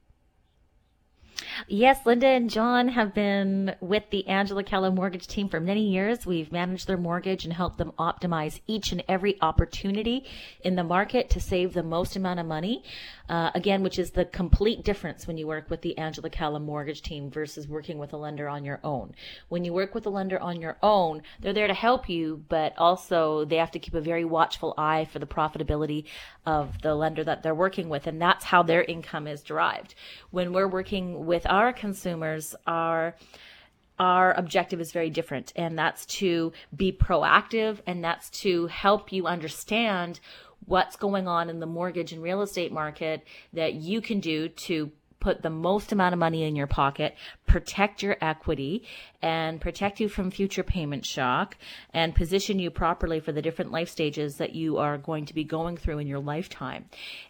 Yes, 1.67 2.06
Linda 2.06 2.28
and 2.28 2.50
John 2.50 2.88
have 2.89 3.13
been 3.13 3.76
with 3.80 4.04
the 4.10 4.28
Angela 4.28 4.63
Calla 4.63 4.91
mortgage 4.91 5.28
team 5.28 5.50
for 5.50 5.60
many 5.60 5.89
years. 5.89 6.26
We've 6.26 6.52
managed 6.52 6.88
their 6.88 6.98
mortgage 6.98 7.43
and 7.43 7.54
helped 7.54 7.78
them 7.78 7.91
optimize 8.00 8.60
each 8.67 8.91
and 8.91 9.04
every 9.08 9.39
opportunity 9.41 10.26
in 10.63 10.76
the 10.76 10.84
market 10.84 11.30
to 11.32 11.39
save 11.39 11.74
the 11.74 11.84
most 11.84 12.15
amount 12.15 12.39
of 12.39 12.46
money. 12.46 12.84
Uh, 13.30 13.52
again, 13.56 13.84
which 13.84 13.98
is 13.98 14.12
the 14.12 14.26
complete 14.26 14.84
difference 14.84 15.26
when 15.26 15.38
you 15.38 15.48
work 15.48 15.70
with 15.70 15.82
the 15.82 15.98
Angela 15.98 16.30
Calla 16.30 16.60
mortgage 16.60 17.02
team 17.02 17.32
versus 17.32 17.70
working 17.70 17.98
with 17.98 18.12
a 18.12 18.18
lender 18.18 18.50
on 18.50 18.66
your 18.66 18.82
own. 18.84 19.16
When 19.48 19.64
you 19.64 19.72
work 19.72 19.96
with 19.96 20.06
a 20.06 20.10
lender 20.10 20.38
on 20.42 20.60
your 20.60 20.78
own, 20.84 21.22
they're 21.40 21.54
there 21.54 21.68
to 21.68 21.74
help 21.74 22.10
you, 22.10 22.44
but 22.50 22.74
also 22.78 23.46
they 23.46 23.56
have 23.56 23.72
to 23.72 23.80
keep 23.80 23.94
a 23.94 24.02
very 24.02 24.26
watchful 24.26 24.74
eye 24.78 25.06
for 25.06 25.20
the 25.20 25.26
profitability 25.26 26.04
of 26.46 26.82
the 26.82 26.96
lender 26.96 27.24
that 27.24 27.44
they're 27.44 27.56
working 27.56 27.88
with, 27.88 28.08
and 28.08 28.22
that's 28.22 28.44
how 28.44 28.62
their 28.62 28.84
income 28.84 29.26
is 29.26 29.42
derived. 29.42 29.96
When 30.32 30.52
we're 30.52 30.68
working 30.68 31.26
with 31.26 31.46
our 31.48 31.72
consumers, 31.72 32.56
our 32.68 33.16
our 34.00 34.34
objective 34.34 34.82
is 34.82 34.92
very 34.92 35.10
different 35.10 35.54
and 35.56 35.78
that's 35.78 36.06
to 36.08 36.52
be 36.76 36.92
proactive 36.92 37.78
and 37.86 38.04
that's 38.04 38.30
to 38.32 38.66
help 38.68 39.12
you 39.12 39.28
understand 39.28 40.20
what's 40.65 40.95
going 40.95 41.28
on 41.28 41.49
in 41.49 41.60
the 41.60 41.65
mortgage 41.65 42.12
and 42.12 42.21
real 42.21 42.41
estate 42.41 42.71
market 42.71 43.26
that 43.54 43.76
you 43.76 44.02
can 44.02 44.19
do 44.19 44.49
to 44.49 44.91
put 45.23 45.41
the 45.41 45.49
most 45.49 45.93
amount 45.93 46.12
of 46.12 46.19
money 46.19 46.43
in 46.43 46.56
your 46.56 46.67
pocket, 46.67 47.15
protect 47.47 48.04
your 48.04 48.17
equity, 48.19 48.84
and 49.24 49.62
protect 49.62 50.02
you 50.02 50.10
from 50.10 50.30
future 50.30 50.64
payment 50.64 51.06
shock, 51.06 51.56
and 51.94 52.14
position 52.14 52.60
you 52.60 52.70
properly 52.70 53.22
for 53.22 53.32
the 53.32 53.42
different 53.42 53.72
life 53.72 53.88
stages 53.88 54.36
that 54.36 54.54
you 54.54 54.78
are 54.78 54.98
going 54.98 55.26
to 55.26 55.34
be 55.34 55.46
going 55.46 55.78
through 55.78 56.00
in 56.00 56.08
your 56.08 56.20
lifetime. 56.20 56.84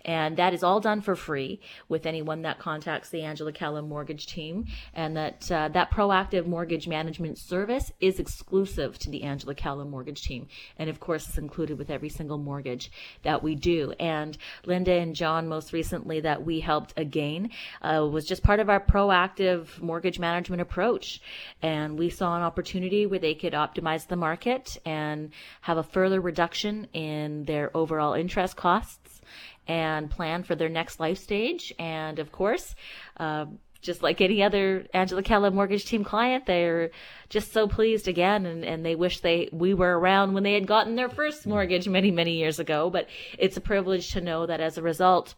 And 0.03 0.35
that 0.37 0.55
is 0.55 0.63
all 0.63 0.79
done 0.79 1.01
for 1.01 1.15
free 1.15 1.59
with 1.87 2.07
anyone 2.07 2.41
that 2.41 2.57
contacts 2.57 3.09
the 3.09 3.21
Angela 3.21 3.53
Calla 3.53 3.83
mortgage 3.83 4.25
team. 4.25 4.65
And 4.95 5.15
that 5.15 5.51
uh, 5.51 5.67
that 5.69 5.91
proactive 5.91 6.47
mortgage 6.47 6.87
management 6.87 7.37
service 7.37 7.91
is 7.99 8.19
exclusive 8.19 8.97
to 8.99 9.11
the 9.11 9.21
Angela 9.21 9.53
Calla 9.53 9.85
mortgage 9.85 10.23
team. 10.23 10.47
And 10.79 10.89
of 10.89 10.99
course, 10.99 11.29
it's 11.29 11.37
included 11.37 11.77
with 11.77 11.91
every 11.91 12.09
single 12.09 12.39
mortgage 12.39 12.91
that 13.21 13.43
we 13.43 13.53
do. 13.53 13.93
And 13.99 14.35
Linda 14.65 14.93
and 14.93 15.15
John, 15.15 15.47
most 15.47 15.71
recently, 15.71 16.21
that 16.21 16.43
we 16.43 16.59
helped 16.59 16.95
again, 16.97 17.51
uh, 17.83 18.07
was 18.11 18.25
just 18.25 18.41
part 18.41 18.59
of 18.59 18.67
our 18.67 18.79
proactive 18.79 19.79
mortgage 19.79 20.17
management 20.17 20.61
approach. 20.61 21.21
And 21.61 21.82
we 21.91 22.09
saw 22.09 22.35
an 22.35 22.41
opportunity 22.41 23.05
where 23.05 23.19
they 23.19 23.35
could 23.35 23.53
optimize 23.53 24.07
the 24.07 24.15
market 24.15 24.77
and 24.85 25.31
have 25.61 25.77
a 25.77 25.83
further 25.83 26.19
reduction 26.19 26.87
in 26.93 27.43
their 27.45 27.75
overall 27.75 28.13
interest 28.13 28.55
costs 28.55 29.21
and 29.67 30.09
plan 30.09 30.43
for 30.43 30.55
their 30.55 30.69
next 30.69 30.99
life 30.99 31.17
stage. 31.17 31.73
And 31.79 32.19
of 32.19 32.31
course, 32.31 32.75
uh, 33.17 33.45
just 33.81 34.01
like 34.01 34.21
any 34.21 34.41
other 34.41 34.87
Angela 34.93 35.21
Calla 35.21 35.51
mortgage 35.51 35.85
team 35.85 36.03
client, 36.03 36.45
they're 36.45 36.91
just 37.29 37.51
so 37.51 37.67
pleased 37.67 38.07
again 38.07 38.45
and, 38.45 38.63
and 38.63 38.85
they 38.85 38.95
wish 38.95 39.19
they 39.19 39.49
we 39.51 39.73
were 39.73 39.99
around 39.99 40.33
when 40.33 40.43
they 40.43 40.53
had 40.53 40.65
gotten 40.65 40.95
their 40.95 41.09
first 41.09 41.45
mortgage 41.45 41.87
many, 41.87 42.09
many 42.09 42.37
years 42.37 42.59
ago. 42.59 42.89
But 42.89 43.07
it's 43.37 43.57
a 43.57 43.61
privilege 43.61 44.11
to 44.13 44.21
know 44.21 44.45
that 44.45 44.61
as 44.61 44.77
a 44.77 44.81
result, 44.81 45.35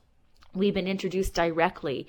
we've 0.53 0.73
been 0.73 0.87
introduced 0.87 1.33
directly 1.33 2.07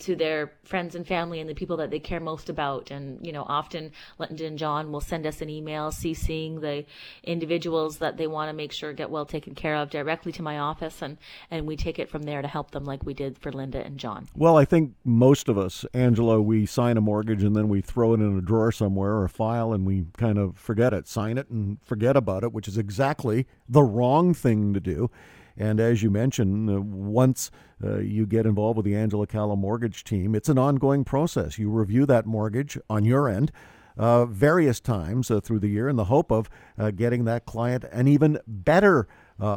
to 0.00 0.14
their 0.14 0.52
friends 0.64 0.94
and 0.94 1.06
family 1.06 1.40
and 1.40 1.50
the 1.50 1.54
people 1.54 1.76
that 1.78 1.90
they 1.90 1.98
care 1.98 2.20
most 2.20 2.48
about. 2.48 2.90
And, 2.90 3.24
you 3.26 3.32
know, 3.32 3.44
often 3.46 3.92
Linda 4.18 4.46
and 4.46 4.58
John 4.58 4.92
will 4.92 5.00
send 5.00 5.26
us 5.26 5.40
an 5.40 5.50
email 5.50 5.90
CCing 5.90 6.60
the 6.60 6.84
individuals 7.24 7.98
that 7.98 8.16
they 8.16 8.26
want 8.26 8.48
to 8.48 8.52
make 8.52 8.72
sure 8.72 8.92
get 8.92 9.10
well 9.10 9.26
taken 9.26 9.54
care 9.54 9.74
of 9.76 9.90
directly 9.90 10.32
to 10.32 10.42
my 10.42 10.58
office. 10.58 11.02
And, 11.02 11.18
and 11.50 11.66
we 11.66 11.76
take 11.76 11.98
it 11.98 12.08
from 12.08 12.22
there 12.22 12.42
to 12.42 12.48
help 12.48 12.70
them 12.70 12.84
like 12.84 13.04
we 13.04 13.14
did 13.14 13.38
for 13.38 13.50
Linda 13.50 13.84
and 13.84 13.98
John. 13.98 14.28
Well, 14.34 14.56
I 14.56 14.64
think 14.64 14.94
most 15.04 15.48
of 15.48 15.58
us, 15.58 15.84
Angela, 15.92 16.40
we 16.40 16.66
sign 16.66 16.96
a 16.96 17.00
mortgage 17.00 17.42
and 17.42 17.56
then 17.56 17.68
we 17.68 17.80
throw 17.80 18.14
it 18.14 18.20
in 18.20 18.38
a 18.38 18.42
drawer 18.42 18.70
somewhere 18.70 19.12
or 19.12 19.24
a 19.24 19.28
file 19.28 19.72
and 19.72 19.84
we 19.84 20.06
kind 20.16 20.38
of 20.38 20.56
forget 20.56 20.92
it, 20.92 21.08
sign 21.08 21.38
it 21.38 21.48
and 21.50 21.78
forget 21.82 22.16
about 22.16 22.44
it, 22.44 22.52
which 22.52 22.68
is 22.68 22.78
exactly 22.78 23.46
the 23.68 23.82
wrong 23.82 24.34
thing 24.34 24.74
to 24.74 24.80
do. 24.80 25.10
And 25.58 25.80
as 25.80 26.02
you 26.02 26.10
mentioned, 26.10 26.70
uh, 26.70 26.80
once 26.80 27.50
uh, 27.84 27.98
you 27.98 28.26
get 28.26 28.46
involved 28.46 28.76
with 28.76 28.86
the 28.86 28.94
Angela 28.94 29.26
Calla 29.26 29.56
mortgage 29.56 30.04
team, 30.04 30.34
it's 30.34 30.48
an 30.48 30.56
ongoing 30.56 31.04
process. 31.04 31.58
You 31.58 31.68
review 31.68 32.06
that 32.06 32.24
mortgage 32.24 32.78
on 32.88 33.04
your 33.04 33.28
end. 33.28 33.52
Uh, 33.96 34.24
various 34.26 34.78
times 34.78 35.28
uh, 35.28 35.40
through 35.40 35.58
the 35.58 35.66
year 35.66 35.88
in 35.88 35.96
the 35.96 36.04
hope 36.04 36.30
of 36.30 36.48
uh, 36.78 36.92
getting 36.92 37.24
that 37.24 37.44
client 37.44 37.84
an 37.90 38.06
even 38.06 38.38
better 38.46 39.08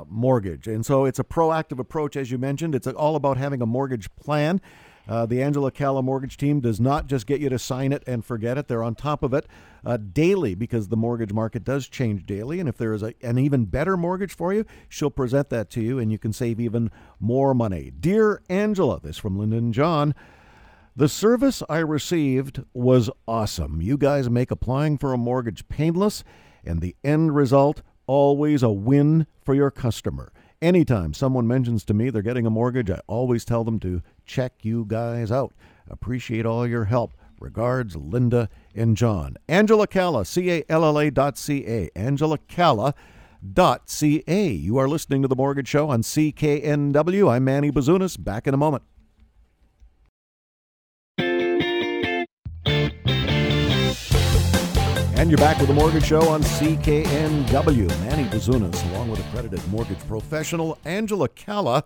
mortgage. 0.08 0.68
And 0.68 0.84
so 0.84 1.06
it's 1.06 1.20
a 1.20 1.24
proactive 1.24 1.78
approach, 1.80 2.16
as 2.16 2.32
you 2.32 2.40
mentioned. 2.40 2.74
It's 2.74 2.88
all 2.88 3.16
about 3.16 3.38
having 3.38 3.62
a 3.62 3.66
mortgage 3.68 4.14
plan 4.16 4.60
uh, 5.12 5.26
the 5.26 5.43
Angela 5.43 5.71
Calla 5.71 6.02
mortgage 6.02 6.38
team 6.38 6.62
does 6.62 6.80
not 6.80 7.06
just 7.06 7.28
get 7.28 7.41
you 7.41 7.50
to 7.50 7.60
sign 7.60 7.91
it 7.91 8.02
and 8.08 8.24
forget 8.24 8.58
it. 8.58 8.69
They're 8.69 8.82
on 8.82 8.95
top 8.95 9.24
of 9.24 9.34
it 9.34 9.45
uh, 9.86 9.97
daily 9.97 10.56
because 10.56 10.88
the 10.88 10.95
mortgage 10.95 11.34
market 11.34 11.65
does 11.65 11.89
change 11.89 12.26
daily. 12.26 12.62
And 12.62 12.69
if 12.69 12.78
there 12.78 12.93
is 12.93 13.04
a, 13.04 13.13
an 13.21 13.38
even 13.38 13.65
better 13.65 13.97
mortgage 13.97 14.34
for 14.34 14.54
you, 14.54 14.65
she'll 14.88 15.12
present 15.12 15.50
that 15.50 15.69
to 15.71 15.82
you 15.82 16.00
and 16.00 16.13
you 16.13 16.17
can 16.17 16.32
save 16.32 16.62
even 16.62 16.91
more 17.19 17.54
money. 17.54 17.91
Dear 17.91 18.41
Angela, 18.47 19.02
this 19.02 19.17
from 19.17 19.38
Lyndon 19.38 19.74
John. 19.74 20.15
The 20.95 21.10
service 21.10 21.62
I 21.67 21.80
received 21.80 22.63
was 22.74 23.10
awesome. 23.28 23.82
You 23.82 23.97
guys 23.97 24.30
make 24.30 24.50
applying 24.50 24.97
for 24.97 25.12
a 25.12 25.17
mortgage 25.17 25.67
painless, 25.67 26.24
and 26.63 26.80
the 26.80 26.95
end 27.04 27.36
result 27.36 27.82
always 28.08 28.63
a 28.63 28.69
win 28.69 29.28
for 29.43 29.54
your 29.54 29.71
customer. 29.71 30.32
Anytime 30.62 31.15
someone 31.15 31.47
mentions 31.47 31.84
to 31.86 31.93
me 31.95 32.12
they're 32.12 32.21
getting 32.21 32.45
a 32.45 32.52
mortgage, 32.52 32.91
I 32.91 33.00
always 33.08 33.43
tell 33.43 33.63
them 33.63 33.80
to 33.80 34.04
check 34.28 34.54
you 34.62 34.86
guys 34.88 35.32
out. 35.32 35.56
Appreciate 35.89 36.45
all 36.45 36.67
your 36.67 36.86
help. 36.86 37.15
Regards, 37.39 37.95
Linda 37.95 38.47
and 38.76 38.95
John. 38.95 39.38
Angela 39.47 39.88
Calla, 39.88 40.24
C 40.24 40.52
A 40.52 40.63
L 40.69 40.86
L 40.86 41.00
A 41.00 41.10
dot 41.10 41.39
C 41.39 41.65
A. 41.65 41.89
Angela 41.95 42.38
Calla 42.38 42.93
dot 43.54 43.89
C 43.89 44.24
A. 44.28 44.50
You 44.50 44.78
are 44.78 44.88
listening 44.88 45.24
to 45.24 45.28
The 45.28 45.36
Mortgage 45.36 45.67
Show 45.67 45.89
on 45.89 46.04
CKNW. 46.04 47.32
I'm 47.32 47.43
Manny 47.43 47.71
Bazunas. 47.71 48.24
Back 48.24 48.45
in 48.45 48.54
a 48.54 48.58
moment. 48.58 48.84
And 55.22 55.30
you're 55.30 55.38
back 55.38 55.60
with 55.60 55.68
the 55.68 55.74
Mortgage 55.76 56.06
Show 56.06 56.28
on 56.30 56.42
CKNW. 56.42 57.88
Manny 58.00 58.24
Bazunas, 58.24 58.90
along 58.90 59.12
with 59.12 59.20
accredited 59.20 59.66
mortgage 59.68 60.00
professional 60.08 60.80
Angela 60.84 61.30
Calla. 61.30 61.84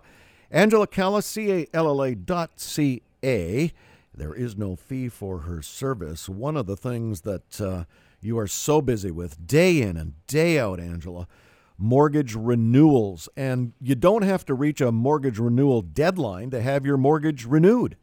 Angela 0.50 0.86
Calla, 0.86 1.20
C 1.20 1.52
A 1.52 1.66
L 1.74 1.86
L 1.86 2.02
A 2.02 2.14
dot 2.14 2.52
C 2.58 3.02
A. 3.22 3.70
There 4.14 4.32
is 4.32 4.56
no 4.56 4.74
fee 4.74 5.10
for 5.10 5.40
her 5.40 5.60
service. 5.60 6.30
One 6.30 6.56
of 6.56 6.64
the 6.64 6.78
things 6.78 7.20
that 7.20 7.60
uh, 7.60 7.84
you 8.22 8.38
are 8.38 8.46
so 8.46 8.80
busy 8.80 9.10
with 9.10 9.46
day 9.46 9.82
in 9.82 9.98
and 9.98 10.14
day 10.26 10.58
out, 10.58 10.80
Angela, 10.80 11.28
mortgage 11.76 12.34
renewals. 12.34 13.28
And 13.36 13.74
you 13.82 13.96
don't 13.96 14.22
have 14.22 14.46
to 14.46 14.54
reach 14.54 14.80
a 14.80 14.90
mortgage 14.90 15.38
renewal 15.38 15.82
deadline 15.82 16.48
to 16.52 16.62
have 16.62 16.86
your 16.86 16.96
mortgage 16.96 17.44
renewed. 17.44 17.98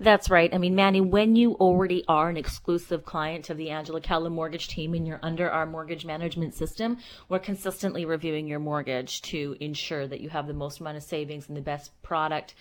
That's 0.00 0.28
right. 0.30 0.52
I 0.52 0.58
mean, 0.58 0.74
Manny, 0.74 1.00
when 1.00 1.36
you 1.36 1.54
already 1.54 2.04
are 2.08 2.28
an 2.28 2.36
exclusive 2.36 3.04
client 3.04 3.50
of 3.50 3.56
the 3.56 3.70
Angela 3.70 4.00
Calla 4.00 4.30
mortgage 4.30 4.68
team 4.68 4.94
and 4.94 5.06
you're 5.06 5.20
under 5.22 5.50
our 5.50 5.66
mortgage 5.66 6.04
management 6.04 6.54
system, 6.54 6.98
we're 7.28 7.38
consistently 7.38 8.04
reviewing 8.04 8.46
your 8.46 8.58
mortgage 8.58 9.22
to 9.22 9.56
ensure 9.60 10.06
that 10.06 10.20
you 10.20 10.28
have 10.28 10.46
the 10.46 10.54
most 10.54 10.80
amount 10.80 10.96
of 10.96 11.02
savings 11.02 11.48
and 11.48 11.56
the 11.56 11.62
best 11.62 11.90
product 12.02 12.54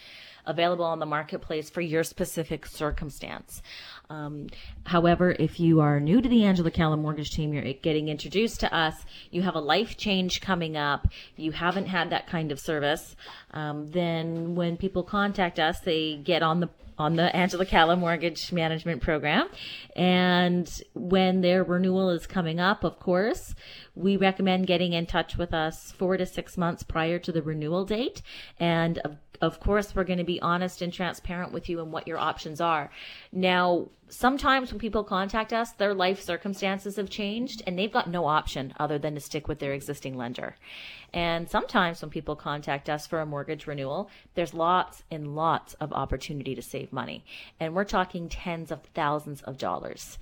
available 0.45 0.85
on 0.85 0.99
the 0.99 1.05
marketplace 1.05 1.69
for 1.69 1.81
your 1.81 2.03
specific 2.03 2.65
circumstance. 2.65 3.61
Um, 4.09 4.47
however, 4.85 5.35
if 5.39 5.59
you 5.59 5.79
are 5.79 5.99
new 5.99 6.21
to 6.21 6.29
the 6.29 6.43
Angela 6.43 6.69
Calla 6.69 6.97
mortgage 6.97 7.31
team, 7.31 7.53
you're 7.53 7.73
getting 7.73 8.09
introduced 8.09 8.59
to 8.59 8.75
us, 8.75 9.05
you 9.31 9.41
have 9.41 9.55
a 9.55 9.59
life 9.59 9.95
change 9.97 10.41
coming 10.41 10.75
up, 10.75 11.07
you 11.37 11.51
haven't 11.51 11.87
had 11.87 12.09
that 12.09 12.27
kind 12.27 12.51
of 12.51 12.59
service, 12.59 13.15
um, 13.51 13.89
then 13.91 14.55
when 14.55 14.77
people 14.77 15.03
contact 15.03 15.59
us, 15.59 15.79
they 15.79 16.17
get 16.17 16.43
on 16.43 16.59
the 16.59 16.69
on 16.97 17.15
the 17.15 17.35
Angela 17.35 17.65
Calla 17.65 17.95
Mortgage 17.95 18.51
Management 18.51 19.01
Program. 19.01 19.47
And 19.95 20.69
when 20.93 21.41
their 21.41 21.63
renewal 21.63 22.09
is 22.09 22.27
coming 22.27 22.59
up, 22.59 22.83
of 22.83 22.99
course, 22.99 23.55
we 23.95 24.17
recommend 24.17 24.67
getting 24.67 24.93
in 24.93 25.05
touch 25.05 25.37
with 25.37 25.53
us 25.53 25.91
four 25.91 26.17
to 26.17 26.25
six 26.25 26.57
months 26.57 26.83
prior 26.83 27.19
to 27.19 27.31
the 27.31 27.41
renewal 27.41 27.85
date. 27.85 28.21
And 28.59 28.97
of, 28.99 29.17
of 29.41 29.59
course, 29.59 29.93
we're 29.93 30.03
going 30.03 30.19
to 30.19 30.23
be 30.23 30.41
honest 30.41 30.81
and 30.81 30.91
transparent 30.91 31.51
with 31.51 31.69
you 31.69 31.81
and 31.81 31.91
what 31.91 32.07
your 32.07 32.17
options 32.17 32.61
are. 32.61 32.89
Now, 33.31 33.89
sometimes 34.07 34.71
when 34.71 34.79
people 34.79 35.03
contact 35.03 35.51
us, 35.51 35.71
their 35.73 35.93
life 35.93 36.21
circumstances 36.21 36.95
have 36.95 37.09
changed 37.09 37.61
and 37.67 37.77
they've 37.77 37.91
got 37.91 38.09
no 38.09 38.25
option 38.25 38.73
other 38.79 38.97
than 38.97 39.15
to 39.15 39.19
stick 39.19 39.47
with 39.47 39.59
their 39.59 39.73
existing 39.73 40.15
lender. 40.15 40.55
And 41.13 41.49
sometimes 41.49 42.01
when 42.01 42.09
people 42.09 42.35
contact 42.35 42.89
us 42.89 43.05
for 43.05 43.19
a 43.19 43.25
mortgage 43.25 43.67
renewal, 43.67 44.09
there's 44.33 44.53
lots 44.53 45.03
and 45.11 45.35
lots 45.35 45.73
of 45.75 45.93
opportunity 45.93 46.55
to 46.55 46.61
save 46.61 46.93
money. 46.93 47.25
And 47.59 47.75
we're 47.75 47.83
talking 47.83 48.29
tens 48.29 48.71
of 48.71 48.81
thousands 48.95 49.41
of 49.41 49.57
dollars. 49.57 50.17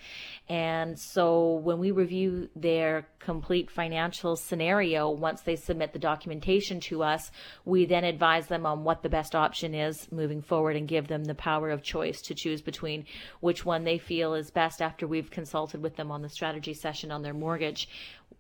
And 0.52 1.00
so 1.00 1.62
when 1.64 1.80
we 1.80 1.92
review 1.92 2.50
their 2.58 3.08
complete 3.20 3.72
financial 3.72 4.36
scenario, 4.36 5.10
once 5.10 5.40
they 5.40 5.56
submit 5.56 5.94
the 5.94 6.00
documentation 6.00 6.82
to 6.82 7.04
us, 7.04 7.32
we 7.64 7.86
then 7.86 8.04
advise 8.04 8.48
them 8.48 8.66
on 8.66 8.84
what 8.84 9.02
the 9.02 9.08
best 9.08 9.34
option 9.34 9.74
is 9.74 10.12
moving 10.12 10.42
forward 10.42 10.76
and 10.76 10.90
give 10.90 11.08
them 11.08 11.24
the 11.24 11.36
power 11.36 11.70
of 11.70 11.84
choice 11.84 12.22
to 12.24 12.36
choose 12.36 12.62
between 12.62 13.06
which 13.40 13.64
one 13.64 13.86
they 13.86 13.98
feel 13.98 14.34
is 14.34 14.52
best 14.52 14.82
after 14.82 15.08
we've 15.08 15.32
consulted 15.32 15.82
with 15.82 15.96
them 15.96 16.12
on 16.12 16.22
the 16.22 16.28
strategy 16.28 16.74
session 16.74 17.14
on 17.14 17.22
their 17.22 17.34
mortgage 17.34 17.88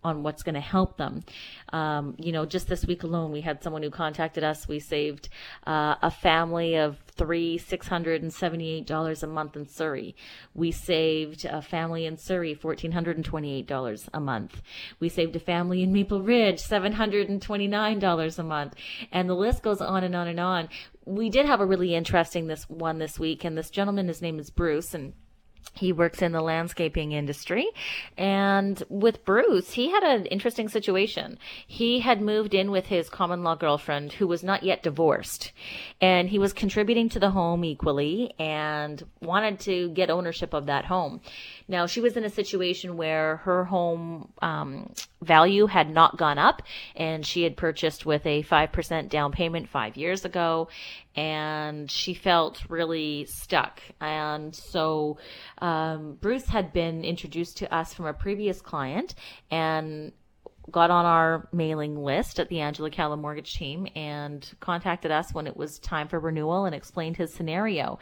on 0.03 0.23
what's 0.23 0.43
going 0.43 0.55
to 0.55 0.61
help 0.61 0.97
them. 0.97 1.23
Um, 1.73 2.15
you 2.17 2.31
know, 2.31 2.45
just 2.45 2.67
this 2.67 2.85
week 2.85 3.03
alone, 3.03 3.31
we 3.31 3.41
had 3.41 3.63
someone 3.63 3.83
who 3.83 3.89
contacted 3.89 4.43
us. 4.43 4.67
We 4.67 4.79
saved 4.79 5.29
uh, 5.65 5.95
a 6.01 6.11
family 6.11 6.75
of 6.75 6.97
three 7.15 7.57
six 7.57 7.87
hundred 7.87 8.21
and 8.21 8.33
seventy 8.33 8.69
eight 8.69 8.87
dollars 8.87 9.23
a 9.23 9.27
month 9.27 9.55
in 9.55 9.67
Surrey. 9.67 10.15
We 10.53 10.71
saved 10.71 11.45
a 11.45 11.61
family 11.61 12.05
in 12.05 12.17
Surrey 12.17 12.53
fourteen 12.53 12.91
hundred 12.91 13.17
and 13.17 13.25
twenty 13.25 13.53
eight 13.53 13.67
dollars 13.67 14.09
a 14.13 14.19
month. 14.19 14.61
We 14.99 15.09
saved 15.09 15.35
a 15.35 15.39
family 15.39 15.83
in 15.83 15.93
Maple 15.93 16.21
Ridge 16.21 16.59
seven 16.59 16.93
hundred 16.93 17.29
and 17.29 17.41
twenty 17.41 17.67
nine 17.67 17.99
dollars 17.99 18.39
a 18.39 18.43
month, 18.43 18.75
and 19.11 19.29
the 19.29 19.35
list 19.35 19.61
goes 19.61 19.81
on 19.81 20.03
and 20.03 20.15
on 20.15 20.27
and 20.27 20.39
on. 20.39 20.69
We 21.05 21.29
did 21.29 21.45
have 21.45 21.61
a 21.61 21.65
really 21.65 21.95
interesting 21.95 22.47
this 22.47 22.69
one 22.69 22.99
this 22.99 23.19
week, 23.19 23.43
and 23.43 23.57
this 23.57 23.69
gentleman, 23.69 24.07
his 24.07 24.21
name 24.21 24.39
is 24.39 24.49
Bruce, 24.49 24.93
and 24.93 25.13
he 25.73 25.91
works 25.91 26.21
in 26.21 26.31
the 26.31 26.41
landscaping 26.41 27.11
industry. 27.11 27.67
And 28.17 28.83
with 28.89 29.23
Bruce, 29.25 29.71
he 29.71 29.89
had 29.89 30.03
an 30.03 30.25
interesting 30.25 30.67
situation. 30.67 31.39
He 31.65 32.01
had 32.01 32.21
moved 32.21 32.53
in 32.53 32.71
with 32.71 32.87
his 32.87 33.09
common 33.09 33.43
law 33.43 33.55
girlfriend 33.55 34.13
who 34.13 34.27
was 34.27 34.43
not 34.43 34.63
yet 34.63 34.83
divorced. 34.83 35.51
And 36.01 36.29
he 36.29 36.39
was 36.39 36.53
contributing 36.53 37.09
to 37.09 37.19
the 37.19 37.31
home 37.31 37.63
equally 37.63 38.33
and 38.37 39.01
wanted 39.21 39.59
to 39.61 39.89
get 39.89 40.09
ownership 40.09 40.53
of 40.53 40.65
that 40.65 40.85
home. 40.85 41.21
Now, 41.71 41.85
she 41.85 42.01
was 42.01 42.17
in 42.17 42.25
a 42.25 42.29
situation 42.29 42.97
where 42.97 43.37
her 43.37 43.63
home 43.63 44.33
um, 44.41 44.91
value 45.21 45.67
had 45.67 45.89
not 45.89 46.17
gone 46.17 46.37
up, 46.37 46.63
and 46.97 47.25
she 47.25 47.43
had 47.43 47.55
purchased 47.55 48.05
with 48.05 48.25
a 48.25 48.43
5% 48.43 49.07
down 49.07 49.31
payment 49.31 49.69
five 49.69 49.95
years 49.95 50.25
ago, 50.25 50.67
and 51.15 51.89
she 51.89 52.13
felt 52.13 52.61
really 52.69 53.23
stuck. 53.23 53.79
And 54.01 54.53
so, 54.53 55.17
um, 55.59 56.17
Bruce 56.19 56.47
had 56.47 56.73
been 56.73 57.05
introduced 57.05 57.55
to 57.59 57.73
us 57.73 57.93
from 57.93 58.05
a 58.05 58.13
previous 58.13 58.59
client, 58.59 59.15
and 59.49 60.11
got 60.69 60.91
on 60.91 61.05
our 61.05 61.47
mailing 61.51 62.03
list 62.03 62.39
at 62.39 62.49
the 62.49 62.59
Angela 62.59 62.89
Calla 62.89 63.17
mortgage 63.17 63.53
team 63.53 63.87
and 63.95 64.47
contacted 64.59 65.09
us 65.09 65.33
when 65.33 65.47
it 65.47 65.57
was 65.57 65.79
time 65.79 66.07
for 66.07 66.19
renewal 66.19 66.65
and 66.65 66.75
explained 66.75 67.17
his 67.17 67.33
scenario. 67.33 67.97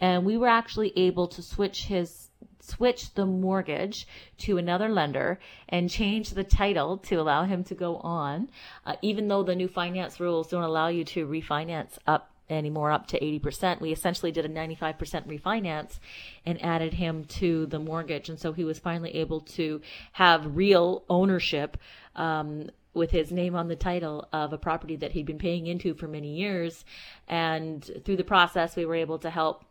And 0.00 0.24
we 0.24 0.36
were 0.36 0.48
actually 0.48 0.92
able 0.96 1.26
to 1.28 1.42
switch 1.42 1.84
his 1.86 2.23
switch 2.64 3.14
the 3.14 3.26
mortgage 3.26 4.06
to 4.38 4.58
another 4.58 4.88
lender 4.88 5.38
and 5.68 5.90
change 5.90 6.30
the 6.30 6.44
title 6.44 6.98
to 6.98 7.16
allow 7.16 7.44
him 7.44 7.64
to 7.64 7.74
go 7.74 7.96
on, 7.98 8.48
uh, 8.86 8.96
even 9.02 9.28
though 9.28 9.42
the 9.42 9.54
new 9.54 9.68
finance 9.68 10.20
rules 10.20 10.48
don't 10.48 10.62
allow 10.62 10.88
you 10.88 11.04
to 11.04 11.26
refinance 11.26 11.98
up 12.06 12.30
anymore 12.50 12.90
up 12.90 13.06
to 13.08 13.20
80%. 13.20 13.80
We 13.80 13.92
essentially 13.92 14.32
did 14.32 14.44
a 14.44 14.48
95% 14.48 14.98
refinance 15.26 15.98
and 16.44 16.62
added 16.62 16.94
him 16.94 17.24
to 17.24 17.66
the 17.66 17.78
mortgage. 17.78 18.28
And 18.28 18.38
so 18.38 18.52
he 18.52 18.64
was 18.64 18.78
finally 18.78 19.14
able 19.16 19.40
to 19.40 19.80
have 20.12 20.56
real 20.56 21.04
ownership 21.08 21.78
um, 22.16 22.70
with 22.92 23.10
his 23.10 23.32
name 23.32 23.54
on 23.54 23.68
the 23.68 23.76
title 23.76 24.28
of 24.32 24.52
a 24.52 24.58
property 24.58 24.96
that 24.96 25.12
he'd 25.12 25.26
been 25.26 25.38
paying 25.38 25.66
into 25.66 25.94
for 25.94 26.06
many 26.06 26.36
years. 26.36 26.84
And 27.28 27.82
through 28.04 28.16
the 28.16 28.24
process, 28.24 28.76
we 28.76 28.84
were 28.84 28.94
able 28.94 29.18
to 29.20 29.30
help 29.30 29.64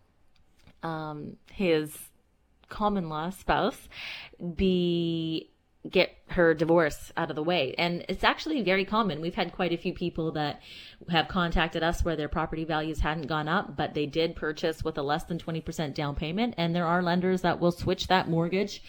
um, 0.82 1.38
his 1.52 1.96
common 2.74 3.08
law 3.08 3.30
spouse 3.30 3.88
be 4.56 5.54
get 5.90 6.16
her 6.28 6.54
divorce 6.54 7.12
out 7.18 7.30
of 7.30 7.36
the 7.36 7.44
way. 7.44 7.76
And 7.78 8.06
it's 8.08 8.24
actually 8.24 8.62
very 8.62 8.86
common. 8.86 9.22
We've 9.22 9.36
had 9.36 9.52
quite 9.52 9.74
a 9.74 9.78
few 9.78 9.94
people 9.94 10.32
that 10.32 10.62
have 11.10 11.28
contacted 11.28 11.84
us 11.84 12.04
where 12.04 12.16
their 12.16 12.30
property 12.30 12.64
values 12.64 13.02
hadn't 13.02 13.28
gone 13.28 13.50
up, 13.50 13.76
but 13.76 13.94
they 13.94 14.06
did 14.06 14.36
purchase 14.36 14.84
with 14.84 14.98
a 14.98 15.04
less 15.04 15.26
than 15.26 15.40
20% 15.40 15.94
down 15.94 16.16
payment. 16.16 16.56
And 16.58 16.74
there 16.74 16.88
are 16.88 17.04
lenders 17.04 17.42
that 17.42 17.60
will 17.60 17.72
switch 17.72 18.08
that 18.08 18.30
mortgage 18.30 18.82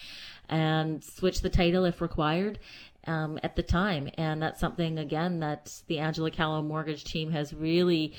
and 0.47 1.03
switch 1.03 1.41
the 1.41 1.49
title 1.49 1.85
if 1.85 2.01
required. 2.01 2.59
Um, 3.07 3.39
at 3.43 3.55
the 3.55 3.61
time. 3.61 4.09
And 4.17 4.41
that's 4.41 4.59
something, 4.59 4.97
again, 4.97 5.41
that 5.41 5.71
the 5.85 5.99
Angela 5.99 6.31
Calla 6.31 6.63
mortgage 6.63 7.03
team 7.03 7.29
has 7.29 7.53
really 7.53 8.15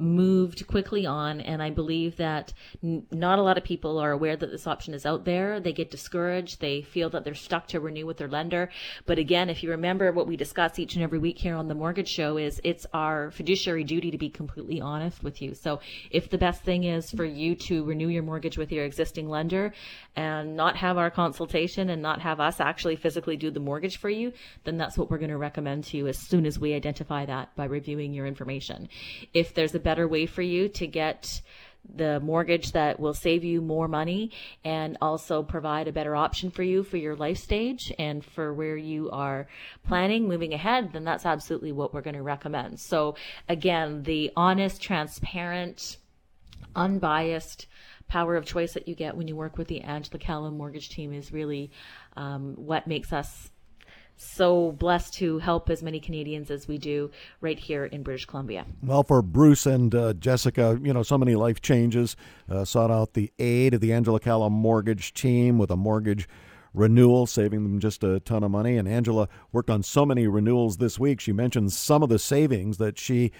moved 0.00 0.66
quickly 0.66 1.06
on. 1.06 1.40
And 1.40 1.62
I 1.62 1.70
believe 1.70 2.16
that 2.16 2.52
n- 2.82 3.06
not 3.10 3.38
a 3.38 3.42
lot 3.42 3.58
of 3.58 3.64
people 3.64 3.98
are 3.98 4.12
aware 4.12 4.36
that 4.36 4.50
this 4.50 4.66
option 4.66 4.94
is 4.94 5.06
out 5.06 5.24
there. 5.24 5.60
They 5.60 5.72
get 5.72 5.90
discouraged. 5.90 6.60
They 6.60 6.82
feel 6.82 7.10
that 7.10 7.24
they're 7.24 7.34
stuck 7.34 7.66
to 7.68 7.80
renew 7.80 8.06
with 8.06 8.18
their 8.18 8.28
lender. 8.28 8.70
But 9.06 9.18
again, 9.18 9.50
if 9.50 9.62
you 9.62 9.70
remember 9.70 10.12
what 10.12 10.26
we 10.26 10.36
discuss 10.36 10.78
each 10.78 10.94
and 10.94 11.02
every 11.02 11.18
week 11.18 11.38
here 11.38 11.56
on 11.56 11.68
the 11.68 11.74
mortgage 11.74 12.08
show 12.08 12.36
is 12.36 12.60
it's 12.64 12.86
our 12.92 13.30
fiduciary 13.30 13.84
duty 13.84 14.10
to 14.10 14.18
be 14.18 14.30
completely 14.30 14.80
honest 14.80 15.22
with 15.22 15.42
you. 15.42 15.54
So 15.54 15.80
if 16.10 16.30
the 16.30 16.38
best 16.38 16.62
thing 16.62 16.84
is 16.84 17.10
for 17.10 17.24
you 17.24 17.54
to 17.56 17.84
renew 17.84 18.08
your 18.08 18.22
mortgage 18.22 18.58
with 18.58 18.72
your 18.72 18.84
existing 18.84 19.28
lender 19.28 19.72
and 20.16 20.56
not 20.56 20.76
have 20.76 20.98
our 20.98 21.10
consultation 21.10 21.90
and 21.90 22.02
not 22.02 22.20
have 22.20 22.40
us 22.40 22.60
actually 22.60 22.96
physically 22.96 23.36
do 23.36 23.50
the 23.50 23.60
mortgage 23.60 23.98
for 23.98 24.10
you, 24.10 24.32
then 24.64 24.76
that's 24.76 24.96
what 24.96 25.10
we're 25.10 25.18
going 25.18 25.30
to 25.30 25.36
recommend 25.36 25.84
to 25.84 25.96
you 25.96 26.06
as 26.06 26.18
soon 26.18 26.46
as 26.46 26.58
we 26.58 26.74
identify 26.74 27.26
that 27.26 27.54
by 27.56 27.64
reviewing 27.64 28.12
your 28.12 28.26
information. 28.26 28.88
If 29.34 29.54
there's 29.54 29.74
a 29.74 29.80
better 29.90 30.06
way 30.06 30.24
for 30.24 30.42
you 30.42 30.68
to 30.68 30.86
get 30.86 31.42
the 31.96 32.20
mortgage 32.20 32.70
that 32.72 33.00
will 33.00 33.12
save 33.12 33.42
you 33.42 33.60
more 33.60 33.88
money 33.88 34.30
and 34.64 34.96
also 35.00 35.42
provide 35.42 35.88
a 35.88 35.92
better 35.92 36.14
option 36.14 36.48
for 36.48 36.62
you 36.62 36.84
for 36.84 36.96
your 36.96 37.16
life 37.16 37.38
stage 37.38 37.92
and 37.98 38.24
for 38.24 38.54
where 38.54 38.76
you 38.76 39.10
are 39.10 39.48
planning 39.84 40.28
moving 40.28 40.54
ahead, 40.54 40.92
then 40.92 41.02
that's 41.02 41.26
absolutely 41.26 41.72
what 41.72 41.92
we're 41.92 42.02
going 42.02 42.14
to 42.14 42.22
recommend. 42.22 42.78
So 42.78 43.16
again, 43.48 44.04
the 44.04 44.30
honest, 44.36 44.80
transparent, 44.80 45.96
unbiased 46.76 47.66
power 48.06 48.36
of 48.36 48.44
choice 48.44 48.74
that 48.74 48.86
you 48.86 48.94
get 48.94 49.16
when 49.16 49.26
you 49.26 49.34
work 49.34 49.58
with 49.58 49.66
the 49.66 49.80
Angela 49.80 50.20
Calla 50.20 50.52
mortgage 50.52 50.88
team 50.90 51.12
is 51.12 51.32
really 51.32 51.72
um, 52.16 52.54
what 52.54 52.86
makes 52.86 53.12
us 53.12 53.50
so 54.20 54.72
blessed 54.72 55.14
to 55.14 55.38
help 55.38 55.70
as 55.70 55.82
many 55.82 55.98
Canadians 55.98 56.50
as 56.50 56.68
we 56.68 56.76
do 56.76 57.10
right 57.40 57.58
here 57.58 57.86
in 57.86 58.02
British 58.02 58.26
Columbia. 58.26 58.66
Well, 58.82 59.02
for 59.02 59.22
Bruce 59.22 59.64
and 59.64 59.94
uh, 59.94 60.12
Jessica, 60.12 60.78
you 60.82 60.92
know, 60.92 61.02
so 61.02 61.16
many 61.16 61.34
life 61.34 61.62
changes. 61.62 62.16
Uh, 62.48 62.66
sought 62.66 62.90
out 62.90 63.14
the 63.14 63.32
aid 63.38 63.72
of 63.72 63.80
the 63.80 63.94
Angela 63.94 64.20
Calla 64.20 64.50
mortgage 64.50 65.14
team 65.14 65.56
with 65.56 65.70
a 65.70 65.76
mortgage 65.76 66.28
renewal, 66.74 67.26
saving 67.26 67.62
them 67.62 67.80
just 67.80 68.04
a 68.04 68.20
ton 68.20 68.44
of 68.44 68.50
money. 68.50 68.76
And 68.76 68.86
Angela 68.86 69.26
worked 69.52 69.70
on 69.70 69.82
so 69.82 70.04
many 70.04 70.26
renewals 70.26 70.76
this 70.76 70.98
week. 70.98 71.18
She 71.20 71.32
mentioned 71.32 71.72
some 71.72 72.02
of 72.02 72.10
the 72.10 72.18
savings 72.18 72.76
that 72.76 72.98
she 72.98 73.32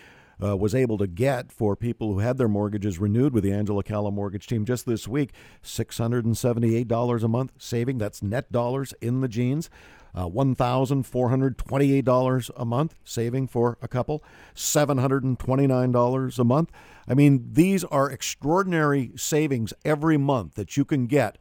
uh, 0.42 0.56
was 0.56 0.74
able 0.74 0.96
to 0.96 1.06
get 1.06 1.52
for 1.52 1.76
people 1.76 2.14
who 2.14 2.20
had 2.20 2.38
their 2.38 2.48
mortgages 2.48 2.98
renewed 2.98 3.34
with 3.34 3.44
the 3.44 3.52
Angela 3.52 3.82
Calla 3.82 4.10
mortgage 4.10 4.46
team 4.46 4.64
just 4.64 4.86
this 4.86 5.06
week. 5.06 5.32
$678 5.62 7.22
a 7.22 7.28
month 7.28 7.52
saving. 7.58 7.98
That's 7.98 8.22
net 8.22 8.50
dollars 8.50 8.94
in 9.02 9.20
the 9.20 9.28
jeans 9.28 9.68
uh, 10.14 10.26
$1,428 10.26 12.50
a 12.56 12.64
month, 12.64 12.94
saving 13.04 13.48
for 13.48 13.76
a 13.82 13.88
couple, 13.88 14.24
$729 14.54 16.38
a 16.38 16.44
month. 16.44 16.70
I 17.08 17.14
mean, 17.14 17.48
these 17.52 17.84
are 17.84 18.10
extraordinary 18.10 19.12
savings 19.16 19.74
every 19.84 20.16
month 20.16 20.54
that 20.54 20.76
you 20.76 20.84
can 20.84 21.06
get 21.06 21.38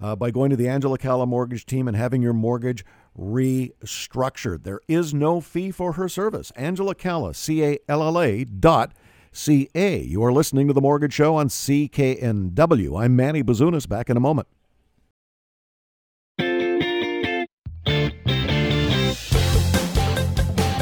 uh, 0.00 0.16
by 0.16 0.30
going 0.30 0.50
to 0.50 0.56
the 0.56 0.68
Angela 0.68 0.98
Calla 0.98 1.26
mortgage 1.26 1.66
team 1.66 1.86
and 1.86 1.96
having 1.96 2.22
your 2.22 2.32
mortgage 2.32 2.84
restructured. 3.18 4.62
There 4.62 4.80
is 4.88 5.12
no 5.12 5.40
fee 5.40 5.70
for 5.70 5.92
her 5.92 6.08
service. 6.08 6.50
Angela 6.52 6.94
Calla, 6.94 7.34
C 7.34 7.64
A 7.64 7.78
L 7.88 8.02
L 8.02 8.20
A 8.20 8.44
dot 8.44 8.92
C 9.32 9.68
A. 9.74 10.00
You 10.00 10.24
are 10.24 10.32
listening 10.32 10.68
to 10.68 10.72
The 10.72 10.80
Mortgage 10.80 11.12
Show 11.12 11.36
on 11.36 11.48
CKNW. 11.48 13.02
I'm 13.02 13.16
Manny 13.16 13.42
Bazunas. 13.42 13.88
Back 13.88 14.10
in 14.10 14.16
a 14.16 14.20
moment. 14.20 14.48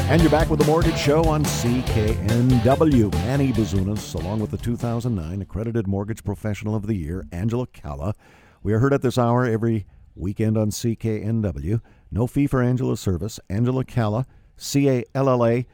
And 0.09 0.23
you're 0.23 0.31
back 0.31 0.49
with 0.49 0.59
the 0.59 0.65
Mortgage 0.65 0.97
Show 0.97 1.23
on 1.25 1.43
CKNW. 1.43 3.13
Manny 3.13 3.53
Bazunas, 3.53 4.15
along 4.15 4.39
with 4.39 4.49
the 4.49 4.57
2009 4.57 5.43
Accredited 5.43 5.85
Mortgage 5.85 6.23
Professional 6.23 6.73
of 6.73 6.87
the 6.87 6.95
Year, 6.95 7.27
Angela 7.31 7.67
Calla. 7.67 8.15
We 8.63 8.73
are 8.73 8.79
heard 8.79 8.91
at 8.91 9.03
this 9.03 9.19
hour 9.19 9.45
every 9.45 9.85
weekend 10.15 10.57
on 10.57 10.71
CKNW. 10.71 11.79
No 12.09 12.25
fee 12.25 12.47
for 12.47 12.63
Angela's 12.63 12.99
service. 12.99 13.39
Angela 13.51 13.85
Calla, 13.85 14.25
C 14.57 14.89
A 14.89 15.03
L 15.13 15.29
L 15.29 15.45
A 15.45 15.67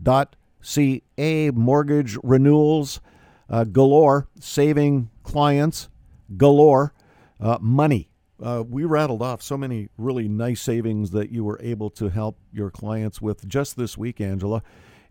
dot 0.00 0.36
C 0.60 1.02
A 1.18 1.50
mortgage 1.50 2.16
renewals 2.22 3.00
uh, 3.48 3.64
galore, 3.64 4.28
saving 4.38 5.10
clients 5.24 5.88
galore, 6.36 6.94
uh, 7.40 7.58
money 7.60 8.09
uh, 8.42 8.64
we 8.68 8.84
rattled 8.84 9.22
off 9.22 9.42
so 9.42 9.56
many 9.56 9.88
really 9.96 10.28
nice 10.28 10.60
savings 10.60 11.10
that 11.10 11.30
you 11.30 11.44
were 11.44 11.58
able 11.62 11.90
to 11.90 12.08
help 12.08 12.38
your 12.52 12.70
clients 12.70 13.20
with 13.20 13.46
just 13.46 13.76
this 13.76 13.98
week, 13.98 14.20
Angela. 14.20 14.62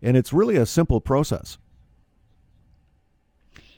And 0.02 0.16
it's 0.16 0.32
really 0.32 0.56
a 0.56 0.66
simple 0.66 1.00
process. 1.00 1.58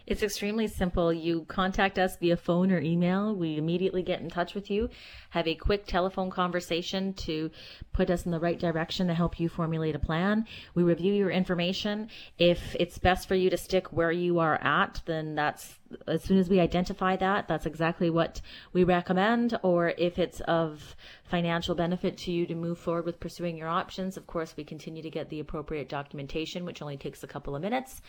It's 0.04 0.22
extremely 0.22 0.66
simple. 0.66 1.12
You 1.12 1.44
contact 1.44 1.98
us 1.98 2.16
via 2.16 2.36
phone 2.36 2.72
or 2.72 2.80
email. 2.80 3.34
We 3.34 3.56
immediately 3.56 4.02
get 4.02 4.20
in 4.20 4.28
touch 4.28 4.54
with 4.54 4.70
you, 4.70 4.90
have 5.30 5.46
a 5.46 5.54
quick 5.54 5.86
telephone 5.86 6.28
conversation 6.28 7.14
to 7.14 7.50
put 7.92 8.10
us 8.10 8.26
in 8.26 8.32
the 8.32 8.40
right 8.40 8.58
direction 8.58 9.06
to 9.06 9.14
help 9.14 9.38
you 9.38 9.48
formulate 9.48 9.94
a 9.94 10.00
plan. 10.00 10.46
We 10.74 10.82
review 10.82 11.14
your 11.14 11.30
information. 11.30 12.08
If 12.38 12.74
it's 12.80 12.98
best 12.98 13.28
for 13.28 13.36
you 13.36 13.48
to 13.50 13.56
stick 13.56 13.92
where 13.92 14.12
you 14.12 14.40
are 14.40 14.56
at, 14.62 15.02
then 15.06 15.34
that's 15.36 15.78
as 16.06 16.22
soon 16.22 16.38
as 16.38 16.48
we 16.48 16.60
identify 16.60 17.16
that, 17.16 17.48
that's 17.48 17.66
exactly 17.66 18.10
what 18.10 18.40
we 18.72 18.84
recommend. 18.84 19.58
Or 19.62 19.94
if 19.98 20.18
it's 20.18 20.40
of 20.42 20.96
financial 21.24 21.74
benefit 21.74 22.16
to 22.18 22.32
you 22.32 22.46
to 22.46 22.54
move 22.54 22.78
forward 22.78 23.06
with 23.06 23.20
pursuing 23.20 23.56
your 23.56 23.68
options, 23.68 24.16
of 24.16 24.26
course, 24.26 24.54
we 24.56 24.64
continue 24.64 25.02
to 25.02 25.10
get 25.10 25.28
the 25.28 25.40
appropriate 25.40 25.88
documentation, 25.88 26.64
which 26.64 26.82
only 26.82 26.96
takes 26.96 27.22
a 27.22 27.26
couple 27.26 27.54
of 27.56 27.62
minutes. 27.62 28.00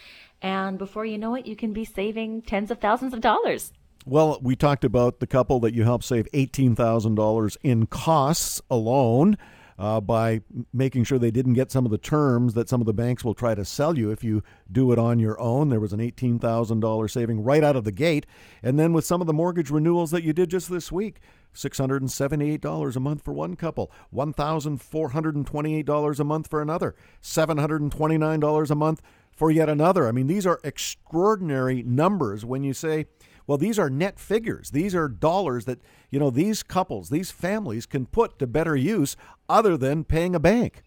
And 0.42 0.78
before 0.78 1.06
you 1.06 1.18
know 1.18 1.36
it, 1.36 1.46
you 1.46 1.56
can 1.56 1.74
be 1.74 1.86
saving 1.86 2.44
tens 2.44 2.72
of 2.72 2.80
thousands 2.80 3.14
of 3.14 3.22
dollars. 3.22 3.74
Well, 4.06 4.40
we 4.42 4.56
talked 4.56 4.84
about 4.84 5.20
the 5.20 5.28
couple 5.28 5.60
that 5.62 5.74
you 5.74 5.84
helped 5.84 6.04
save 6.04 6.28
$18,000 6.34 7.58
in 7.64 7.86
costs 7.88 8.62
alone 8.70 9.38
uh, 9.78 10.02
by 10.02 10.42
making 10.72 11.04
sure 11.04 11.18
they 11.18 11.32
didn't 11.32 11.54
get 11.54 11.72
some 11.72 11.86
of 11.86 11.92
the 11.92 11.98
terms 11.98 12.54
that 12.54 12.70
some 12.70 12.82
of 12.82 12.86
the 12.86 12.94
banks 12.94 13.24
will 13.24 13.34
try 13.34 13.56
to 13.56 13.66
sell 13.66 13.98
you 13.98 14.12
if 14.12 14.24
you 14.24 14.44
do 14.72 14.92
it 14.92 15.00
on 15.00 15.18
your 15.20 15.40
own. 15.40 15.70
There 15.70 15.80
was 15.80 15.94
an 15.94 16.00
$18,000 16.00 17.10
saving 17.10 17.44
right 17.44 17.64
out 17.64 17.76
of 17.76 17.84
the 17.84 17.92
gate. 17.92 18.28
And 18.62 18.80
then 18.80 18.94
with 18.94 19.06
some 19.06 19.22
of 19.22 19.28
the 19.28 19.34
mortgage 19.34 19.72
renewals 19.72 20.12
that 20.12 20.24
you 20.24 20.34
did 20.34 20.50
just 20.50 20.70
this 20.70 20.92
week, 20.92 21.20
$678 21.56 22.96
a 22.96 23.00
month 23.00 23.24
for 23.24 23.34
one 23.34 23.56
couple, 23.56 23.92
$1,428 24.14 26.20
a 26.20 26.24
month 26.24 26.48
for 26.50 26.62
another, 26.62 26.94
$729 27.22 28.70
a 28.70 28.76
month 28.76 29.02
for 29.36 29.52
yet 29.52 29.70
another. 29.70 30.08
I 30.08 30.12
mean, 30.12 30.28
these 30.28 30.46
are 30.46 30.60
extraordinary 30.64 31.82
numbers 31.84 32.46
when 32.46 32.64
you 32.64 32.74
say, 32.74 33.08
well, 33.48 33.58
these 33.58 33.78
are 33.78 33.90
net 33.90 34.20
figures. 34.20 34.72
These 34.72 34.96
are 34.96 35.08
dollars 35.08 35.66
that, 35.66 35.80
you 36.10 36.20
know, 36.20 36.30
these 36.30 36.64
couples, 36.64 37.10
these 37.10 37.32
families 37.32 37.86
can 37.86 38.06
put 38.06 38.40
to 38.40 38.48
better 38.48 38.76
use 38.76 39.16
other 39.50 39.78
than 39.78 40.04
paying 40.04 40.36
a 40.36 40.40
bank. 40.40 40.84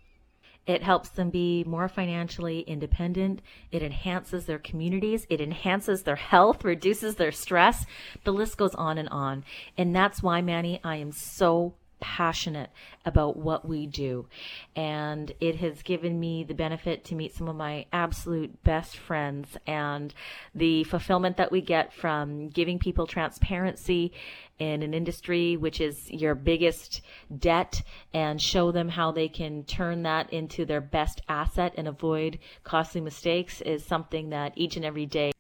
It 0.67 0.83
helps 0.83 1.11
them 1.11 1.31
be 1.31 1.63
more 1.65 1.89
financially 1.89 2.61
independent. 2.61 3.41
It 3.71 3.83
enhances 3.83 4.47
their 4.47 4.59
communities. 4.59 5.27
It 5.31 5.41
enhances 5.41 6.03
their 6.03 6.17
health, 6.17 6.65
reduces 6.65 7.15
their 7.17 7.31
stress. 7.31 7.87
The 8.25 8.33
list 8.33 8.57
goes 8.57 8.75
on 8.75 8.99
and 8.99 9.09
on. 9.11 9.45
And 9.79 9.95
that's 9.95 10.23
why, 10.25 10.41
Manny, 10.43 10.81
I 10.83 10.97
am 10.97 11.13
so 11.13 11.75
passionate 12.01 12.71
about 13.05 13.37
what 13.37 13.67
we 13.67 13.87
do. 13.87 14.27
And 14.75 15.33
it 15.41 15.57
has 15.57 15.83
given 15.83 16.19
me 16.19 16.45
the 16.45 16.55
benefit 16.55 17.05
to 17.07 17.15
meet 17.15 17.35
some 17.35 17.49
of 17.49 17.57
my 17.57 17.87
absolute 17.93 18.63
best 18.63 18.97
friends 18.97 19.57
and 19.67 20.13
the 20.55 20.85
fulfillment 20.85 21.37
that 21.37 21.53
we 21.53 21.61
get 21.61 21.93
from 21.93 22.49
giving 22.49 22.79
people 22.79 23.07
transparency 23.07 24.13
in 24.59 24.83
an 24.83 24.95
industry 24.95 25.57
which 25.57 25.83
is 25.83 26.11
your 26.11 26.35
biggest 26.35 27.03
debt 27.39 27.83
and 28.15 28.41
show 28.41 28.73
them 28.73 28.89
how 28.89 29.13
they 29.13 29.29
can 29.29 29.63
turn 29.65 30.03
that 30.03 30.33
into 30.33 30.65
their 30.65 30.81
best 30.81 31.21
asset 31.29 31.75
and 31.77 31.87
avoid 31.87 32.39
costly 32.65 33.01
mistakes 33.01 33.61
is 33.61 33.85
something 33.85 34.31
that 34.31 34.53
each 34.57 34.77
and 34.77 34.85
every 34.85 35.05
day 35.05 35.31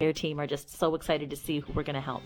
your 0.00 0.12
team 0.12 0.40
are 0.40 0.46
just 0.46 0.76
so 0.78 0.94
excited 0.94 1.30
to 1.30 1.36
see 1.36 1.60
who 1.60 1.72
we're 1.72 1.82
going 1.82 1.94
to 1.94 2.00
help. 2.00 2.22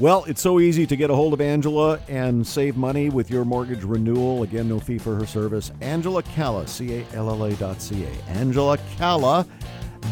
Well, 0.00 0.24
it's 0.26 0.40
so 0.40 0.60
easy 0.60 0.86
to 0.86 0.96
get 0.96 1.10
a 1.10 1.14
hold 1.14 1.34
of 1.34 1.42
Angela 1.42 2.00
and 2.08 2.46
save 2.46 2.74
money 2.74 3.10
with 3.10 3.30
your 3.30 3.44
mortgage 3.44 3.84
renewal. 3.84 4.44
Again, 4.44 4.66
no 4.66 4.80
fee 4.80 4.96
for 4.96 5.14
her 5.14 5.26
service. 5.26 5.72
Angela 5.82 6.22
Calla, 6.22 6.66
C 6.66 7.00
A 7.00 7.06
L 7.12 7.28
L 7.28 7.44
A 7.44 7.52
dot 7.52 7.82
C 7.82 8.06
A. 8.06 8.30
Angela 8.30 8.78
Calla 8.96 9.46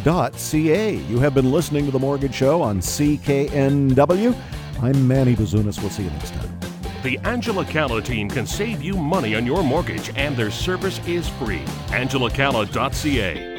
dot 0.04 0.38
C 0.38 0.72
A. 0.72 0.90
You 0.90 1.18
have 1.20 1.32
been 1.32 1.50
listening 1.50 1.86
to 1.86 1.90
The 1.90 1.98
Mortgage 1.98 2.34
Show 2.34 2.60
on 2.60 2.80
CKNW. 2.80 4.36
I'm 4.82 5.08
Manny 5.08 5.34
Bazunas. 5.34 5.80
We'll 5.80 5.88
see 5.88 6.04
you 6.04 6.10
next 6.10 6.34
time. 6.34 6.60
The 7.02 7.18
Angela 7.24 7.64
Calla 7.64 8.02
team 8.02 8.28
can 8.28 8.46
save 8.46 8.82
you 8.82 8.94
money 8.94 9.36
on 9.36 9.46
your 9.46 9.64
mortgage, 9.64 10.12
and 10.16 10.36
their 10.36 10.50
service 10.50 11.00
is 11.06 11.26
free. 11.30 11.62
AngelaCalla.ca. 11.88 13.57